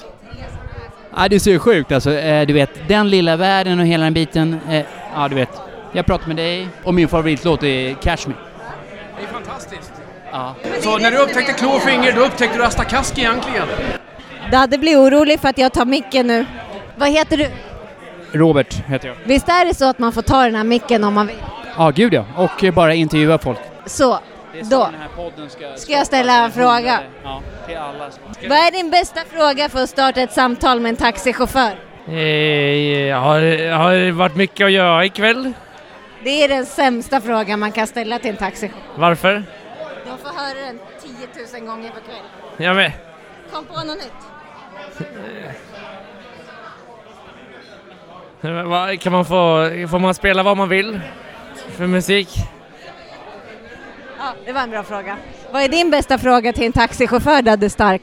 [1.17, 2.13] Ja, det är så sjukt alltså.
[2.13, 4.61] Eh, du vet, den lilla världen och hela den biten.
[4.71, 4.83] Eh,
[5.15, 5.51] ja, du vet.
[5.93, 8.35] Jag pratar med dig och min favoritlåt är Catch Me.
[9.19, 9.93] Det är fantastiskt.
[10.33, 10.55] Ja.
[10.81, 13.67] Så när du upptäckte Klåfinger, då upptäckte du Asta Kask egentligen?
[14.51, 16.47] Dadde blir orolig för att jag tar micken nu.
[16.97, 17.47] Vad heter du?
[18.39, 19.17] Robert heter jag.
[19.25, 21.37] Visst är det så att man får ta den här micken om man vill?
[21.77, 22.25] Ja, gud ja.
[22.37, 23.59] Och bara intervjua folk.
[23.87, 24.19] Så,
[24.61, 24.89] då.
[25.17, 25.77] podden ska...
[25.77, 27.01] Ska jag ställa en fråga?
[27.25, 28.11] Ja, till alla.
[28.49, 31.71] Vad är din bästa fråga för att starta ett samtal med en taxichaufför?
[32.07, 35.53] Eh, har, har det varit mycket att göra ikväll?
[36.25, 38.83] Det är den sämsta frågan man kan ställa till en taxichaufför.
[38.97, 39.45] Varför?
[40.05, 40.79] De får höra den
[41.53, 42.67] 10 000 gånger per kväll.
[42.67, 42.93] Jag med.
[43.53, 44.13] Kom på något nytt.
[48.43, 51.01] Eh, Kan man få, får man spela vad man vill
[51.77, 52.29] för musik?
[54.25, 55.17] Ja, det var en bra fråga.
[55.53, 58.03] Vad är din bästa fråga till en taxichaufför, Dadde Stark?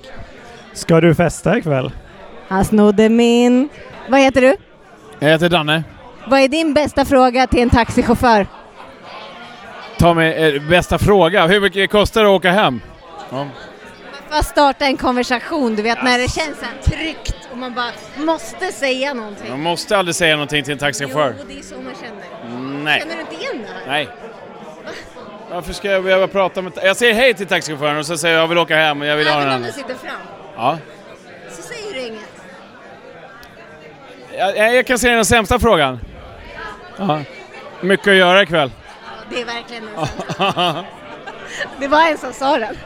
[0.74, 1.92] Ska du festa ikväll?
[2.48, 3.70] Han snodde min.
[4.10, 4.56] Vad heter du?
[5.20, 5.84] Jag heter Danne.
[6.28, 8.48] Vad är din bästa fråga till en taxichaufför?
[9.98, 11.48] Ta mig eh, bästa fråga.
[11.48, 12.82] Hur mycket kostar det att åka hem?
[13.30, 13.48] Ja.
[14.30, 17.92] Att starta en konversation, du vet när det känns så här tryggt och man bara
[18.18, 19.50] måste säga någonting.
[19.50, 21.36] Man måste aldrig säga någonting till en taxichaufför.
[21.40, 22.84] Jo, det är så man känner.
[22.84, 23.00] Nej.
[23.00, 23.88] Känner du inte igen det här?
[23.88, 24.10] Nej.
[25.52, 26.74] Varför ska jag behöva prata med...
[26.84, 29.18] Jag säger hej till taxichauffören och så säger jag jag vill åka hem och jag
[29.18, 29.74] vill ha Även den om du här.
[29.74, 30.16] sitter fram,
[30.56, 30.78] Ja.
[31.52, 32.30] så säger du inget.
[34.38, 36.00] Jag, jag kan säga den sämsta frågan.
[36.98, 37.22] Ja.
[37.82, 38.72] Mycket att göra ikväll.
[39.30, 40.86] Det är verkligen en sån.
[41.80, 42.78] Det var en som sa den.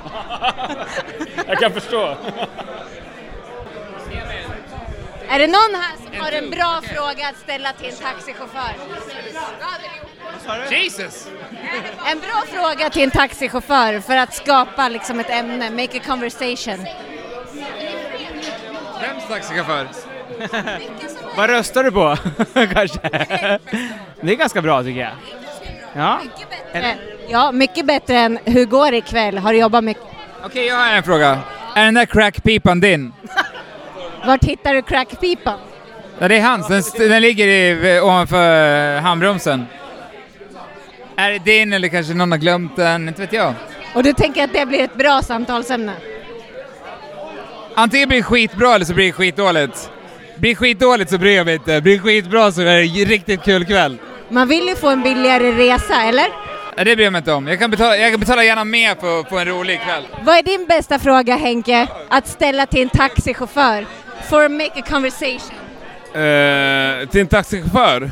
[5.29, 8.75] Är det någon här som har en bra fråga att ställa till en taxichaufför?
[10.71, 11.27] Jesus!
[12.11, 16.85] En bra fråga till en taxichaufför för att skapa liksom ett ämne, make a conversation.
[19.01, 19.87] Vems taxichaufför?
[21.37, 22.17] Vad röstar du på?
[22.73, 22.99] Kanske?
[24.21, 25.11] Det är ganska bra tycker jag.
[25.95, 26.19] Ja.
[26.73, 26.85] Eh,
[27.29, 29.37] Ja, mycket bättre än hur går det ikväll?
[29.37, 30.03] Har du jobbat mycket?
[30.45, 31.39] Okej, jag har en fråga.
[31.75, 33.13] Är den där crackpipan din?
[34.25, 35.59] Vart hittar du crackpipan?
[36.19, 36.67] Ja, det är hans.
[36.67, 39.65] Den, den ligger i, ovanför handbromsen.
[41.15, 43.07] Är det din eller kanske någon har glömt den?
[43.07, 43.53] Inte vet jag.
[43.93, 45.93] Och du tänker att det blir ett bra samtalsämne?
[47.75, 49.89] Antingen blir det skitbra eller så blir det skitdåligt.
[50.35, 51.81] Blir det skitdåligt så bryr jag mig inte.
[51.81, 53.97] Blir det skitbra så är det en riktigt kul kväll.
[54.29, 56.27] Man vill ju få en billigare resa, eller?
[56.77, 57.47] Ja, Det bryr jag mig inte om.
[57.47, 60.03] Jag kan betala, jag kan betala gärna mer för, för en rolig kväll.
[60.23, 63.85] Vad är din bästa fråga Henke, att ställa till en taxichaufför?
[64.29, 65.57] For make a conversation.
[66.13, 68.11] Eh, till en taxichaufför?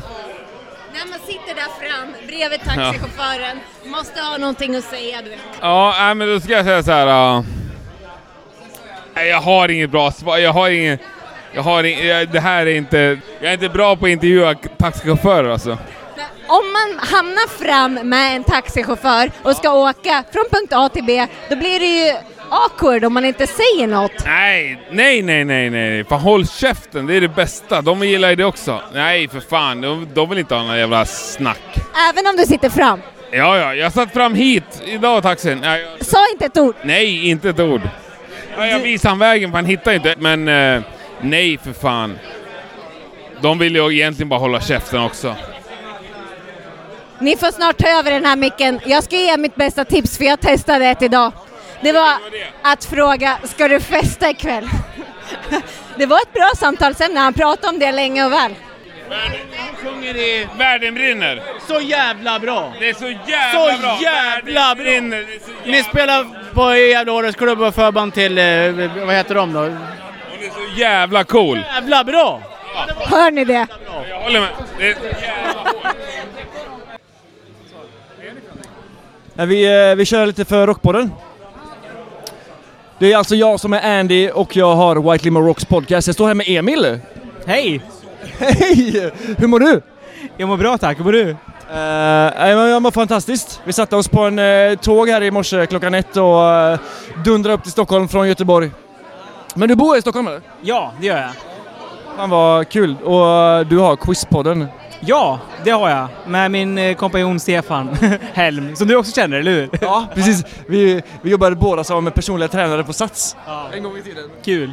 [0.92, 5.38] När man sitter där fram bredvid taxichauffören, måste ha någonting att säga du vet.
[5.60, 7.06] Ja, nej, men då ska jag säga så här.
[7.06, 7.44] ja.
[9.14, 10.38] Nej, jag har inget bra svar.
[10.38, 10.98] Jag har ingen...
[11.54, 13.18] Jag har ing, jag, det här är inte...
[13.40, 15.78] Jag är inte bra på att intervjua taxichaufförer alltså.
[16.46, 21.26] Om man hamnar fram med en taxichaufför och ska åka från punkt A till B,
[21.50, 22.14] då blir det ju
[22.52, 24.12] awkward om man inte säger något.
[24.24, 26.04] Nej, nej, nej, nej, nej.
[26.04, 27.82] Fan håll käften, det är det bästa.
[27.82, 28.80] De gillar ju det också.
[28.94, 29.80] Nej, för fan.
[29.80, 31.60] De, de vill inte ha någon jävla snack.
[32.10, 33.00] Även om du sitter fram.
[33.30, 35.60] Ja, ja, jag satt fram hit idag taxin.
[35.62, 36.74] Ja, jag, Sa inte ett ord.
[36.82, 37.80] nej, inte ett ord.
[38.56, 40.14] Ja, jag visade han vägen för han hittade inte.
[40.18, 40.82] Men eh,
[41.20, 42.18] nej, för fan.
[43.40, 45.34] De vill ju egentligen bara hålla käften också.
[47.18, 48.80] Ni får snart ta över den här micken.
[48.86, 51.32] Jag ska ge mitt bästa tips för jag testade ett idag.
[51.82, 52.14] Det var
[52.62, 54.68] att fråga, ska du festa ikväll?
[55.96, 58.54] Det var ett bra samtalsämne, han pratade om det länge och väl.
[59.84, 61.42] sjunger i Världen brinner.
[61.68, 62.72] Så jävla bra!
[62.80, 63.98] Det är så jävla Så bra!
[64.02, 64.74] jävla bra!
[64.84, 65.16] brinner.
[65.16, 68.44] Det är så jävla Ni spelar på Gävle Årets klubb och förband till, eh,
[69.06, 69.60] vad heter de då?
[69.60, 71.58] Hon är så jävla cool.
[71.74, 72.42] Jävla bra!
[73.00, 73.66] Hör ni det?
[74.10, 74.48] Jag håller med.
[74.78, 75.64] Det är så jävla
[79.34, 81.10] Ja, Vi, eh, vi kör lite för Rockpodden.
[83.02, 86.06] Det är alltså jag som är Andy och jag har White Limo Rocks podcast.
[86.06, 86.98] Jag står här med Emil.
[87.46, 87.80] Hej!
[88.38, 89.10] Hej!
[89.38, 89.82] Hur mår du?
[90.36, 91.24] Jag mår bra tack, hur mår du?
[91.24, 93.60] Uh, jag mår fantastiskt.
[93.64, 96.78] Vi satte oss på en eh, tåg här i morse klockan ett och uh,
[97.24, 98.70] dundrade upp till Stockholm från Göteborg.
[99.54, 100.40] Men du bor i Stockholm eller?
[100.60, 101.30] Ja, det gör jag.
[102.16, 102.96] Fan vad kul.
[103.04, 104.66] Och eh, du har Quizpodden.
[105.04, 106.08] Ja, det har jag.
[106.26, 107.96] Med min eh, kompanjon Stefan
[108.32, 109.68] Helm, som du också känner, eller hur?
[109.80, 110.44] Ja, precis.
[110.66, 113.36] Vi, vi jobbade båda som personliga tränare på Sats.
[113.46, 113.66] Ja.
[113.74, 114.30] En gång i tiden.
[114.44, 114.72] Kul.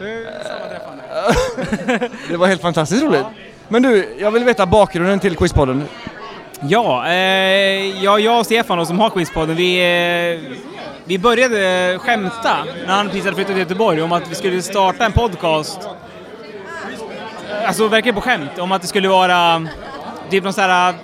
[2.28, 3.24] Det var helt fantastiskt roligt.
[3.68, 5.84] Men du, jag vill veta bakgrunden till Quizpodden.
[6.60, 10.40] Ja, eh, ja, jag och Stefan då, som har Quizpodden, vi, eh,
[11.04, 12.56] vi började skämta
[12.86, 15.88] när han precis hade flyttat till Göteborg om att vi skulle starta en podcast.
[17.66, 19.68] Alltså verkligen på skämt, om att det skulle vara
[20.30, 20.94] typ någon sån här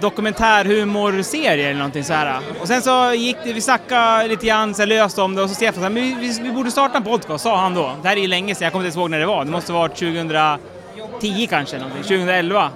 [0.00, 2.38] dokumentärhumorserie eller någonting så här.
[2.60, 5.48] Och sen så gick det, vi snackade lite grann så här löst om det och
[5.48, 7.92] så Stefan sa vi, vi, vi borde starta en podcast, sa han då.
[8.02, 9.44] Det här är ju länge sedan, jag kommer inte ens ihåg när det var.
[9.44, 12.02] Det måste ha varit 2010 kanske, någonting.
[12.02, 12.70] 2011.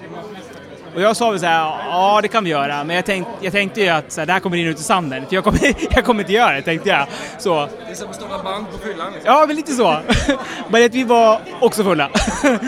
[0.95, 1.59] Och jag sa väl så här,
[1.91, 4.33] ja det kan vi göra, men jag, tänk, jag tänkte ju att så här, det
[4.33, 5.61] här kommer rinna ut i sanden, för jag kommer,
[5.95, 7.07] jag kommer inte göra det, tänkte jag.
[7.39, 7.69] Så.
[7.87, 9.13] Det är som att starta band på fyllan.
[9.25, 9.97] Ja, men lite så.
[10.69, 12.11] Men att vi var också fulla.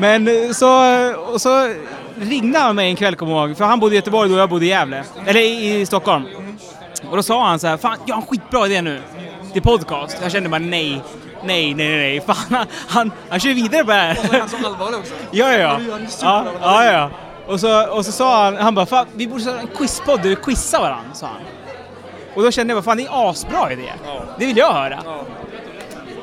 [0.00, 0.68] Men eh, så,
[1.32, 1.74] och så
[2.20, 4.48] ringde han mig en kväll, kommer jag ihåg, för han bodde i Göteborg och jag
[4.48, 6.24] bodde i Gävle, eller i, i Stockholm.
[7.10, 9.00] Och då sa han så här, fan jag har en skitbra idé nu
[9.52, 10.18] till podcast.
[10.22, 11.02] Jag kände bara nej,
[11.44, 12.20] nej, nej, nej.
[12.20, 14.18] Fan, han, han, han kör vidare på det här.
[14.32, 15.14] Var han så allvarlig också?
[15.30, 15.80] Ja, ja, ja.
[16.22, 17.10] Ja, ja, ja.
[17.46, 20.28] Och så, och så sa han, han bara, fan vi borde göra en quizpodd där
[20.28, 21.36] vi quizar varandra, sa han.
[22.34, 23.92] Och då kände jag bara, fan det är en asbra idé.
[24.38, 24.98] Det vill jag höra.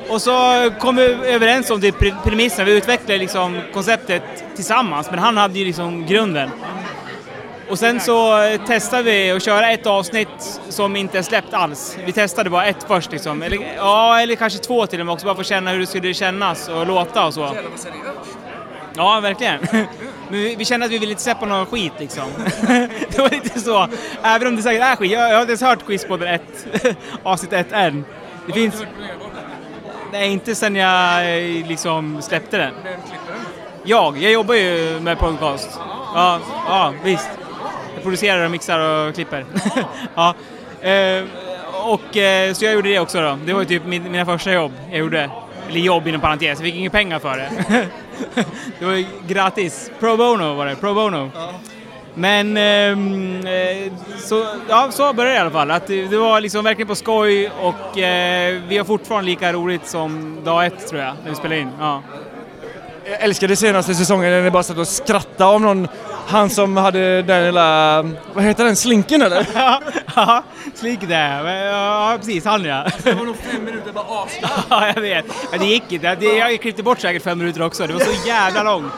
[0.08, 4.22] Och så kom vi överens om typ pre- premisserna, vi utvecklade liksom konceptet
[4.54, 6.50] tillsammans, men han hade ju liksom grunden.
[7.68, 11.98] Och sen så eh, testade vi att köra ett avsnitt som inte är släppt alls.
[12.06, 15.26] Vi testade bara ett först liksom, eller, ja, eller kanske två till och med också,
[15.26, 17.54] bara för att känna hur det skulle kännas och låta och så.
[18.94, 19.58] Ja, verkligen.
[20.30, 22.24] Men vi, vi kände att vi ville inte släppa någon skit liksom.
[23.08, 23.88] det var lite så.
[24.22, 25.12] Även om det säkert är skit.
[25.12, 26.42] Jag, jag har inte ens hört Quizpodden 1,
[27.22, 28.04] avsnitt 1 än.
[28.46, 28.74] Det finns...
[30.12, 32.74] Nej, inte sen jag eh, liksom släppte den.
[33.84, 35.80] Jag, jag jobbar ju med podcast.
[36.14, 37.30] Ja, ja visst.
[37.94, 39.44] Jag producerar och mixar och klipper.
[40.14, 40.34] ja.
[40.88, 41.24] Eh,
[41.84, 43.38] och eh, så jag gjorde det också då.
[43.46, 45.30] Det var ju typ min, mina första jobb jag gjorde.
[45.68, 47.50] Eller jobb inom parentes, jag fick inga pengar för det.
[48.78, 49.90] det var ju gratis.
[50.00, 51.30] Pro bono var det, pro bono.
[52.18, 55.70] Men ehm, eh, så, ja, så började det i alla fall.
[55.70, 59.86] Att det, det var liksom verkligen på skoj och eh, vi har fortfarande lika roligt
[59.86, 61.70] som dag ett tror jag, när vi spelade in.
[61.80, 62.02] Ja.
[63.10, 65.88] Jag älskade senaste säsongen när ni bara satt och skrattade om någon,
[66.26, 69.46] han som hade den lilla, vad heter den, slinken eller?
[70.16, 70.42] Ja,
[70.74, 71.44] Slick där.
[71.66, 72.44] Ja, precis.
[72.44, 72.86] Han ja.
[73.02, 74.62] Det var nog fem minuter bara aslarm.
[74.70, 75.26] Ja, jag vet.
[75.50, 76.14] Men det gick inte.
[76.14, 77.86] Det, jag klippte bort säkert fem minuter också.
[77.86, 78.92] Det var så jävla långt.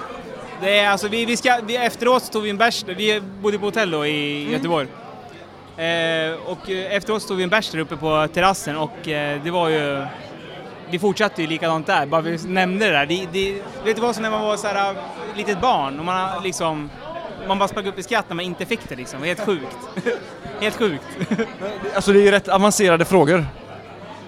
[0.61, 2.85] Det är, alltså, vi, vi ska, vi, efteråt tog vi en bärs.
[2.85, 4.87] Vi bodde på hotell då i Göteborg.
[5.77, 9.51] Eh, och eh, efteråt tog vi en bärs där uppe på terrassen och eh, det
[9.51, 10.07] var ju...
[10.91, 13.07] Vi fortsatte ju likadant där, bara vi nämnde det där.
[13.07, 13.53] Det, det,
[13.85, 14.95] vet du vad som när man var så här,
[15.37, 16.91] litet barn och man har liksom...
[17.49, 19.23] Man bara sprang upp i skratt när man inte fick det liksom.
[19.23, 19.77] Helt sjukt.
[20.61, 21.05] Helt sjukt.
[21.95, 23.47] Alltså det är ju rätt avancerade frågor.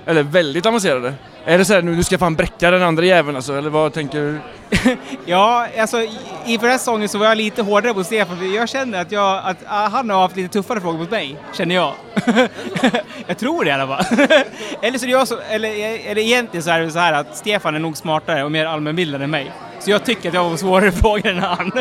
[0.07, 1.15] Eller väldigt avancerade.
[1.45, 3.93] Är det så här nu, du ska fan bräcka den andra jäveln alltså, eller vad
[3.93, 4.39] tänker du?
[5.27, 6.01] Ja, alltså
[6.47, 9.12] inför den här säsongen så var jag lite hårdare mot Stefan för jag känner att,
[9.12, 11.95] jag, att ah, han har haft lite tuffare frågor mot mig, känner jag.
[13.27, 14.05] jag tror det i alla fall.
[14.83, 15.69] eller så är det jag så, eller,
[16.11, 19.23] eller egentligen så är det så här att Stefan är nog smartare och mer allmänbildad
[19.23, 19.53] än mig.
[19.81, 21.73] Så jag tycker att jag har svårare frågor än han.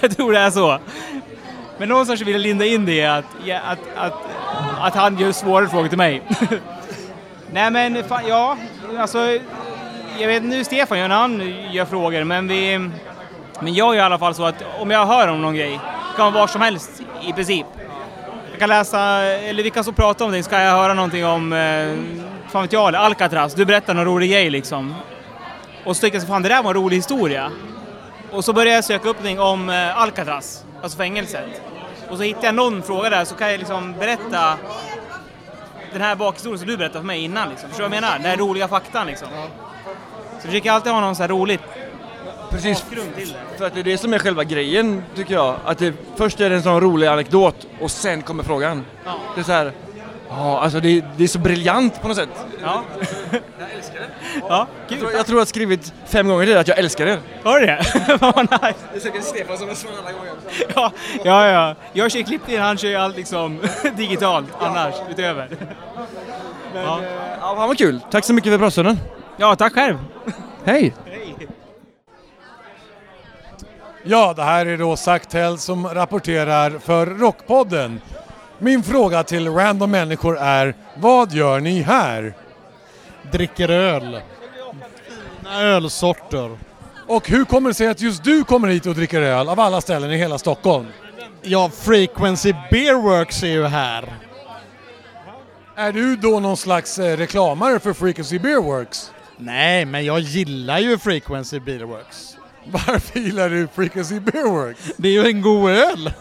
[0.00, 0.78] jag tror det är så.
[1.78, 4.14] Men någonstans vill jag linda in det i att, ja, att, att,
[4.80, 6.22] att han gör svårare frågor till mig.
[7.52, 8.56] Nej men fan, ja,
[8.98, 9.18] alltså
[10.18, 12.90] jag vet inte hur Stefan gör när han gör frågor, men vi...
[13.60, 16.16] Men jag gör i alla fall så att om jag hör om någon grej, det
[16.16, 17.66] kan vara var som helst i princip.
[18.50, 21.52] Jag kan läsa, eller vi kan så prata om det, ska jag höra någonting om,
[21.52, 24.94] eh, fan vet jag, Alcatraz, du berättar någon rolig grej liksom.
[25.84, 27.50] Och så tycker jag så fan det där var en rolig historia.
[28.34, 31.62] Och så börjar jag söka upp någonting om eh, Alcatraz, alltså fängelset.
[32.10, 34.56] Och så hittar jag någon fråga där så kan jag liksom berätta
[35.92, 37.48] den här bakhistorien som du berättade för mig innan.
[37.48, 37.68] Liksom.
[37.68, 38.18] Förstår du vad jag menar?
[38.18, 39.28] Den här roliga faktan liksom.
[39.28, 39.34] Så
[40.32, 41.60] jag försöker alltid ha någon så här roligt
[42.50, 42.84] Precis,
[43.58, 45.56] för att det är det som är själva grejen tycker jag.
[45.64, 48.84] Att det, först är det en sån rolig anekdot och sen kommer frågan.
[49.04, 49.18] Ja.
[49.34, 49.72] Det är så här,
[50.28, 52.28] ja alltså det, det är så briljant på något sätt.
[52.62, 52.82] Ja.
[53.58, 54.06] jag älskar det.
[54.48, 57.06] Ja, Jag tror, jag tror jag har skrivit fem gånger till det att jag älskar
[57.06, 57.18] er.
[57.42, 57.84] Har du det?
[58.20, 58.74] Vad nice!
[58.92, 60.32] Det är säkert Stefan som är svan alla gånger.
[60.74, 60.92] Ja,
[61.24, 61.74] ja, ja.
[61.92, 63.60] Jag kör klippning, han kör ju allt liksom
[63.96, 65.48] digitalt annars, utöver.
[66.74, 67.00] ja.
[67.40, 68.00] ja, fan vad kul.
[68.10, 68.98] Tack så mycket för pratstunden.
[69.36, 69.98] Ja, tack själv.
[70.64, 70.94] Hej!
[74.06, 78.00] Ja, det här är då Saktell som rapporterar för Rockpodden.
[78.64, 82.34] Min fråga till random människor är, vad gör ni här?
[83.32, 84.20] Dricker öl.
[85.38, 86.58] Fina ölsorter.
[87.06, 89.80] Och hur kommer det sig att just du kommer hit och dricker öl av alla
[89.80, 90.86] ställen i hela Stockholm?
[91.42, 94.14] Ja, Frequency Beer Works är ju här.
[95.76, 99.10] Är du då någon slags eh, reklamare för Frequency Beer Works?
[99.36, 102.36] Nej, men jag gillar ju Frequency Beer Works.
[102.66, 104.92] Varför gillar du Frequency Beer Works?
[104.96, 106.12] Det är ju en god öl.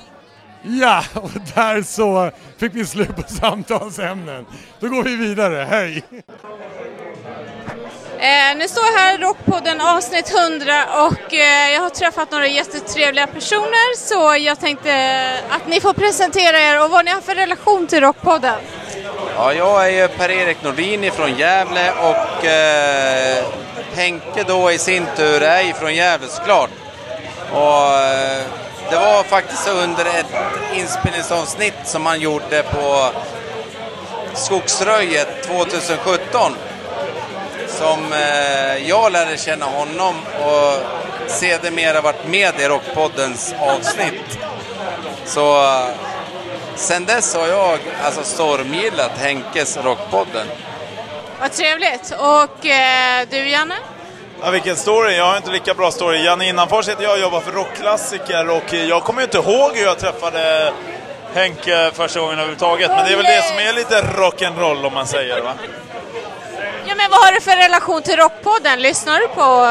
[0.64, 4.46] Ja, och där så fick vi slut på samtalsämnen.
[4.80, 6.04] Då går vi vidare, hej!
[8.20, 12.48] Eh, nu står jag här i Rockpodden avsnitt 100 och eh, jag har träffat några
[12.48, 17.36] jättetrevliga personer så jag tänkte att ni får presentera er och vad ni har för
[17.36, 18.56] relation till Rockpodden.
[19.36, 23.46] Ja, jag är ju Per-Erik Nordin från Gävle och eh,
[23.96, 26.70] Henke då i sin tur är ju från Gävle såklart.
[27.52, 28.44] Och eh,
[28.90, 30.36] det var faktiskt under ett
[30.74, 33.12] inspelningsavsnitt som han gjorde på
[34.34, 36.56] Skogsröjet 2017
[37.68, 40.80] som eh, jag lärde känna honom och
[41.32, 44.40] sedermera varit med i Rockpoddens avsnitt.
[45.26, 45.88] Så eh,
[46.76, 50.48] sen dess har jag alltså stormgillat Henkes Rockpodden.
[51.40, 52.14] Vad trevligt.
[52.20, 53.76] Och eh, du Janne?
[54.46, 55.16] Ja, vilken story.
[55.16, 56.24] Jag har inte lika bra story.
[56.24, 59.84] Janne Innanfors heter jag och jobbar för rockklassiker och jag kommer ju inte ihåg hur
[59.84, 60.74] jag träffade
[61.34, 62.90] Henke första gången överhuvudtaget.
[62.90, 65.54] Men det är väl det som är lite rock'n'roll om man säger va?
[66.86, 68.82] Ja men vad har du för relation till Rockpodden?
[68.82, 69.66] Lyssnar du på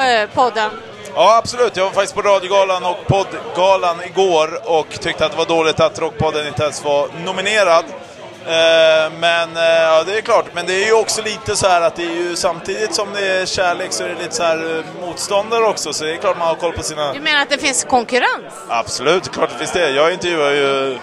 [0.00, 0.70] eh, podden?
[1.14, 1.76] Ja, absolut.
[1.76, 5.98] Jag var faktiskt på radiogalan och poddgalan igår och tyckte att det var dåligt att
[5.98, 7.84] Rockpodden inte ens var nominerad.
[8.46, 11.80] Eh, Men eh, ja, det är klart, men det är ju också lite så här
[11.80, 14.76] att det är ju samtidigt som det är kärlek så är det lite så här
[14.78, 17.12] eh, motståndare också, så det är klart man har koll på sina...
[17.12, 18.54] Du menar att det finns konkurrens?
[18.68, 19.90] Absolut, klart det finns det.
[19.90, 20.98] Jag intervjuar ju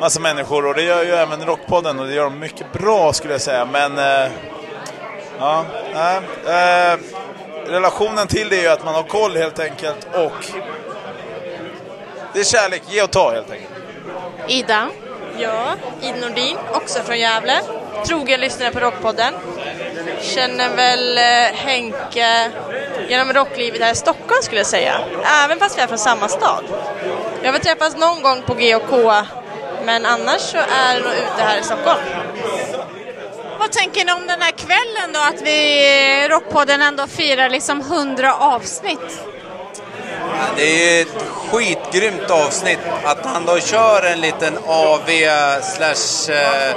[0.00, 3.34] massa människor och det gör ju även Rockpodden och det gör de mycket bra skulle
[3.34, 3.64] jag säga.
[3.64, 3.96] Men
[5.38, 5.64] ja,
[5.94, 6.20] nej.
[6.46, 6.98] Eh,
[7.70, 10.46] relationen till det är ju att man har koll helt enkelt och
[12.32, 13.70] det är kärlek, ge och ta helt enkelt.
[14.48, 14.88] Ida?
[15.38, 17.60] Ja, Id Nordin, också från Gävle.
[18.06, 19.34] Trogen lyssnare på Rockpodden.
[20.20, 22.50] känner väl eh, Henke
[23.08, 25.00] genom rocklivet här i Stockholm skulle jag säga.
[25.44, 26.64] Även fast vi är från samma stad.
[27.40, 29.12] Vi har väl träffats någon gång på GK,
[29.84, 32.00] men annars så är det nog ute här i Stockholm.
[33.58, 37.80] Vad tänker ni om den här kvällen då, att vi eh, Rockpodden ändå firar liksom
[37.80, 39.20] 100 avsnitt?
[40.56, 42.78] Det är ett skitgrymt avsnitt.
[43.04, 45.08] Att han då kör en liten AV
[45.62, 46.76] slash eh,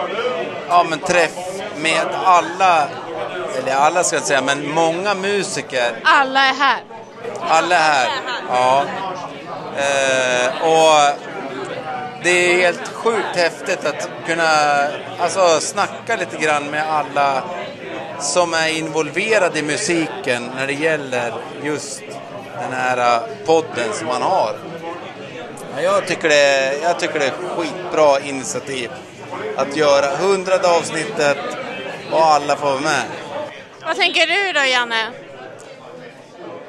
[0.70, 1.38] ja, men träff
[1.78, 2.88] med alla,
[3.58, 6.00] eller alla ska jag säga, men många musiker.
[6.04, 6.84] Alla är här.
[7.42, 8.10] Alla är här.
[8.50, 8.84] Ja.
[9.78, 11.20] Eh, och
[12.24, 14.52] det är helt sjukt häftigt att kunna
[15.20, 17.44] alltså, snacka lite grann med alla
[18.20, 21.34] som är involverade i musiken när det gäller
[21.64, 22.04] just
[22.62, 24.56] den här eh, podden som man har.
[25.76, 28.92] Ja, Jag tycker det, jag tycker det är skitbra initiativ
[29.56, 31.38] att göra hundrade avsnittet
[32.12, 33.04] och alla får vara med.
[33.86, 35.12] Vad tänker du då Janne?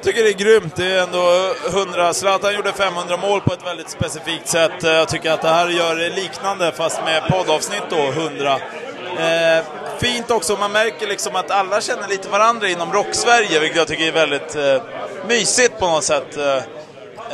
[0.01, 0.75] tycker det är grymt.
[0.75, 2.13] Det är ändå 100.
[2.13, 4.71] Zlatan gjorde 500 mål på ett väldigt specifikt sätt.
[4.81, 8.59] Jag tycker att det här gör det liknande fast med poddavsnitt då, 100.
[9.19, 9.63] Eh,
[9.99, 14.07] fint också, man märker liksom att alla känner lite varandra inom rock-Sverige, vilket jag tycker
[14.07, 14.81] är väldigt eh,
[15.27, 16.37] mysigt på något sätt.
[16.37, 16.57] Eh,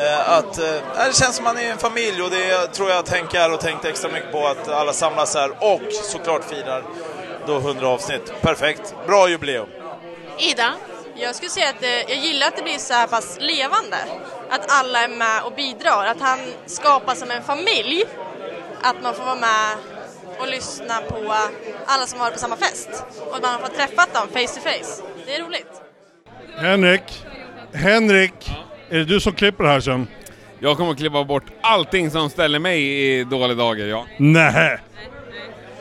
[0.03, 3.09] eh, att, eh, det känns som man är en familj och det tror jag att
[3.09, 6.83] Henke är och tänkt extra mycket på att alla samlas här och såklart firar
[7.47, 8.41] då 100 avsnitt.
[8.41, 9.67] Perfekt, bra jubileum.
[10.39, 10.73] Ida,
[11.15, 13.97] jag skulle säga att jag gillar att det blir så här pass levande.
[14.49, 16.05] Att alla är med och bidrar.
[16.05, 18.03] Att han skapar som en familj.
[18.81, 19.77] Att man får vara med
[20.39, 21.33] och lyssna på
[21.85, 22.89] alla som har varit på samma fest.
[23.29, 25.03] Och att man har fått träffa dem face to face.
[25.25, 25.81] Det är roligt.
[26.57, 27.25] Henrik,
[27.77, 28.51] Henrik,
[28.89, 30.07] är det du som klipper här sen?
[30.59, 34.05] Jag kommer att klippa bort allting som ställer mig i dåliga dagar, ja.
[34.17, 34.77] Nej.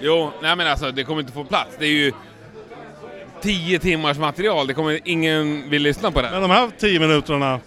[0.00, 1.76] Jo, nej men alltså det kommer inte få plats.
[1.78, 2.12] Det är ju
[3.42, 6.30] 10 timmars material, det kommer ingen vill lyssna på det.
[6.30, 7.60] Men de här 10 minuterna,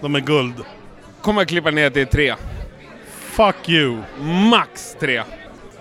[0.00, 0.54] de är guld.
[1.22, 2.34] Kommer jag klippa ner till tre.
[3.10, 3.98] Fuck you.
[4.50, 5.22] Max tre.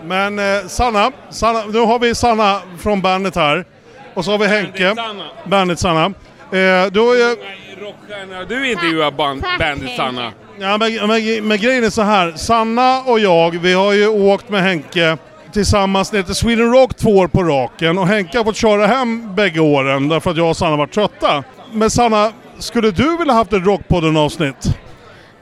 [0.04, 3.66] Men eh, Sanna, Sanna, nu har vi Sanna från bandet här.
[4.14, 4.96] Och så har vi Henke.
[4.96, 5.24] Sanna.
[5.46, 6.14] Bandet Sanna.
[6.52, 7.36] Eh, du har ju...
[7.82, 10.32] Rockstjärna, du intervjuar band, bandet Sanna.
[10.60, 12.32] Ja, men, men, men grejen är så här.
[12.32, 15.18] Sanna och jag, vi har ju åkt med Henke
[15.54, 19.36] tillsammans ner till Sweden Rock två år på raken och Henke har fått köra hem
[19.36, 21.44] bägge åren därför att jag och Sanna varit trötta.
[21.72, 24.76] Men Sanna, skulle du vilja haft ett Rockpodden-avsnitt?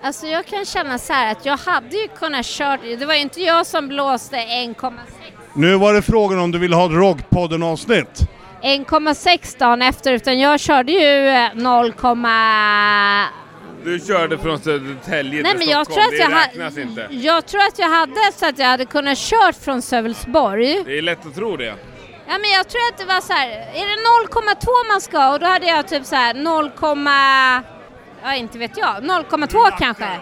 [0.04, 3.20] Alltså jag kan känna så här att jag hade ju kunnat kört, det var ju
[3.20, 4.92] inte jag som blåste 1,6
[5.54, 8.30] Nu var det frågan om du ville ha ett Rockpodden-avsnitt.
[8.62, 11.94] 1,6 dagen efter utan jag körde ju eh, 0,
[13.84, 16.82] Du körde från Södertälje Nej till men jag Stockholm, tror, att jag, det räknas ha,
[16.82, 17.08] inte.
[17.10, 20.84] jag tror att jag hade så att jag hade kunnat kört från Sölvesborg.
[20.86, 21.76] Det är lätt att tro det.
[22.28, 25.40] Ja men jag tror att det var så här, är det 0,2 man ska och
[25.40, 26.72] då hade jag typ så här 0,
[28.24, 30.20] ja inte vet jag, 0,2 kanske.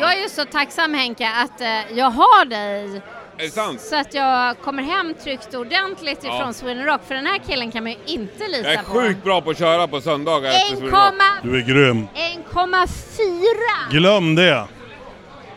[0.00, 3.02] Jag är ju så tacksam Henke att eh, jag har dig
[3.38, 3.80] Är det sant?
[3.80, 5.14] så att jag kommer hem
[5.54, 6.36] och ordentligt Ja.
[6.36, 8.90] ifrån Sweden Rock för den här killen kan man ju inte lita Jag är på.
[8.90, 11.42] sjukt bra på att köra på söndagar efter 1,4 Sweden Rock.
[11.42, 12.08] Du är grym.
[13.90, 14.64] Glöm det.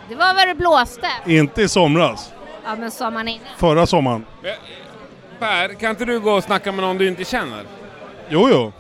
[0.09, 1.07] Det var vad det blåste.
[1.25, 2.31] Inte i somras.
[2.65, 3.47] Ja men sommaren innan.
[3.57, 4.25] Förra sommaren.
[5.39, 7.63] Per, kan inte du gå och snacka med någon du inte känner?
[8.29, 8.73] Jo, jo.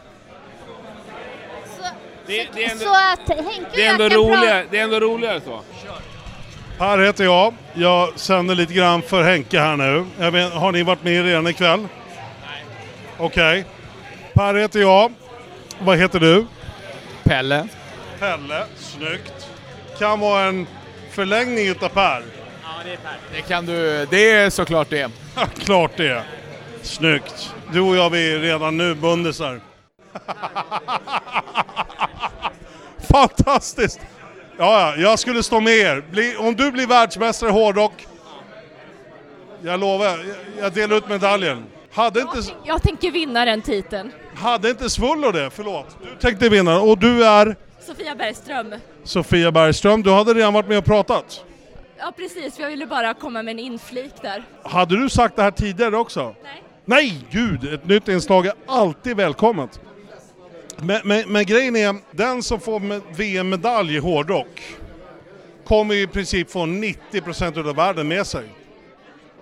[2.25, 5.41] Det, det är ändå, Så att Henke det är ändå roligare, det är ändå roligare
[5.41, 5.61] så.
[6.77, 7.53] Per heter jag.
[7.73, 10.05] Jag sänder lite grann för Henke här nu.
[10.31, 11.79] Vet, har ni varit med redan ikväll?
[11.79, 11.89] Nej.
[13.17, 13.65] Okej.
[14.33, 15.13] Per heter jag.
[15.79, 16.45] Vad heter du?
[17.23, 17.67] Pelle.
[18.19, 18.65] Pelle.
[18.75, 19.47] Snyggt.
[19.99, 20.67] Kan vara en
[21.11, 22.23] förlängning utav Per.
[22.63, 23.17] Ja, det är Per.
[23.33, 25.11] Det kan du, det är såklart det.
[25.59, 26.23] Klart det.
[26.81, 27.53] Snyggt.
[27.71, 29.59] Du och jag vi är redan nu bundisar.
[33.11, 33.99] Fantastiskt!
[34.57, 36.03] Ja, ja, jag skulle stå med er.
[36.11, 38.07] Bli, om du blir världsmästare i hårdrock,
[39.61, 40.17] jag lovar, jag,
[40.59, 41.63] jag delar ut medaljen.
[41.93, 44.11] Hade inte, Jag tänker vinna den titeln.
[44.35, 45.49] hade inte Svullo det?
[45.49, 45.97] Förlåt.
[46.01, 47.55] Du tänkte vinna och du är
[47.87, 48.75] Sofia Bergström.
[49.03, 50.03] Sofia Bergström.
[50.03, 51.43] Du hade redan varit med och pratat.
[51.99, 54.43] Ja precis, jag ville bara komma med en inflik där.
[54.63, 56.35] Hade du sagt det här tidigare också?
[56.43, 56.63] Nej.
[56.85, 57.73] Nej, gud!
[57.73, 59.79] Ett nytt inslag är alltid välkommet.
[60.81, 64.61] Men, men, men grejen är, den som får med- VM-medalj i hårdrock
[65.65, 68.43] kommer i princip få 90% av världen med sig.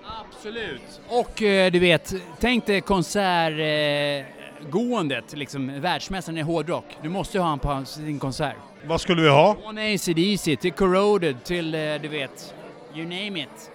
[0.03, 1.01] Absolut.
[1.07, 6.85] Och eh, du vet, tänk dig konsertgåendet, eh, liksom världsmästaren i hårdrock.
[7.03, 8.55] Du måste ju ha honom på sin konsert.
[8.85, 9.55] Vad skulle vi ha?
[9.63, 12.53] Från AC/DC till Corroded till, eh, du vet,
[12.95, 13.71] you name it.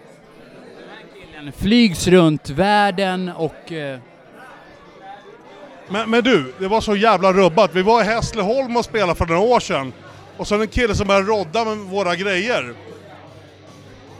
[0.79, 1.03] Den här
[1.39, 3.73] killen flygs runt världen och...
[5.91, 7.71] Men, men du, det var så jävla rubbat.
[7.75, 9.93] Vi var i Hässleholm och spelade för några år sedan.
[10.37, 12.75] Och så en kille som började rodda med våra grejer.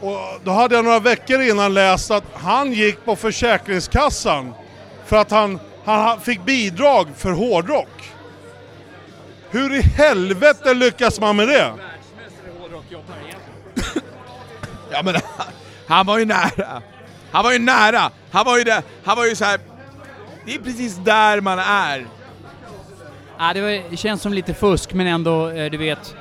[0.01, 4.55] Och då hade jag några veckor innan läst att han gick på Försäkringskassan
[5.07, 8.11] för att han, han fick bidrag för hårdrock.
[9.51, 11.73] Hur i helvete lyckas man med det?
[14.91, 15.15] Ja men
[15.87, 16.83] han var ju nära.
[17.31, 18.11] Han var ju nära.
[18.31, 19.61] Han var ju där, han var ju så här.
[20.51, 22.07] Det är precis där man är.
[23.39, 26.15] Ja, det, var, det känns som lite fusk, men ändå, eh, du vet...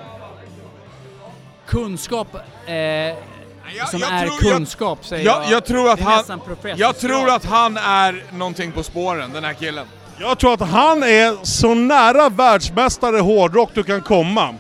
[1.68, 3.18] Kunskap eh,
[3.92, 5.52] som jag är tror- kunskap, säger jag, jag.
[5.52, 6.42] jag tror att han,
[6.76, 9.88] jag tror att han är någonting på spåren, den här killen.
[10.20, 14.56] Jag tror att han är så nära världsmästare i hårdrock du kan komma.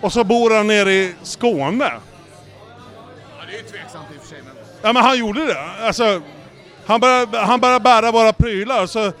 [0.00, 1.84] Och så bor han nere i Skåne.
[1.84, 4.54] Ja, det är ju tveksamt i och för sig men...
[4.82, 5.86] Ja men han gjorde det.
[5.86, 6.22] Alltså,
[6.90, 8.86] han började, han började bära våra prylar.
[8.86, 9.12] Så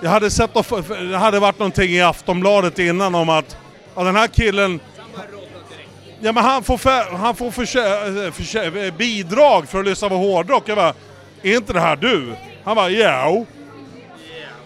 [0.00, 0.50] jag hade sett,
[1.10, 3.56] det hade varit någonting i Aftonbladet innan om att
[3.94, 4.80] ja, den här killen...
[6.20, 10.08] Ja men han får, för, han får för, eh, för, eh, bidrag för att lyssna
[10.08, 10.62] på hårdrock.
[10.66, 10.94] Jag bara,
[11.42, 12.34] är inte det här du?
[12.64, 13.44] Han bara, ja.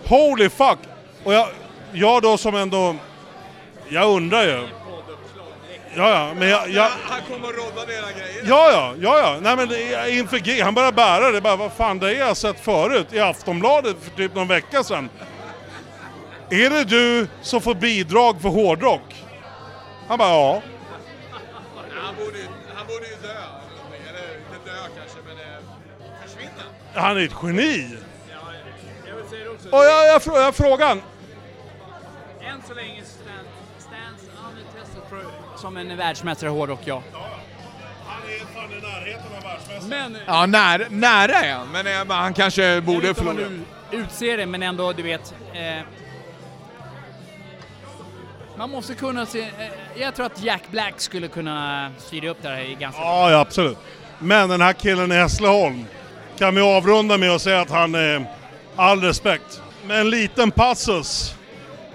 [0.04, 0.78] Holy fuck!
[1.24, 1.48] Och jag,
[1.92, 2.96] jag då som ändå...
[3.88, 4.68] Jag undrar ju.
[5.96, 6.70] Ja, ja, men jag...
[6.70, 8.44] jag Han kommer att rodda dina grejer.
[8.44, 9.38] Ja, ja, ja, ja.
[9.40, 11.40] Nej men inför gig, han började bära det.
[11.40, 15.08] Bara, vad fan, det har jag sett förut i Aftonbladet för typ någon vecka sedan.
[16.50, 19.24] Är det du som får bidrag för hårdrock?
[20.08, 20.62] Han bara, ja.
[21.94, 22.38] Han borde,
[22.74, 23.42] han borde ju dö
[24.08, 26.62] eller inte dö kanske, men eh, försvinna.
[26.94, 27.96] Han är ett geni.
[29.08, 29.68] Jag vill säga det också.
[29.68, 31.02] Och jag, jag, jag frågar han,
[32.40, 33.01] Än så länge
[35.62, 37.02] som en världsmästare i hårdrock, ja.
[38.06, 40.08] Han är fan i närheten av världsmästare.
[40.10, 40.16] Men...
[40.26, 43.36] Ja, nära, nära är han, men, eh, men han kanske borde Jag vet inte om
[43.36, 43.62] förlora.
[43.90, 45.34] du utser det, men ändå, du vet.
[45.54, 45.84] Eh,
[48.56, 49.40] man måste kunna se...
[49.40, 49.46] Eh,
[50.02, 53.38] jag tror att Jack Black skulle kunna styra upp det här i ganska Ja, ja,
[53.40, 53.78] absolut.
[54.18, 55.84] Men den här killen i Hässleholm
[56.38, 58.24] kan vi avrunda med att säga att han är
[58.76, 59.62] all respekt.
[59.86, 61.34] Med en liten passus.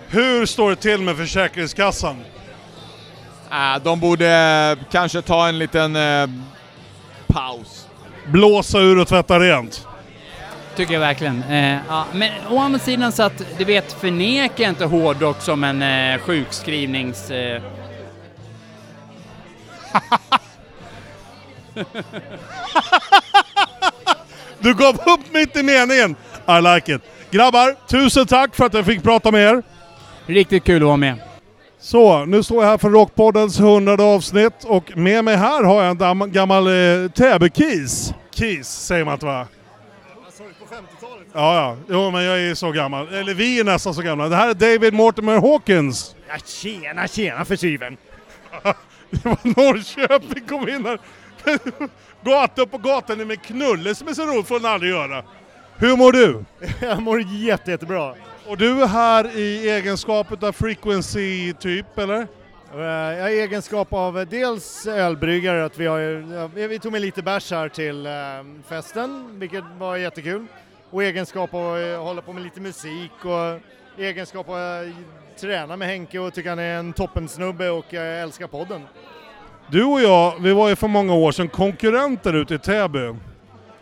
[0.07, 2.23] Hur står det till med Försäkringskassan?
[3.51, 6.29] Äh, de borde eh, kanske ta en liten eh,
[7.27, 7.87] paus.
[8.27, 9.87] Blåsa ur och tvätta rent.
[10.75, 11.43] Tycker jag verkligen.
[11.43, 15.81] Eh, ja, men å andra sidan så att, du vet, förneka inte hårdrock som en
[15.81, 17.31] eh, sjukskrivnings...
[17.31, 17.61] Eh,
[24.59, 26.15] Du gav upp mitt i meningen.
[26.47, 27.01] I like it.
[27.31, 29.63] Grabbar, tusen tack för att jag fick prata med er.
[30.25, 31.26] Riktigt kul att vara med.
[31.79, 35.91] Så, nu står jag här för Rockpoddens hundrade avsnitt och med mig här har jag
[35.91, 38.13] en dam- gammal eh, Täby-kis.
[38.31, 39.47] Kis säger man inte va?
[41.33, 41.77] Ja, ja.
[41.89, 43.13] Jo, men jag är så gammal.
[43.13, 44.29] Eller vi är nästan så gamla.
[44.29, 46.15] Det här är David Mortimer Hawkins.
[46.27, 47.97] Ja, tjena, tjena för syven.
[49.09, 50.99] Det var Norrköping kom in här.
[52.23, 55.23] Gata upp på gatan med knulle som är så roligt får den aldrig göra.
[55.77, 56.43] Hur mår du?
[56.87, 58.13] Jag mår jätte, jättebra.
[58.47, 62.27] Och du är här i egenskap av frequency typ, eller?
[62.73, 67.21] Eh, Jag har egenskap av eh, dels ölbryggare, att vi, har, vi tog med lite
[67.21, 68.11] bärs här till eh,
[68.69, 70.45] festen, vilket var jättekul.
[70.89, 73.59] Och egenskap av att hålla på med lite musik och
[74.03, 78.47] egenskap av att träna med Henke och tycker han är en toppensnubbe och jag älskar
[78.47, 78.81] podden.
[79.71, 83.15] Du och jag, vi var ju för många år sedan konkurrenter ute i Täby.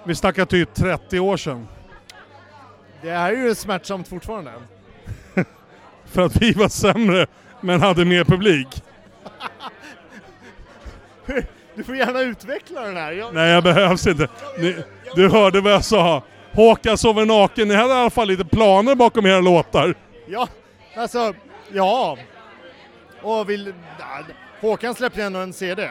[0.04, 1.68] Vi snackar typ 30 år sedan.
[3.06, 4.52] Det här är ju smärtsamt fortfarande.
[6.06, 7.28] För att vi var sämre,
[7.62, 8.68] men hade mer publik.
[11.76, 13.12] Du får gärna utveckla den här.
[13.12, 14.28] Jag, Nej, jag behövs inte.
[14.60, 14.76] Ni,
[15.16, 16.24] du hörde vad jag sa.
[16.52, 17.68] Håkan sover naken.
[17.68, 19.96] Ni hade i alla fall lite planer bakom era låtar.
[20.28, 20.48] Ja,
[20.96, 21.34] alltså,
[21.74, 22.18] ja.
[23.22, 23.74] Och vill,
[24.62, 25.90] Håkan släppte ändå en CD.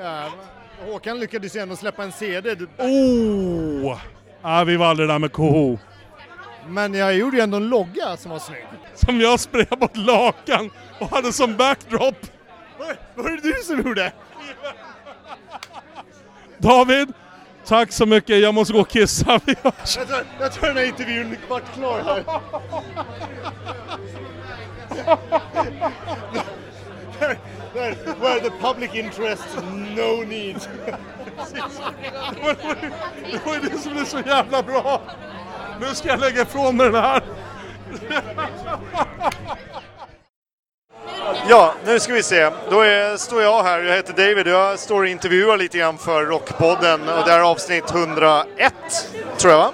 [0.00, 0.24] Ja,
[0.86, 2.56] Håkan lyckades ju ändå släppa en CD.
[2.78, 3.98] Oh!
[4.42, 5.80] Ah, vi var aldrig där med KH.
[6.68, 8.66] Men jag gjorde ju ändå en logga som var snygg.
[8.94, 12.26] Som jag sprayade ett lakan och hade som backdrop.
[13.14, 14.12] Var det du som gjorde?
[16.58, 17.12] David,
[17.66, 18.40] tack så mycket.
[18.40, 19.40] Jag måste gå och kissa.
[19.46, 22.24] Jag tror, jag tror den här intervjun vart klar här.
[28.20, 29.48] Where the public interest,
[29.96, 30.60] no need.
[33.30, 35.00] Det var ju det som blev så jävla bra.
[35.80, 37.22] Nu ska jag lägga ifrån mig den här.
[41.48, 42.50] Ja, nu ska vi se.
[42.70, 45.98] Då är, står jag här, jag heter David och jag står och intervjuar lite grann
[45.98, 48.74] för Rockpodden och det här är avsnitt 101,
[49.38, 49.72] tror jag va?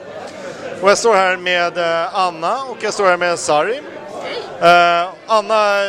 [0.82, 3.80] Och jag står här med eh, Anna och jag står här med Sari.
[4.60, 5.80] Eh, Anna,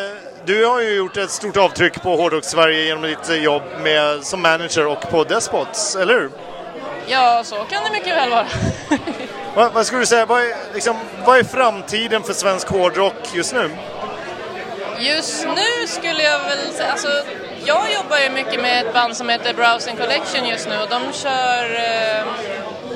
[0.46, 4.88] du har ju gjort ett stort avtryck på Hårdrock-Sverige genom ditt jobb med, som manager
[4.88, 6.30] och på Despots, eller hur?
[7.10, 8.48] Ja, så kan det mycket väl vara.
[9.56, 13.54] Vad, vad skulle du säga, vad är, liksom, vad är framtiden för svensk hårdrock just
[13.54, 13.70] nu?
[15.00, 17.08] Just nu skulle jag väl säga, alltså
[17.66, 21.14] jag jobbar ju mycket med ett band som heter Browsing Collection just nu och de
[21.14, 22.26] kör, eh,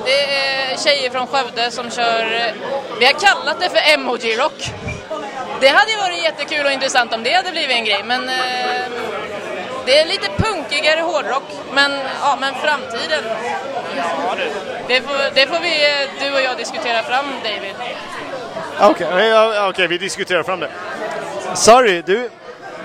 [0.04, 2.52] det är tjejer från Skövde som kör, eh,
[2.98, 4.70] vi har kallat det för emoji-rock.
[5.60, 8.86] Det hade ju varit jättekul och intressant om det hade blivit en grej men eh,
[9.86, 11.42] det är lite punkigare hårdrock
[11.74, 13.24] men, ja, men framtiden,
[13.96, 14.44] ja du,
[14.88, 17.74] det får, det får vi, eh, du och jag diskutera fram David.
[18.78, 20.70] Ah, okej, okay, okej, vi diskuterar fram det.
[21.54, 22.30] Sorry, du,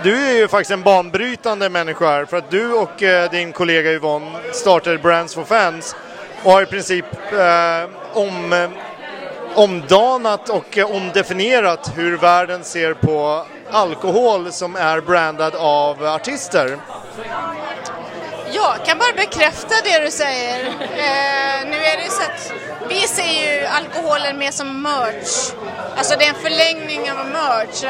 [0.04, 3.92] du är ju faktiskt en banbrytande människa här för att du och eh, din kollega
[3.92, 5.96] Yvonne startade Brands for Fans
[6.44, 8.70] och har i princip eh, om, eh,
[9.56, 16.78] omdanat och eh, omdefinierat hur världen ser på alkohol som är brandad av artister.
[18.52, 20.66] Ja, jag kan bara bekräfta det du säger.
[20.66, 22.54] Eh, nu är det ju så att
[22.90, 25.54] vi ser ju alkoholen mer som merch.
[25.98, 27.84] Alltså det är en förlängning av merch.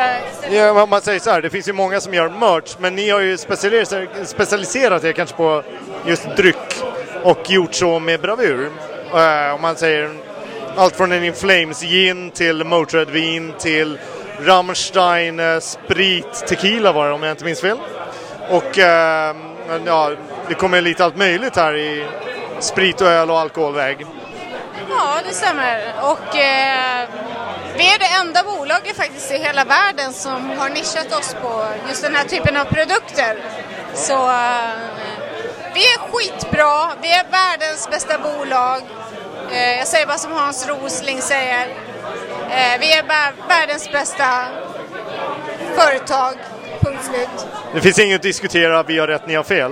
[0.51, 3.09] Ja, om man säger så här, det finns ju många som gör merch, men ni
[3.09, 5.63] har ju specialiserat, specialiserat er kanske på
[6.05, 6.83] just dryck
[7.23, 8.71] och gjort så med bravur.
[9.13, 10.17] Eh, om man säger
[10.75, 13.97] allt från en In Flames gin till Motörhead vin till
[14.39, 17.77] Rammstein eh, sprit tequila var det om jag inte minns fel.
[18.49, 19.35] Och eh,
[19.85, 20.11] ja,
[20.47, 22.05] det kommer lite allt möjligt här i
[22.59, 24.05] sprit och öl och alkoholväg.
[24.89, 25.93] Ja, det stämmer.
[26.01, 27.09] Och eh,
[27.77, 32.03] vi är det enda bolaget faktiskt i hela världen som har nischat oss på just
[32.03, 33.37] den här typen av produkter.
[33.93, 34.69] Så eh,
[35.73, 38.81] vi är skitbra, vi är världens bästa bolag.
[39.51, 41.67] Eh, jag säger bara som Hans Rosling säger.
[42.49, 44.25] Eh, vi är vär- världens bästa
[45.75, 46.33] företag,
[46.79, 47.47] punkt slut.
[47.73, 49.71] Det finns inget att diskutera, vi har rätt, ni har fel.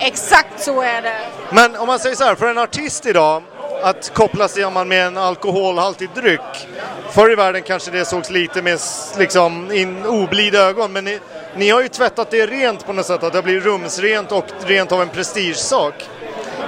[0.00, 1.16] Exakt så är det.
[1.50, 3.42] Men om man säger så här, för en artist idag
[3.82, 6.68] att kopplas samman med en alkoholhaltig dryck.
[7.10, 8.78] Förr i världen kanske det sågs lite med
[9.18, 11.18] liksom in oblida ögon, men ni,
[11.56, 14.92] ni har ju tvättat det rent på något sätt, att det blir rumsrent och rent
[14.92, 15.94] av en prestigesak.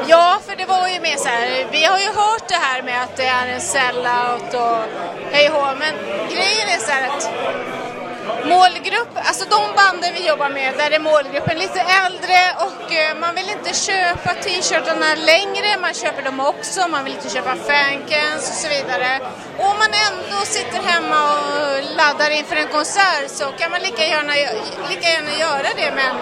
[0.08, 3.02] Ja, för det var ju mer så här, vi har ju hört det här med
[3.02, 4.78] att det är en sellout och
[5.32, 5.94] hej hå, men
[6.30, 7.30] grejen är så här att
[8.44, 13.34] målgrupp, alltså de banden vi jobbar med, där är målgruppen lite äldre och eh, man
[13.34, 18.58] vill inte köpa t-shirtarna längre, man köper dem också, man vill inte köpa fancans och
[18.62, 19.10] så vidare.
[19.58, 24.04] Och om man ändå sitter hemma och laddar inför en konsert så kan man lika
[24.06, 24.32] gärna,
[24.90, 26.18] lika gärna göra det med en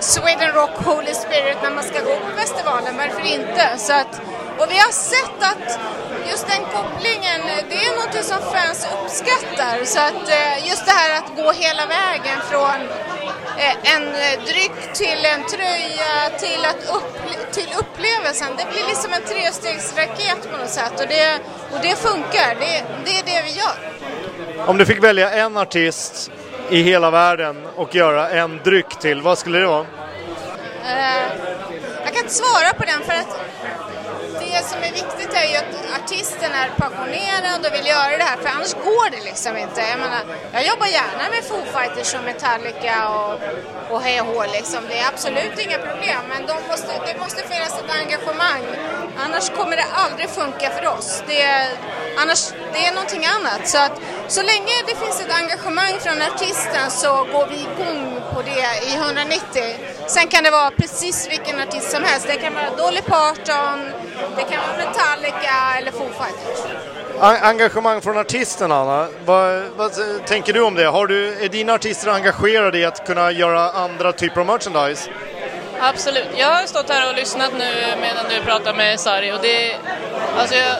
[0.00, 3.78] Sweden Rock Holy Spirit när man ska gå på festivalen, varför inte?
[3.78, 4.20] Så att,
[4.58, 5.78] och vi har sett att
[6.30, 7.40] just den kopplingen,
[7.70, 9.84] det är något som fans uppskattar.
[9.84, 12.80] Så att eh, just det här att gå hela vägen från
[13.58, 14.04] eh, en
[14.46, 20.56] dryck till en tröja till, att upple- till upplevelsen, det blir liksom en trestegsraket på
[20.56, 21.00] något sätt.
[21.00, 21.38] Och det,
[21.72, 23.78] och det funkar, det, det är det vi gör.
[24.66, 26.30] Om du fick välja en artist
[26.70, 29.86] i hela världen och göra en dryck till, vad skulle det vara?
[30.86, 31.22] Eh,
[32.04, 33.40] jag kan inte svara på den för att
[34.58, 38.36] det som är viktigt är ju att artisten är passionerad och vill göra det här
[38.42, 39.80] för annars går det liksom inte.
[39.92, 40.22] Jag menar,
[40.52, 43.34] jag jobbar gärna med Foo Fighters och Metallica och,
[43.92, 44.80] och hej och hå liksom.
[44.88, 48.64] Det är absolut inga problem men de måste, det måste finnas ett engagemang.
[49.24, 51.22] Annars kommer det aldrig funka för oss.
[51.26, 51.68] Det är,
[52.20, 53.68] annars, det är någonting annat.
[53.68, 58.42] Så att så länge det finns ett engagemang från artisten så går vi igång på
[58.42, 59.62] det i 190.
[60.06, 62.26] Sen kan det vara precis vilken artist som helst.
[62.26, 63.78] Det kan vara Dolly Parton,
[64.36, 66.60] det kan vara Metallica eller Foo Fighters.
[67.20, 69.92] Engagemang från artisterna, Anna, vad, vad
[70.26, 70.86] tänker du om det?
[70.86, 75.10] Har du, är dina artister engagerade i att kunna göra andra typer av merchandise?
[75.80, 76.28] Absolut.
[76.36, 79.76] Jag har stått här och lyssnat nu medan du pratar med Sari och det,
[80.36, 80.76] alltså jag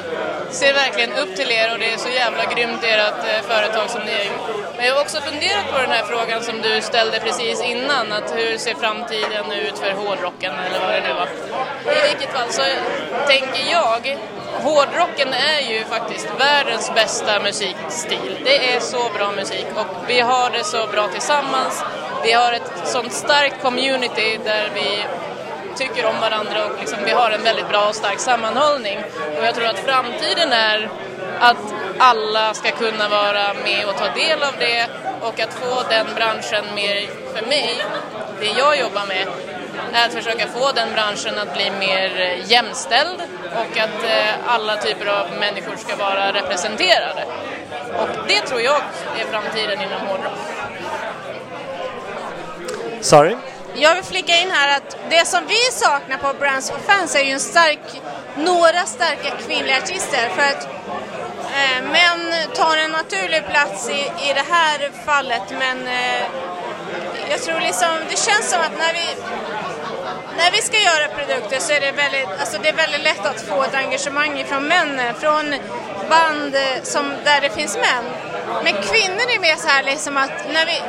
[0.50, 4.00] ser verkligen upp till er och det är så jävla grymt ert eh, företag som
[4.00, 4.58] ni har gjort.
[4.76, 8.36] Men jag har också funderat på den här frågan som du ställde precis innan, att
[8.36, 11.28] hur ser framtiden ut för hårdrocken eller vad det nu var.
[11.92, 12.62] I vilket fall så
[13.26, 14.18] tänker jag,
[14.62, 18.40] hårdrocken är ju faktiskt världens bästa musikstil.
[18.44, 21.84] Det är så bra musik och vi har det så bra tillsammans.
[22.24, 25.04] Vi har ett sånt starkt community där vi
[25.76, 28.98] tycker om varandra och liksom vi har en väldigt bra och stark sammanhållning.
[29.38, 30.90] Och jag tror att framtiden är
[31.40, 34.86] att alla ska kunna vara med och ta del av det
[35.20, 37.84] och att få den branschen mer för mig,
[38.40, 39.26] det jag jobbar med,
[39.92, 43.22] är att försöka få den branschen att bli mer eh, jämställd
[43.52, 47.24] och att eh, alla typer av människor ska vara representerade.
[47.98, 48.82] Och det tror jag
[49.18, 50.38] är framtiden inom hårdrock.
[53.00, 53.36] Sorry.
[53.74, 57.24] Jag vill flika in här att det som vi saknar på Brands for Fans är
[57.24, 57.78] ju en stark,
[58.36, 60.68] några starka kvinnliga artister för att
[61.54, 66.22] eh, män tar en naturlig plats i, i det här fallet men eh,
[67.30, 69.06] jag tror liksom, det känns som att när vi
[70.36, 73.40] när vi ska göra produkter så är det väldigt, alltså det är väldigt lätt att
[73.40, 75.54] få ett engagemang från männen, från
[76.10, 78.04] band som, där det finns män.
[78.64, 80.82] Men kvinnor är mer så här liksom att när vi,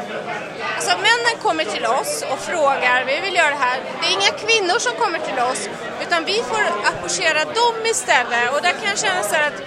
[0.76, 3.80] alltså männen kommer till oss och frågar, vi vill göra det här.
[4.02, 5.70] Det är inga kvinnor som kommer till oss,
[6.02, 8.54] utan vi får approchera dem istället.
[8.54, 9.62] Och där kan jag känna så här att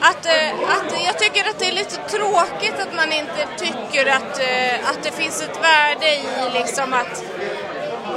[0.00, 4.38] att, eh, att jag tycker att det är lite tråkigt att man inte tycker att,
[4.40, 7.22] eh, att det finns ett värde i liksom att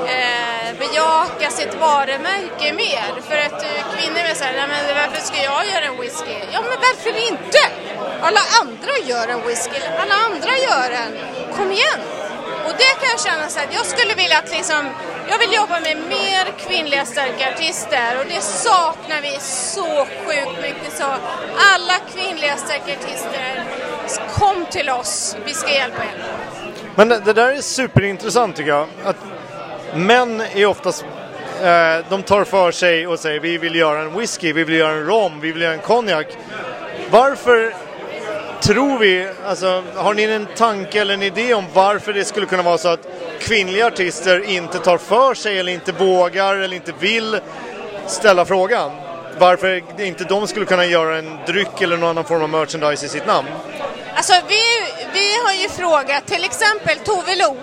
[0.08, 3.12] eh, bejaka sitt varumärke mer.
[3.30, 6.36] För att eh, kvinnor är såhär, "Nej, men varför ska jag göra en whisky?
[6.54, 7.60] Ja men varför inte?
[8.22, 11.12] Alla andra gör en whisky, alla andra gör en.
[11.58, 12.00] Kom igen!
[12.66, 14.90] Och det kan jag känna så att jag skulle vilja att liksom,
[15.32, 20.98] jag vill jobba med mer kvinnliga starka artister och det saknar vi så sjukt mycket
[20.98, 21.04] så
[21.74, 23.64] alla kvinnliga starka artister,
[24.34, 26.24] kom till oss, vi ska hjälpa er.
[26.96, 28.88] Men det, det där är superintressant tycker jag.
[29.04, 29.16] Att
[29.96, 31.06] män är oftast,
[31.62, 34.92] eh, de tar för sig och säger vi vill göra en whisky, vi vill göra
[34.92, 36.28] en rom, vi vill göra en konjak.
[37.12, 37.74] Varför
[38.62, 42.64] tror vi, alltså har ni en tanke eller en idé om varför det skulle kunna
[42.64, 43.08] vara så att
[43.42, 47.40] kvinnliga artister inte tar för sig eller inte vågar eller inte vill
[48.08, 48.92] ställa frågan?
[49.38, 53.10] Varför inte de skulle kunna göra en dryck eller någon annan form av merchandise i
[53.10, 53.48] sitt namn?
[54.16, 54.62] Alltså vi,
[55.14, 57.58] vi har ju frågat till exempel Tove Lo,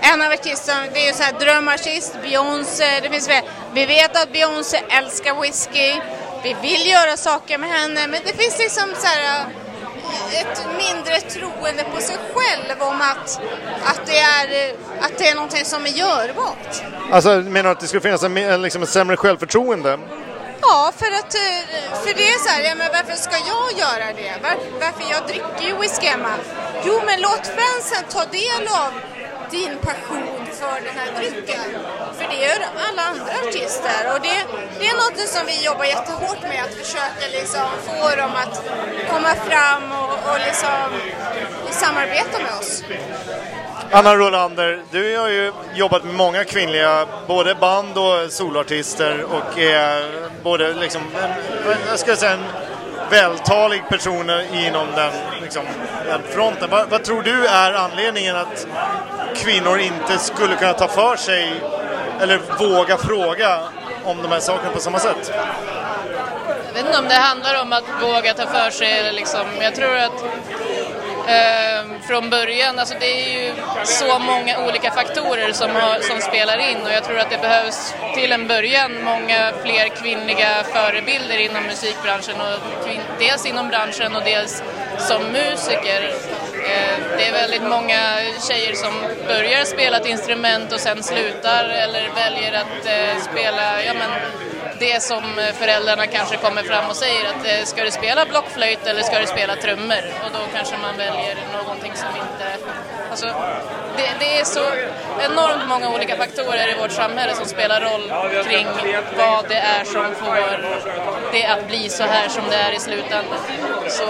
[0.00, 3.42] en av artisterna, det är ju så här drömartist, Beyoncé, det finns väl.
[3.74, 6.00] Vi vet att Beyoncé älskar whisky,
[6.42, 9.44] vi vill göra saker med henne, men det finns liksom så här
[10.32, 13.40] ett mindre troende på sig själv om att,
[13.84, 16.82] att, det, är, att det är någonting som är görbart.
[17.10, 19.98] Alltså menar du att det skulle finnas en, liksom ett sämre självförtroende?
[20.60, 24.12] Ja, för att eh, för det är så här, ja, men varför ska jag göra
[24.12, 24.32] det?
[24.42, 26.32] Var, varför jag dricker ju whisky hemma?
[26.84, 28.92] Jo, men låt fansen ta del av
[29.50, 31.66] din passion för den här drycken.
[32.18, 34.36] För det gör alla andra artister och det,
[34.78, 38.62] det är något som vi jobbar jättehårt med, att försöka liksom få dem att
[39.10, 40.78] komma fram och, och liksom
[41.70, 42.82] samarbeta med oss.
[43.90, 50.30] Anna Rolander, du har ju jobbat med många kvinnliga, både band och soloartister och är
[50.42, 51.02] både liksom,
[51.72, 52.44] en, jag ska säga en
[53.10, 55.12] vältalig person inom den,
[55.42, 55.62] liksom,
[56.06, 56.70] den fronten.
[56.70, 58.66] Vad, vad tror du är anledningen att
[59.34, 61.52] kvinnor inte skulle kunna ta för sig
[62.20, 63.58] eller våga fråga
[64.04, 65.32] om de här sakerna på samma sätt?
[66.66, 69.74] Jag vet inte om det handlar om att våga ta för sig eller liksom, jag
[69.74, 70.24] tror att
[71.26, 73.52] eh, från början, alltså det är ju
[73.84, 77.94] så många olika faktorer som, har, som spelar in och jag tror att det behövs
[78.14, 84.22] till en början många fler kvinnliga förebilder inom musikbranschen och kvin, dels inom branschen och
[84.24, 84.62] dels
[84.98, 86.14] som musiker.
[86.70, 88.00] Eh, det är väldigt många
[88.48, 88.92] tjejer som
[89.26, 94.10] börjar spela ett instrument och sen slutar eller väljer att eh, spela, ja men
[94.78, 98.86] det som eh, föräldrarna kanske kommer fram och säger att eh, ska du spela blockflöjt
[98.86, 100.02] eller ska du spela trummor?
[100.24, 102.46] Och då kanske man väljer någonting som inte...
[103.10, 103.26] Alltså,
[103.96, 104.64] det, det är så
[105.20, 108.02] enormt många olika faktorer i vårt samhälle som spelar roll
[108.44, 108.66] kring
[109.16, 110.36] vad det är som får
[111.32, 113.38] det att bli så här som det är i slutändan.
[113.88, 114.04] Så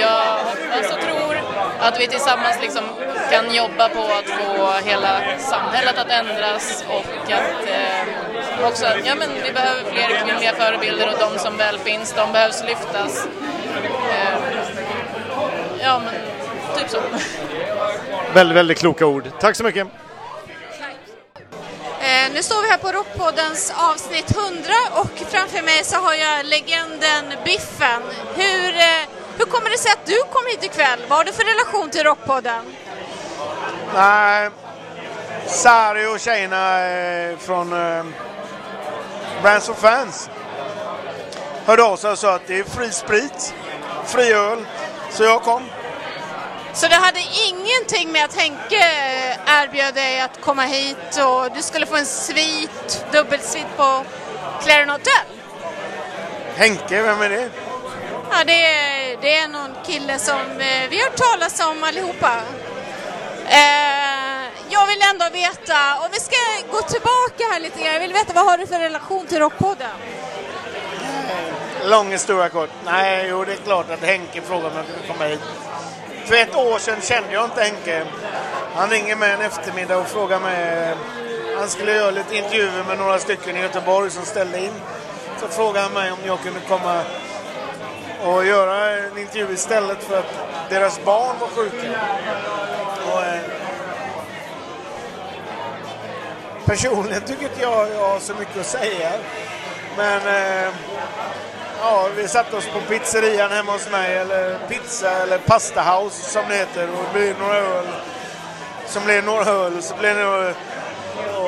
[0.00, 1.40] jag hoppas och tror
[1.80, 2.84] att vi tillsammans liksom
[3.30, 9.28] kan jobba på att få hela samhället att ändras och att eh, också, ja men
[9.46, 13.26] vi behöver fler kvinnliga förebilder och de som väl finns, de behövs lyftas.
[14.10, 14.38] Eh,
[15.82, 16.14] ja men,
[16.78, 16.98] typ så.
[18.34, 19.24] Väldigt, väldigt kloka ord.
[19.40, 19.86] Tack så mycket.
[22.00, 26.46] Eh, nu står vi här på Rockpoddens avsnitt 100 och framför mig så har jag
[26.46, 28.02] legenden Biffen.
[28.34, 29.08] Hur, eh,
[29.38, 31.00] hur kommer det sig att du kom hit ikväll?
[31.08, 32.64] Vad har du för relation till Rockpodden?
[33.94, 34.50] Nej,
[35.46, 38.04] Sari och tjejerna eh, från eh,
[39.46, 40.30] Brands of Fans
[41.66, 43.54] hörde av sig och sa att det är fri sprit,
[44.06, 44.66] fri öl.
[45.10, 45.62] Så jag kom.
[46.74, 48.84] Så det hade ingenting med att Henke
[49.46, 54.04] erbjöd dig att komma hit och du skulle få en svit, dubbelsvit på
[54.62, 55.26] Clarion Hotel?
[56.56, 57.50] Henke, vem är det?
[58.30, 62.32] Ja, det är, det är någon kille som eh, vi har hört talas om allihopa.
[63.48, 64.25] Eh,
[64.68, 66.36] jag vill ändå veta, om vi ska
[66.70, 69.90] gå tillbaka här lite grann, jag vill veta vad har du för relation till Rockpodden?
[71.82, 72.70] Eh, lång historia kort.
[72.84, 75.40] Nej, jo det är klart att Henke frågade om jag kunde komma hit.
[76.24, 78.06] För ett år sedan kände jag inte Henke.
[78.74, 80.90] Han ringer mig en eftermiddag och frågar mig...
[80.90, 80.96] Eh,
[81.58, 84.72] han skulle göra lite intervjuer med några stycken i Göteborg som ställde in.
[85.40, 87.02] Så frågade han mig om jag kunde komma
[88.24, 90.34] och göra en intervju istället för att
[90.70, 92.00] deras barn var sjuka.
[93.12, 93.40] Och, eh,
[96.66, 99.12] personligen tycker inte jag jag har så mycket att säga.
[99.96, 100.68] Men eh,
[101.80, 106.48] ja, vi satte oss på pizzerian hemma hos mig, eller pizza eller pasta house som
[106.48, 106.88] det heter.
[106.90, 107.86] Och det blir några öl.
[108.86, 110.54] Som blir några öl, så blir det och,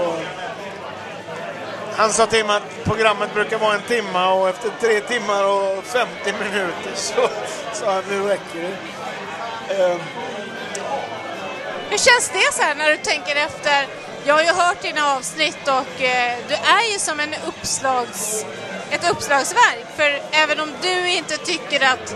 [0.07, 0.19] och,
[1.97, 5.85] Han sa till mig att programmet brukar vara en timme och efter tre timmar och
[5.85, 7.29] 50 minuter så
[7.73, 8.61] sa han nu räcker
[9.69, 9.83] det.
[9.83, 9.97] Eh.
[11.91, 14.08] Hur känns det så här när du tänker efter?
[14.29, 18.45] Jag har ju hört dina avsnitt och eh, du är ju som en uppslags,
[18.91, 19.87] ett uppslagsverk.
[19.97, 22.15] För även om du inte tycker att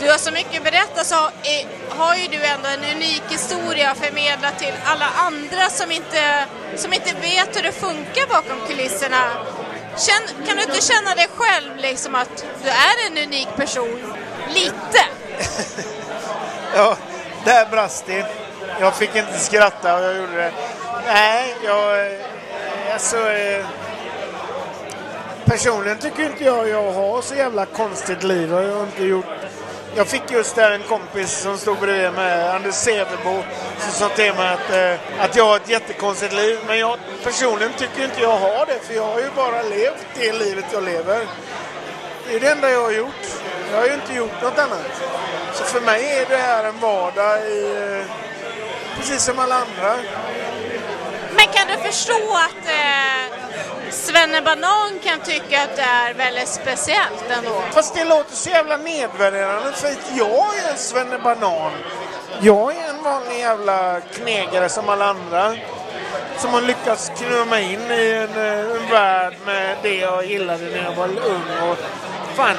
[0.00, 3.90] du har så mycket att berätta så är, har ju du ändå en unik historia
[3.90, 6.44] att förmedla till alla andra som inte,
[6.76, 9.22] som inte vet hur det funkar bakom kulisserna.
[9.96, 14.14] Känn, kan du inte känna dig själv liksom att du är en unik person?
[14.48, 15.04] Lite?
[16.74, 16.96] Ja,
[17.44, 18.26] där brast det.
[18.80, 20.52] Jag fick inte skratta och jag gjorde det.
[21.08, 22.06] Nej, jag...
[22.06, 22.12] Eh,
[22.92, 23.30] alltså...
[23.30, 23.66] Eh,
[25.44, 28.52] personligen tycker inte jag jag har så jävla konstigt liv.
[28.52, 29.24] Jag har inte gjort...
[29.94, 33.42] Jag fick just där en kompis som stod bredvid mig, Anders Sevebo,
[33.78, 36.58] som sa till mig att, eh, att jag har ett jättekonstigt liv.
[36.66, 40.32] Men jag personligen tycker inte jag har det, för jag har ju bara levt det
[40.32, 41.26] livet jag lever.
[42.28, 43.26] Det är det enda jag har gjort.
[43.72, 45.02] Jag har ju inte gjort något annat.
[45.54, 48.04] Så för mig är det här en vardag i,
[48.96, 49.96] precis som alla andra.
[51.36, 53.38] Men kan du förstå att eh,
[53.90, 57.62] Svenne Banan kan tycka att det är väldigt speciellt ändå?
[57.70, 61.72] Fast det låter så jävla nedvärderande för att jag är en svennebanan.
[62.40, 65.56] Jag är en vanlig jävla knegare som alla andra.
[66.38, 70.84] Som har lyckats knumma in i en, eh, en värld med det jag gillade när
[70.84, 71.70] jag var ung.
[71.70, 71.78] Och
[72.34, 72.56] fan,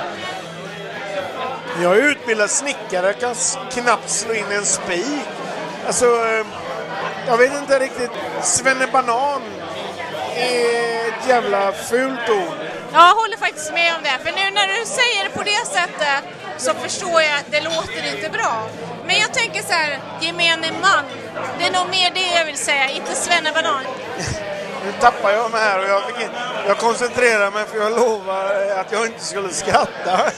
[1.81, 3.35] jag är utbildad snickare, jag kan
[3.71, 5.27] knappt slå in en spik.
[5.87, 6.45] Alltså, eh,
[7.27, 8.11] jag vet inte riktigt.
[8.41, 9.41] Svennebanan
[10.35, 12.55] är ett jävla fult ord.
[12.93, 16.23] Jag håller faktiskt med om det, för nu när du säger det på det sättet
[16.57, 18.69] så förstår jag att det låter inte bra.
[19.05, 21.05] Men jag tänker så här, gemene man.
[21.59, 23.83] Det är nog mer det jag vill säga, inte Svenne Banan.
[24.85, 26.27] Nu tappar jag mig här och jag, fick
[26.67, 28.45] jag koncentrerar mig för jag lovar
[28.79, 30.21] att jag inte skulle skratta.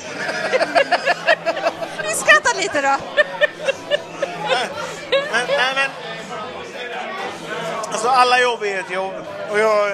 [2.03, 2.97] Vi skrattar lite då.
[5.31, 6.10] Men, nej, men,
[8.01, 9.13] alltså alla jobb är ett jobb.
[9.51, 9.89] Och jag,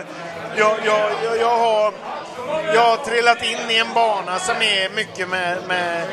[0.56, 1.94] jag, jag, jag, jag, har,
[2.74, 6.08] jag har trillat in i en bana som är mycket med, med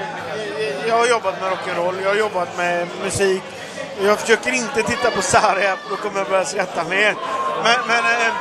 [0.89, 3.43] jag har jobbat med rock'n'roll, jag har jobbat med musik.
[4.03, 7.15] Jag försöker inte titta på Sarja, då kommer jag börja skratta mer.
[7.65, 8.33] Men, men äh,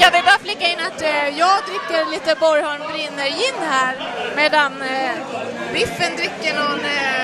[0.00, 3.96] Jag vill bara flika in att äh, jag dricker lite Borgholm brinner gin här
[4.36, 4.72] medan
[5.72, 7.14] Biffen dricker någon eh,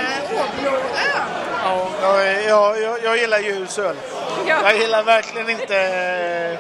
[1.64, 3.96] Ja, jag, jag, jag, jag gillar ljus öl.
[4.46, 4.56] Ja.
[4.64, 6.58] Jag gillar verkligen inte eh,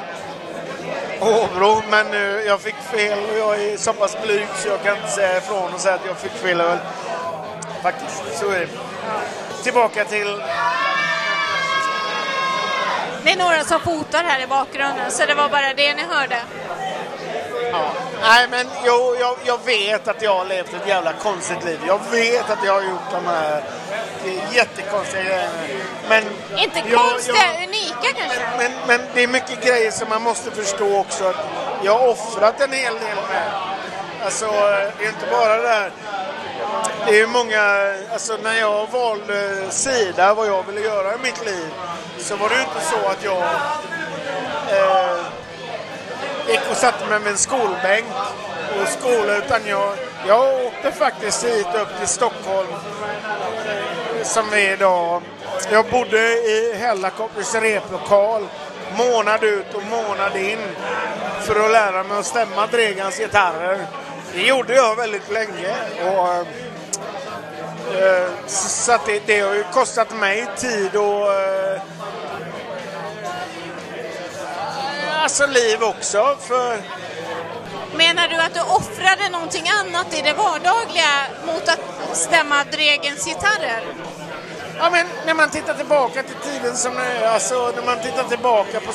[1.22, 4.96] Åbro, men nu, jag fick fel och jag är så pass blyg så jag kan
[4.96, 6.78] inte säga ifrån och säga att jag fick fel öl.
[7.82, 8.68] Faktiskt, så är det.
[9.62, 10.42] Tillbaka till...
[13.24, 16.42] Det är några som fotar här i bakgrunden så det var bara det ni hörde.
[17.72, 17.90] Ja.
[18.22, 21.80] Nej, men jo, jag, jag vet att jag har levt ett jävla konstigt liv.
[21.86, 23.64] Jag vet att jag har gjort de här
[24.52, 25.52] jättekonstiga grejerna.
[26.08, 26.24] Men
[26.56, 28.40] Inte jag- konstiga, jag- unika kanske?
[28.58, 31.36] Men, men det är mycket grejer som man måste förstå också att
[31.82, 33.50] jag har offrat en hel del med.
[34.24, 34.46] Alltså,
[34.98, 35.92] det är inte bara det här.
[37.06, 41.44] Det är ju många, alltså när jag valde sida, vad jag ville göra i mitt
[41.46, 41.68] liv,
[42.18, 43.42] så var det ju inte så att jag
[44.78, 45.16] eh,
[46.50, 48.06] gick och satte mig med en skolbänk
[48.80, 49.92] och skola, utan jag,
[50.26, 52.68] jag åkte faktiskt hit upp till Stockholm
[54.22, 55.22] som som är idag.
[55.70, 58.46] Jag bodde i Hellacopters replokal
[58.98, 60.58] månad ut och månad in
[61.40, 63.86] för att lära mig att stämma Dregans gitarrer.
[64.34, 65.74] Det gjorde jag väldigt länge.
[66.04, 66.28] Och,
[67.96, 71.80] eh, så att det, det har ju kostat mig tid och eh,
[75.22, 76.36] alltså liv också.
[76.40, 76.78] För
[77.96, 81.12] Menar du att du offrade någonting annat i det vardagliga
[81.46, 83.82] mot att stämma Dregens gitarrer?
[84.78, 88.80] Ja, men när man tittar tillbaka till tiden som nu alltså när man tittar tillbaka
[88.80, 88.92] på...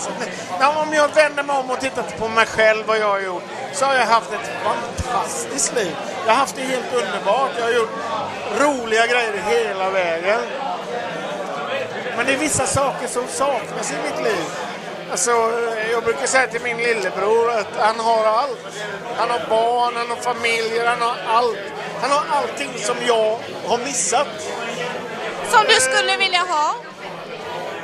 [0.59, 3.43] Ja, om jag vänder mig om och tittar på mig själv, vad jag har gjort,
[3.73, 5.95] så har jag haft ett fantastiskt liv.
[6.25, 7.51] Jag har haft det helt underbart.
[7.57, 7.95] Jag har gjort
[8.59, 10.39] roliga grejer hela vägen.
[12.17, 14.45] Men det är vissa saker som saknas i mitt liv.
[15.11, 15.31] Alltså,
[15.91, 18.65] jag brukar säga till min lillebror att han har allt.
[19.17, 21.57] Han har barn, han har familjer, han har allt.
[22.01, 24.27] Han har allting som jag har missat.
[25.51, 26.75] Som du skulle vilja ha?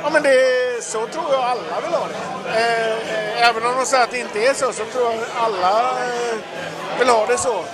[0.02, 2.50] Ja, men det, så tror jag alla vill ha det.
[2.60, 6.34] Eh, även om de säger att det inte är så, så tror jag alla eh,
[6.98, 7.64] vill ha det så.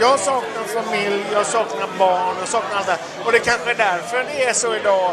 [0.00, 3.00] Jag saknar familj, jag saknar barn, jag saknar allt det här.
[3.24, 5.12] Och det kanske är därför det är så idag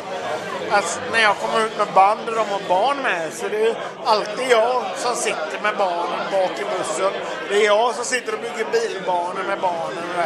[0.72, 3.76] att när jag kommer ut med band och de har barn med så det är
[4.06, 7.12] alltid jag som sitter med barnen bak i bussen.
[7.50, 10.04] Det är jag som sitter och bygger bilbanor med barnen.
[10.10, 10.24] Och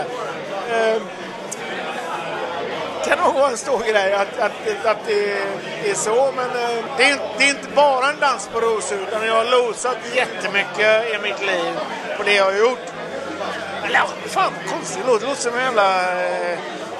[0.70, 0.96] det.
[0.96, 1.02] Eh,
[3.06, 5.32] kan nog vara en stor grej att, att, att det
[5.90, 9.28] är så, men eh, det är, det är inte bara en dans på rosor utan
[9.28, 11.80] jag har losat jättemycket i mitt liv
[12.18, 12.93] på det jag har gjort.
[13.86, 15.20] Eller fan vad konstigt det låter.
[15.26, 16.12] Det låter som en jävla...
[16.24, 16.58] eh,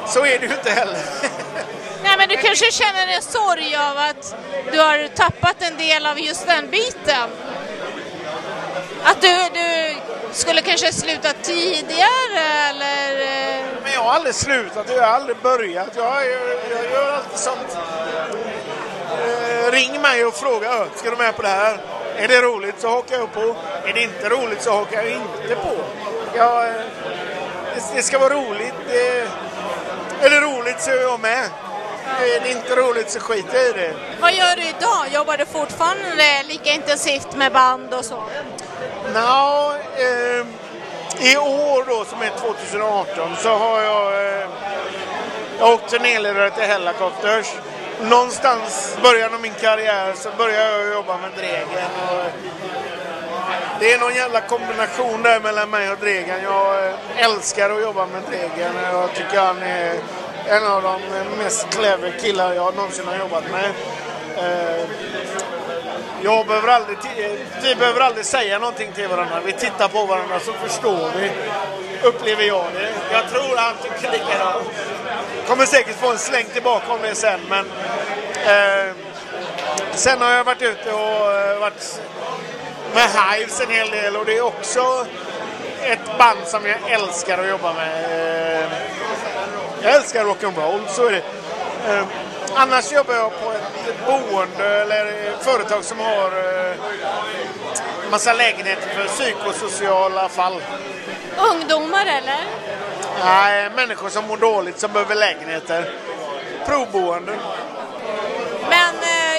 [0.08, 0.98] Så är det ju inte heller.
[2.04, 4.36] Nej, men du kanske känner en sorg av att
[4.72, 7.30] du har tappat en del av just den biten?
[9.04, 9.96] Att du, du
[10.32, 12.40] skulle kanske sluta tidigare
[12.70, 13.22] eller?
[13.22, 15.88] eh, Men jag har aldrig slutat, jag har aldrig börjat.
[15.96, 16.42] Jag, jag,
[16.72, 17.78] jag gör alltid sånt.
[19.12, 21.78] Eh, ring mig och fråga, "Ö, ska du med på det här?
[22.18, 23.56] Är det roligt så hakar jag på.
[23.86, 25.76] Är det inte roligt så hakar jag inte på.
[26.36, 26.74] Jag, eh,
[27.96, 28.74] det, ska vara roligt.
[30.22, 31.50] Är det roligt så är jag med.
[32.22, 33.94] Är det inte roligt så skiter jag i det.
[34.22, 35.06] Vad gör du idag?
[35.14, 38.24] Jobbar du fortfarande lika intensivt med band och så?
[39.14, 40.46] Nå, eh,
[41.20, 44.48] i år då som är 2018 så har jag, eh,
[45.60, 47.54] jag åkt turnéledare till Hellacopters.
[48.02, 51.90] Någonstans i början av min karriär så började jag jobba med Dregen.
[52.10, 52.26] Och
[53.80, 56.44] det är någon jävla kombination där mellan mig och Dregen.
[56.44, 58.76] Jag eh, älskar att jobba med Dregen.
[58.92, 59.94] Jag tycker han är
[60.48, 61.00] en av de
[61.38, 63.70] mest clever killar jag någonsin har jobbat med.
[64.38, 64.86] Eh,
[66.24, 66.98] jag behöver aldrig,
[67.64, 69.40] vi behöver aldrig säga någonting till varandra.
[69.46, 71.32] Vi tittar på varandra så förstår vi.
[72.08, 72.90] Upplever jag det.
[73.12, 74.68] Jag tror han tycker likadant.
[75.48, 77.66] Kommer säkert få en släng tillbaka om det sen men
[78.46, 78.96] eh,
[79.96, 82.02] Sen har jag varit ute och eh, varit
[82.94, 85.06] med Hives en hel del och det är också
[85.82, 88.04] ett band som jag älskar att jobba med.
[88.64, 88.70] Eh,
[89.84, 91.24] Jag älskar rock'n'roll, så är det.
[91.94, 92.04] Eh,
[92.56, 96.26] Annars jobbar jag på ett boende eller ett företag som har
[96.70, 96.76] eh,
[98.12, 100.62] massa lägenheter för psykosociala fall.
[101.52, 102.46] Ungdomar eller?
[103.26, 105.94] Nej, människor som mår dåligt som behöver lägenheter.
[106.66, 107.32] Provboende.
[108.70, 108.96] Men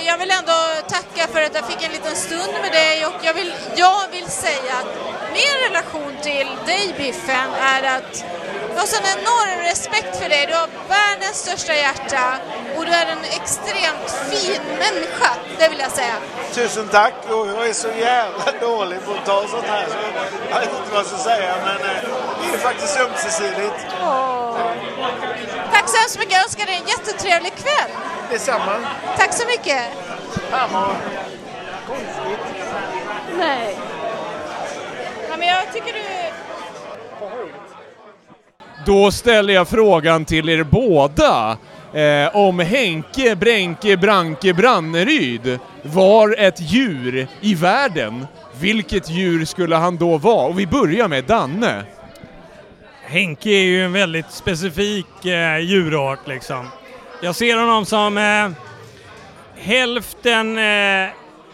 [0.06, 0.52] jag vill ändå
[0.96, 4.28] tacka för att jag fick en liten stund med dig och jag vill, jag vill
[4.44, 4.92] säga att
[5.38, 8.24] min relation till dig Biffen är att
[8.74, 10.46] jag har sån enorm respekt för dig.
[10.48, 12.24] Du har världens största hjärta
[12.76, 16.16] och du är en extremt fin människa, det vill jag säga.
[16.52, 19.96] Tusen tack och jag är så jävla dålig på att ta sånt här så
[20.50, 22.02] jag vet inte vad jag ska säga men eh,
[22.40, 23.78] det är faktiskt ömsesidigt.
[25.72, 27.90] Tack så hemskt mycket, jag önskar dig en jättetrevlig kväll.
[28.30, 28.76] Detsamma.
[29.16, 29.82] Tack så mycket.
[30.54, 30.96] Fan vad
[33.38, 33.76] Nej.
[35.30, 36.00] Ja, men jag tycker du...
[38.86, 41.58] Då ställer jag frågan till er båda.
[41.92, 48.26] Eh, om Henke Bränke Branke Branneryd var ett djur i världen,
[48.60, 50.46] vilket djur skulle han då vara?
[50.46, 51.82] Och vi börjar med Danne.
[53.02, 56.68] Henke är ju en väldigt specifik eh, djurart liksom.
[57.22, 58.50] Jag ser honom som eh,
[59.56, 61.08] hälften eh,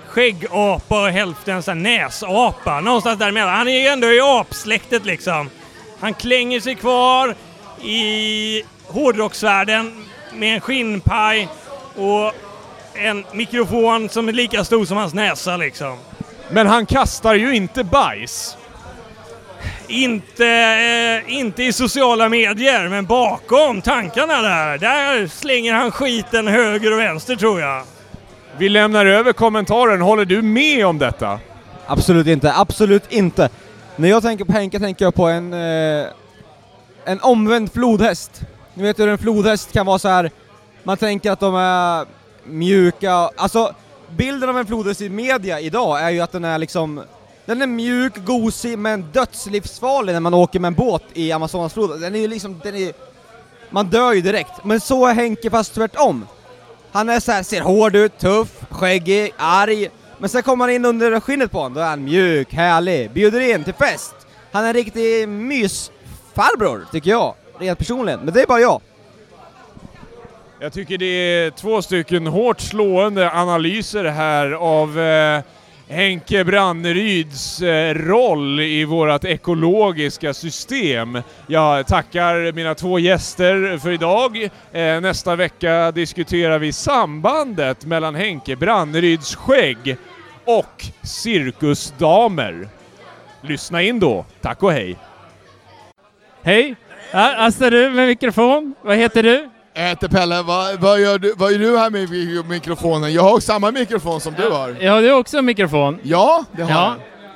[0.07, 2.81] skäggapa och hälften så här, näsapa.
[2.81, 3.55] Någonstans däremellan.
[3.55, 5.51] Han är ju ändå i apsläktet liksom.
[6.01, 7.35] Han klänger sig kvar
[7.83, 11.49] i hårdrocksvärlden med en skinnpaj
[11.97, 12.33] och
[12.95, 15.99] en mikrofon som är lika stor som hans näsa liksom.
[16.51, 18.57] Men han kastar ju inte bajs.
[19.89, 26.93] Inte, eh, inte i sociala medier, men bakom tankarna där, där slänger han skiten höger
[26.93, 27.83] och vänster tror jag.
[28.59, 30.01] Vi lämnar över kommentaren.
[30.01, 31.41] Håller du med om detta?
[31.87, 33.49] Absolut inte, absolut inte.
[33.97, 36.07] När jag tänker på Henke tänker jag på en, eh,
[37.05, 38.43] en omvänd flodhäst.
[38.75, 40.31] Ni vet hur en flodhäst kan vara så här.
[40.83, 42.07] man tänker att de är
[42.45, 43.75] mjuka, alltså
[44.11, 47.03] bilden av en flodhäst i media idag är ju att den är liksom,
[47.47, 52.01] den är mjuk, gosig, men dödslivsfarlig när man åker med en båt i Amazonasfloden.
[52.01, 52.93] Den är ju liksom, den är
[53.71, 54.65] man dör ju direkt.
[54.65, 56.27] Men så är Henke fast tvärtom.
[56.93, 59.91] Han är så här, ser hård ut, tuff, skäggig, arg.
[60.19, 63.41] Men sen kommer han in under skinnet på honom, då är han mjuk, härlig, bjuder
[63.41, 64.15] in till fest.
[64.53, 68.21] Han är en riktig mysfarbror, tycker jag, rent personligen.
[68.21, 68.81] Men det är bara jag.
[70.61, 75.43] Jag tycker det är två stycken hårt slående analyser här av eh,
[75.91, 81.23] Henke Branneryds eh, roll i vårt ekologiska system.
[81.47, 84.43] Jag tackar mina två gäster för idag.
[84.73, 89.97] Eh, nästa vecka diskuterar vi sambandet mellan Henke Branneryds skägg
[90.45, 92.69] och cirkusdamer.
[93.41, 94.25] Lyssna in då.
[94.41, 94.97] Tack och hej!
[96.43, 96.75] Hej!
[97.13, 98.75] Ja, står du med mikrofon.
[98.83, 99.51] Vad heter du?
[99.75, 103.13] Heter Pelle, vad, vad, gör du, vad gör du här med mi- mikrofonen?
[103.13, 104.77] Jag har samma mikrofon som du har.
[104.81, 105.99] Jag har du också en mikrofon?
[106.03, 106.71] Ja, det har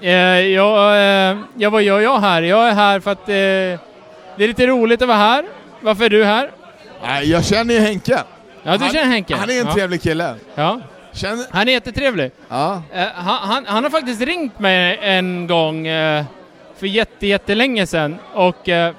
[0.01, 0.09] ja.
[0.09, 0.97] Eh, jag.
[1.31, 2.43] Eh, ja, vad gör jag här?
[2.43, 3.35] Jag är här för att eh,
[4.37, 5.45] det är lite roligt att vara här.
[5.81, 6.51] Varför är du här?
[7.03, 8.23] Nej, jag känner ju Henke.
[8.63, 9.37] Ja, du han, känner Henke?
[9.37, 9.73] Han är en Ja.
[9.75, 10.35] trevlig kille.
[10.55, 10.81] Ja.
[11.13, 11.45] Känner...
[11.51, 12.31] Han är jättetrevlig.
[12.49, 12.83] Ja.
[12.93, 16.25] Eh, han, han, han har faktiskt ringt mig en gång eh,
[16.79, 18.95] för jätte, jättelänge sedan och eh,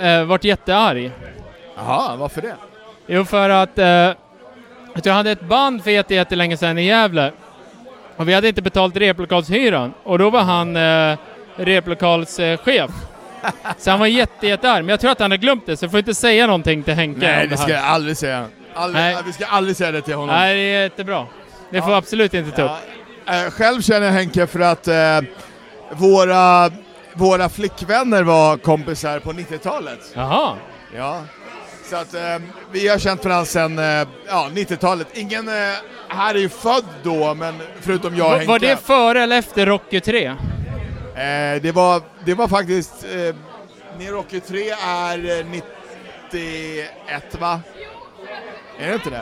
[0.00, 1.10] eh, varit jättearg.
[1.76, 2.56] Jaha, varför det?
[3.06, 4.10] Jo, för att, eh,
[4.94, 7.32] att jag hade ett band för jätte, jättelänge sedan i Gävle.
[8.16, 9.94] Och vi hade inte betalt replokalshyran.
[10.02, 11.18] Och då var han eh,
[11.56, 12.90] replokalschef.
[13.78, 14.84] så han var jätte, jättearg.
[14.84, 16.94] Men jag tror att han har glömt det, så jag får inte säga någonting till
[16.94, 17.62] Henke Nej, om det här.
[17.64, 18.46] ska jag aldrig säga.
[18.74, 19.16] Aldrig, Nej.
[19.26, 20.34] Vi ska aldrig säga det till honom.
[20.36, 21.26] Nej, det är jättebra.
[21.70, 22.70] Det får absolut inte ta upp.
[23.26, 24.94] Eh, själv känner jag Henke för att eh,
[25.90, 26.70] våra,
[27.14, 29.98] våra flickvänner var kompisar på 90-talet.
[30.14, 30.56] Jaha.
[30.96, 31.22] Ja.
[31.92, 32.38] Så att eh,
[32.70, 35.06] vi har känt varandra sedan eh, ja, 90-talet.
[35.14, 35.54] Ingen eh,
[36.08, 38.50] här är ju född då, men förutom jag och Var, Henke.
[38.52, 40.24] var det före eller efter Rocky 3?
[40.26, 40.34] Eh,
[41.62, 43.04] det, var, det var faktiskt...
[43.98, 45.46] Eh, Rocky 3 är eh,
[46.30, 47.60] 91 va?
[48.78, 49.16] Är det inte det?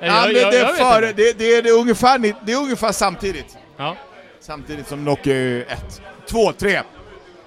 [0.00, 2.92] jag- Ja, men det, är före, det, det, är, det, är ungefär, det är ungefär
[2.92, 3.56] samtidigt.
[3.76, 3.96] Ja.
[4.40, 6.02] Samtidigt som Rocky 1.
[6.26, 6.80] 2, 3.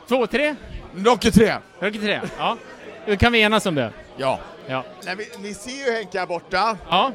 [0.08, 0.56] 2, 3?
[0.96, 1.54] Rocky 3.
[1.80, 2.58] Rocky 3, ja.
[3.08, 3.92] Då kan vi enas om det.
[4.18, 4.40] Ja.
[4.68, 4.84] Ja.
[5.06, 6.78] Nej, vi, ni ser ju Henke här borta.
[6.90, 7.12] Ja.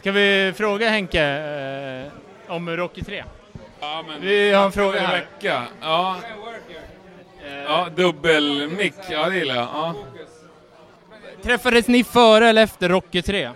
[0.00, 2.12] Ska vi fråga Henke eh,
[2.54, 3.24] om Rocky 3?
[3.80, 5.18] Ja, men Vi har en fråga en här.
[5.20, 5.62] vecka.
[5.80, 6.16] Ja.
[7.66, 8.94] Ja, dubbelmick.
[9.10, 9.68] Ja, det gillar jag.
[9.74, 9.94] Ja.
[11.42, 13.50] Träffades ni före eller efter Rocky 3?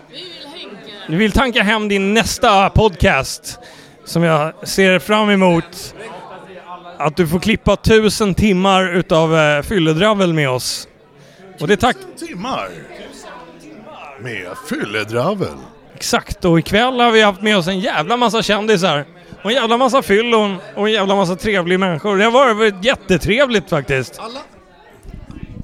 [1.08, 3.58] Vi vill tanka hem din nästa podcast
[4.04, 5.94] som jag ser fram emot.
[6.98, 10.88] Att du får klippa tusen timmar utav eh, fylledravel med oss.
[11.60, 11.96] Och det tack...
[12.18, 12.68] Timmar?
[14.20, 15.56] Med fylledravel?
[15.94, 19.04] Exakt, och ikväll har vi haft med oss en jävla massa kändisar.
[19.42, 22.16] Och en jävla massa fyllon och en jävla massa trevliga människor.
[22.16, 24.20] Det har varit jättetrevligt faktiskt.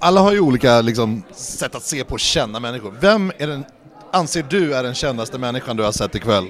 [0.00, 2.94] Alla har ju olika liksom, sätt att se på och känna människor.
[3.00, 3.64] Vem är den,
[4.12, 6.48] anser du är den kändaste människan du har sett ikväll?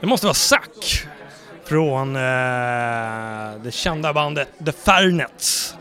[0.00, 1.06] Det måste vara Zack
[1.70, 2.22] från eh,
[3.62, 5.74] det kända bandet The Fairnets.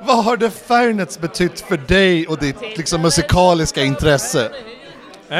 [0.00, 4.50] Vad har The Fairnets betytt för dig och ditt liksom, musikaliska intresse?
[5.28, 5.38] Eh,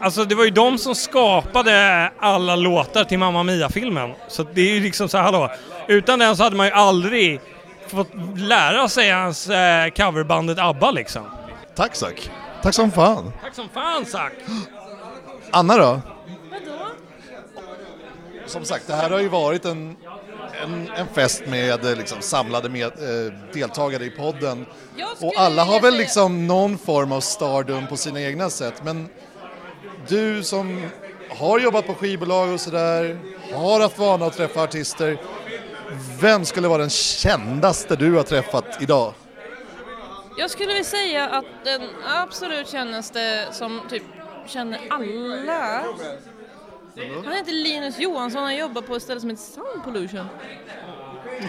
[0.00, 4.12] Alltså det var ju de som skapade alla låtar till Mamma Mia-filmen.
[4.28, 5.50] Så det är ju liksom så här, hallå.
[5.88, 7.40] Utan den så hade man ju aldrig
[7.88, 11.22] fått lära sig hans eh, coverbandet ABBA liksom.
[11.76, 12.30] Tack Zack.
[12.62, 13.32] Tack som fan.
[13.42, 14.32] Tack som fan Zack!
[15.54, 16.00] Anna då?
[18.46, 19.96] Som sagt, det här har ju varit en,
[20.62, 24.66] en, en fest med eh, liksom, samlade med, eh, deltagare i podden.
[25.20, 28.74] Och alla har väl liksom någon form av stardom på sina egna sätt.
[28.84, 29.08] Men
[30.08, 30.90] du som
[31.38, 33.18] har jobbat på skivbolag och sådär,
[33.54, 35.18] har haft vana att träffa artister.
[36.20, 39.14] Vem skulle vara den kändaste du har träffat idag?
[40.38, 41.82] Jag skulle vilja säga att den
[42.22, 44.02] absolut kändaste som typ
[44.46, 45.84] känner alla
[47.24, 50.26] han heter Linus Johansson, han jobbar på ett ställe som heter Sound Pollution.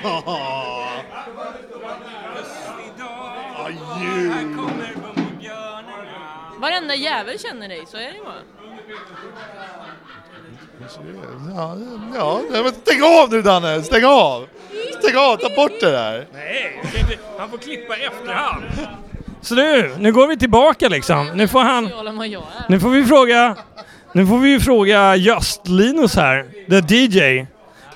[6.60, 8.42] Varenda jävel känner dig, så är det ju bara.
[11.56, 11.78] Ja,
[12.16, 14.48] ja, ja, men stäng av nu Danne, stäng av!
[15.00, 16.28] Stäng av, ta bort det där!
[16.34, 16.82] Nej,
[17.38, 18.64] han får klippa i efterhand.
[19.46, 21.32] Så du, nu går vi tillbaka liksom.
[21.36, 21.90] Nu får han...
[22.70, 23.56] Nu får vi fråga...
[24.14, 27.46] Nu får vi ju fråga just Linus här, the DJ.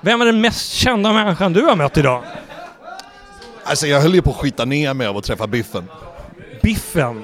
[0.02, 2.24] Vem är den mest kända människan du har mött idag?
[3.64, 5.90] Alltså jag höll ju på att skita ner mig av att träffa Biffen.
[6.62, 7.24] Biffen.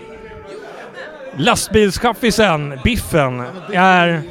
[1.38, 3.44] Lastbilschaffisen Biffen
[3.74, 4.22] är...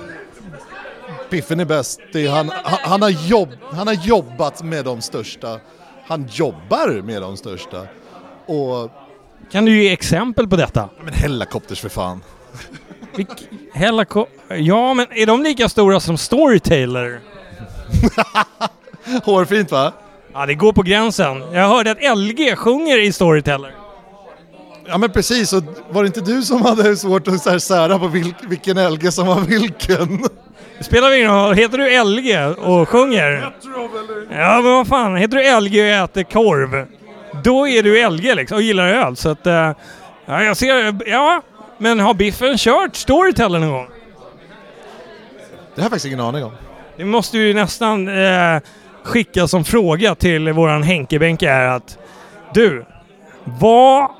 [1.31, 2.01] Biffen är bäst.
[2.13, 5.61] Det är han, han, han, har jobb, han har jobbat med de största.
[6.07, 7.87] Han jobbar med de största.
[8.47, 9.04] Och...
[9.51, 10.89] Kan du ge exempel på detta?
[11.05, 12.21] Men Hellacopters för fan.
[13.75, 14.27] Hellako...
[14.49, 17.21] Ja, men är de lika stora som Storyteller?
[19.25, 19.93] Hårfint va?
[20.33, 21.41] Ja, det går på gränsen.
[21.53, 23.75] Jag hörde att LG sjunger i Storyteller.
[24.87, 27.99] Ja men precis, och var det inte du som hade svårt att så här sära
[27.99, 30.23] på vilk, vilken LG som var vilken?
[30.79, 31.55] Det spelar väl ingen roll.
[31.55, 33.55] Heter du LG och sjunger?
[34.31, 35.17] Ja, men vad fan.
[35.17, 36.87] Heter du LG och äter korv,
[37.45, 39.17] då är du LG liksom och gillar öl.
[39.17, 39.47] Så att...
[39.47, 39.73] eh,
[40.27, 40.97] Ja, jag ser...
[41.11, 41.43] Ja,
[41.79, 43.87] men har Biffen kört Storyteller någon gång?
[45.75, 46.53] Det har jag faktiskt ingen aning om.
[46.97, 48.61] Det måste ju nästan eh,
[49.03, 51.99] skicka som fråga till våran Henke-Benke är att
[52.55, 52.85] du,
[53.45, 54.11] vad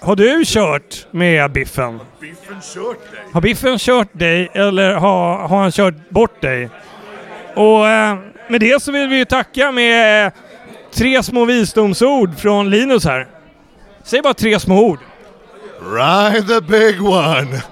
[0.00, 2.00] har du kört med Biffen?
[2.20, 3.20] Biffen kört dig?
[3.32, 6.68] Har Biffen kört dig eller har, har han kört bort dig?
[7.54, 8.16] Och eh,
[8.48, 10.32] med det så vill vi ju tacka med
[10.94, 13.28] tre små visdomsord från Linus här.
[14.04, 14.98] Säg bara tre små ord.
[15.80, 17.62] Ride the big one!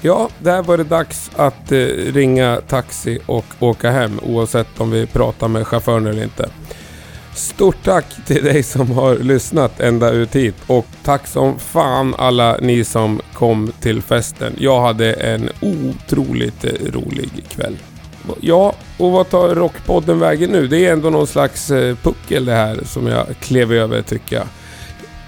[0.00, 1.78] Ja, där var det dags att eh,
[2.12, 6.50] ringa taxi och åka hem oavsett om vi pratar med chauffören eller inte.
[7.34, 12.56] Stort tack till dig som har lyssnat ända ut hit och tack som fan alla
[12.56, 14.52] ni som kom till festen.
[14.58, 17.76] Jag hade en otroligt rolig kväll.
[18.40, 20.66] Ja, och vad tar Rockpodden vägen nu?
[20.66, 24.46] Det är ändå någon slags eh, puckel det här som jag klev över tycker jag.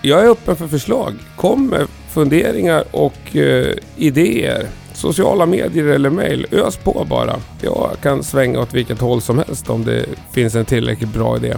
[0.02, 1.14] Jag är öppen för förslag.
[1.36, 4.66] Kom med funderingar och eh, idéer.
[4.94, 6.46] Sociala medier eller mail.
[6.50, 7.36] Ös på bara.
[7.60, 11.54] Jag kan svänga åt vilket håll som helst om det finns en tillräckligt bra idé.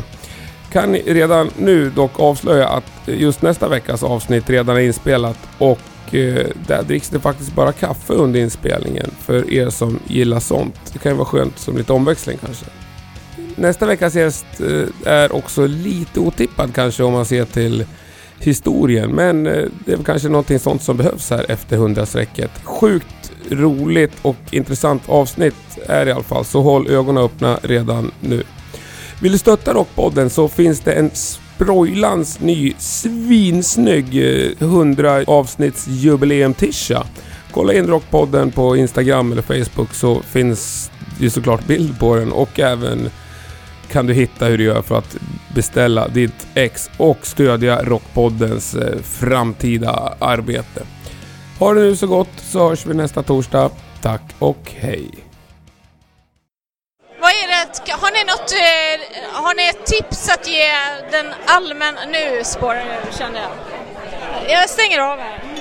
[0.74, 6.14] Kan redan nu dock avslöja att eh, just nästa veckas avsnitt redan är inspelat och
[6.14, 10.92] eh, där dricks det faktiskt bara kaffe under inspelningen för er som gillar sånt.
[10.92, 12.66] Det kan ju vara skönt som lite omväxling kanske.
[13.56, 17.84] Nästa veckas gäst eh, är också lite otippad kanske om man ser till
[18.38, 19.10] historien.
[19.10, 22.50] Men det är väl kanske någonting sånt som behövs här efter hundrastrecket.
[22.64, 28.42] Sjukt roligt och intressant avsnitt är i alla fall, så håll ögonen öppna redan nu.
[29.24, 37.06] Vill du stötta Rockpodden så finns det en sprojlans ny svinsnygg eh, 100 avsnitts jubileum-tisha.
[37.52, 40.90] Kolla in Rockpodden på Instagram eller Facebook så finns
[41.20, 43.10] det såklart bild på den och även
[43.90, 45.16] kan du hitta hur du gör för att
[45.54, 50.82] beställa ditt ex och stödja Rockpoddens eh, framtida arbete.
[51.58, 53.70] Ha det nu så gott så hörs vi nästa torsdag.
[54.02, 55.10] Tack och hej!
[57.88, 60.72] Har ni något, eh, har ni ett tips att ge
[61.10, 63.50] den allmän, nu spårar jag ur jag.
[64.48, 65.53] Jag stänger av här.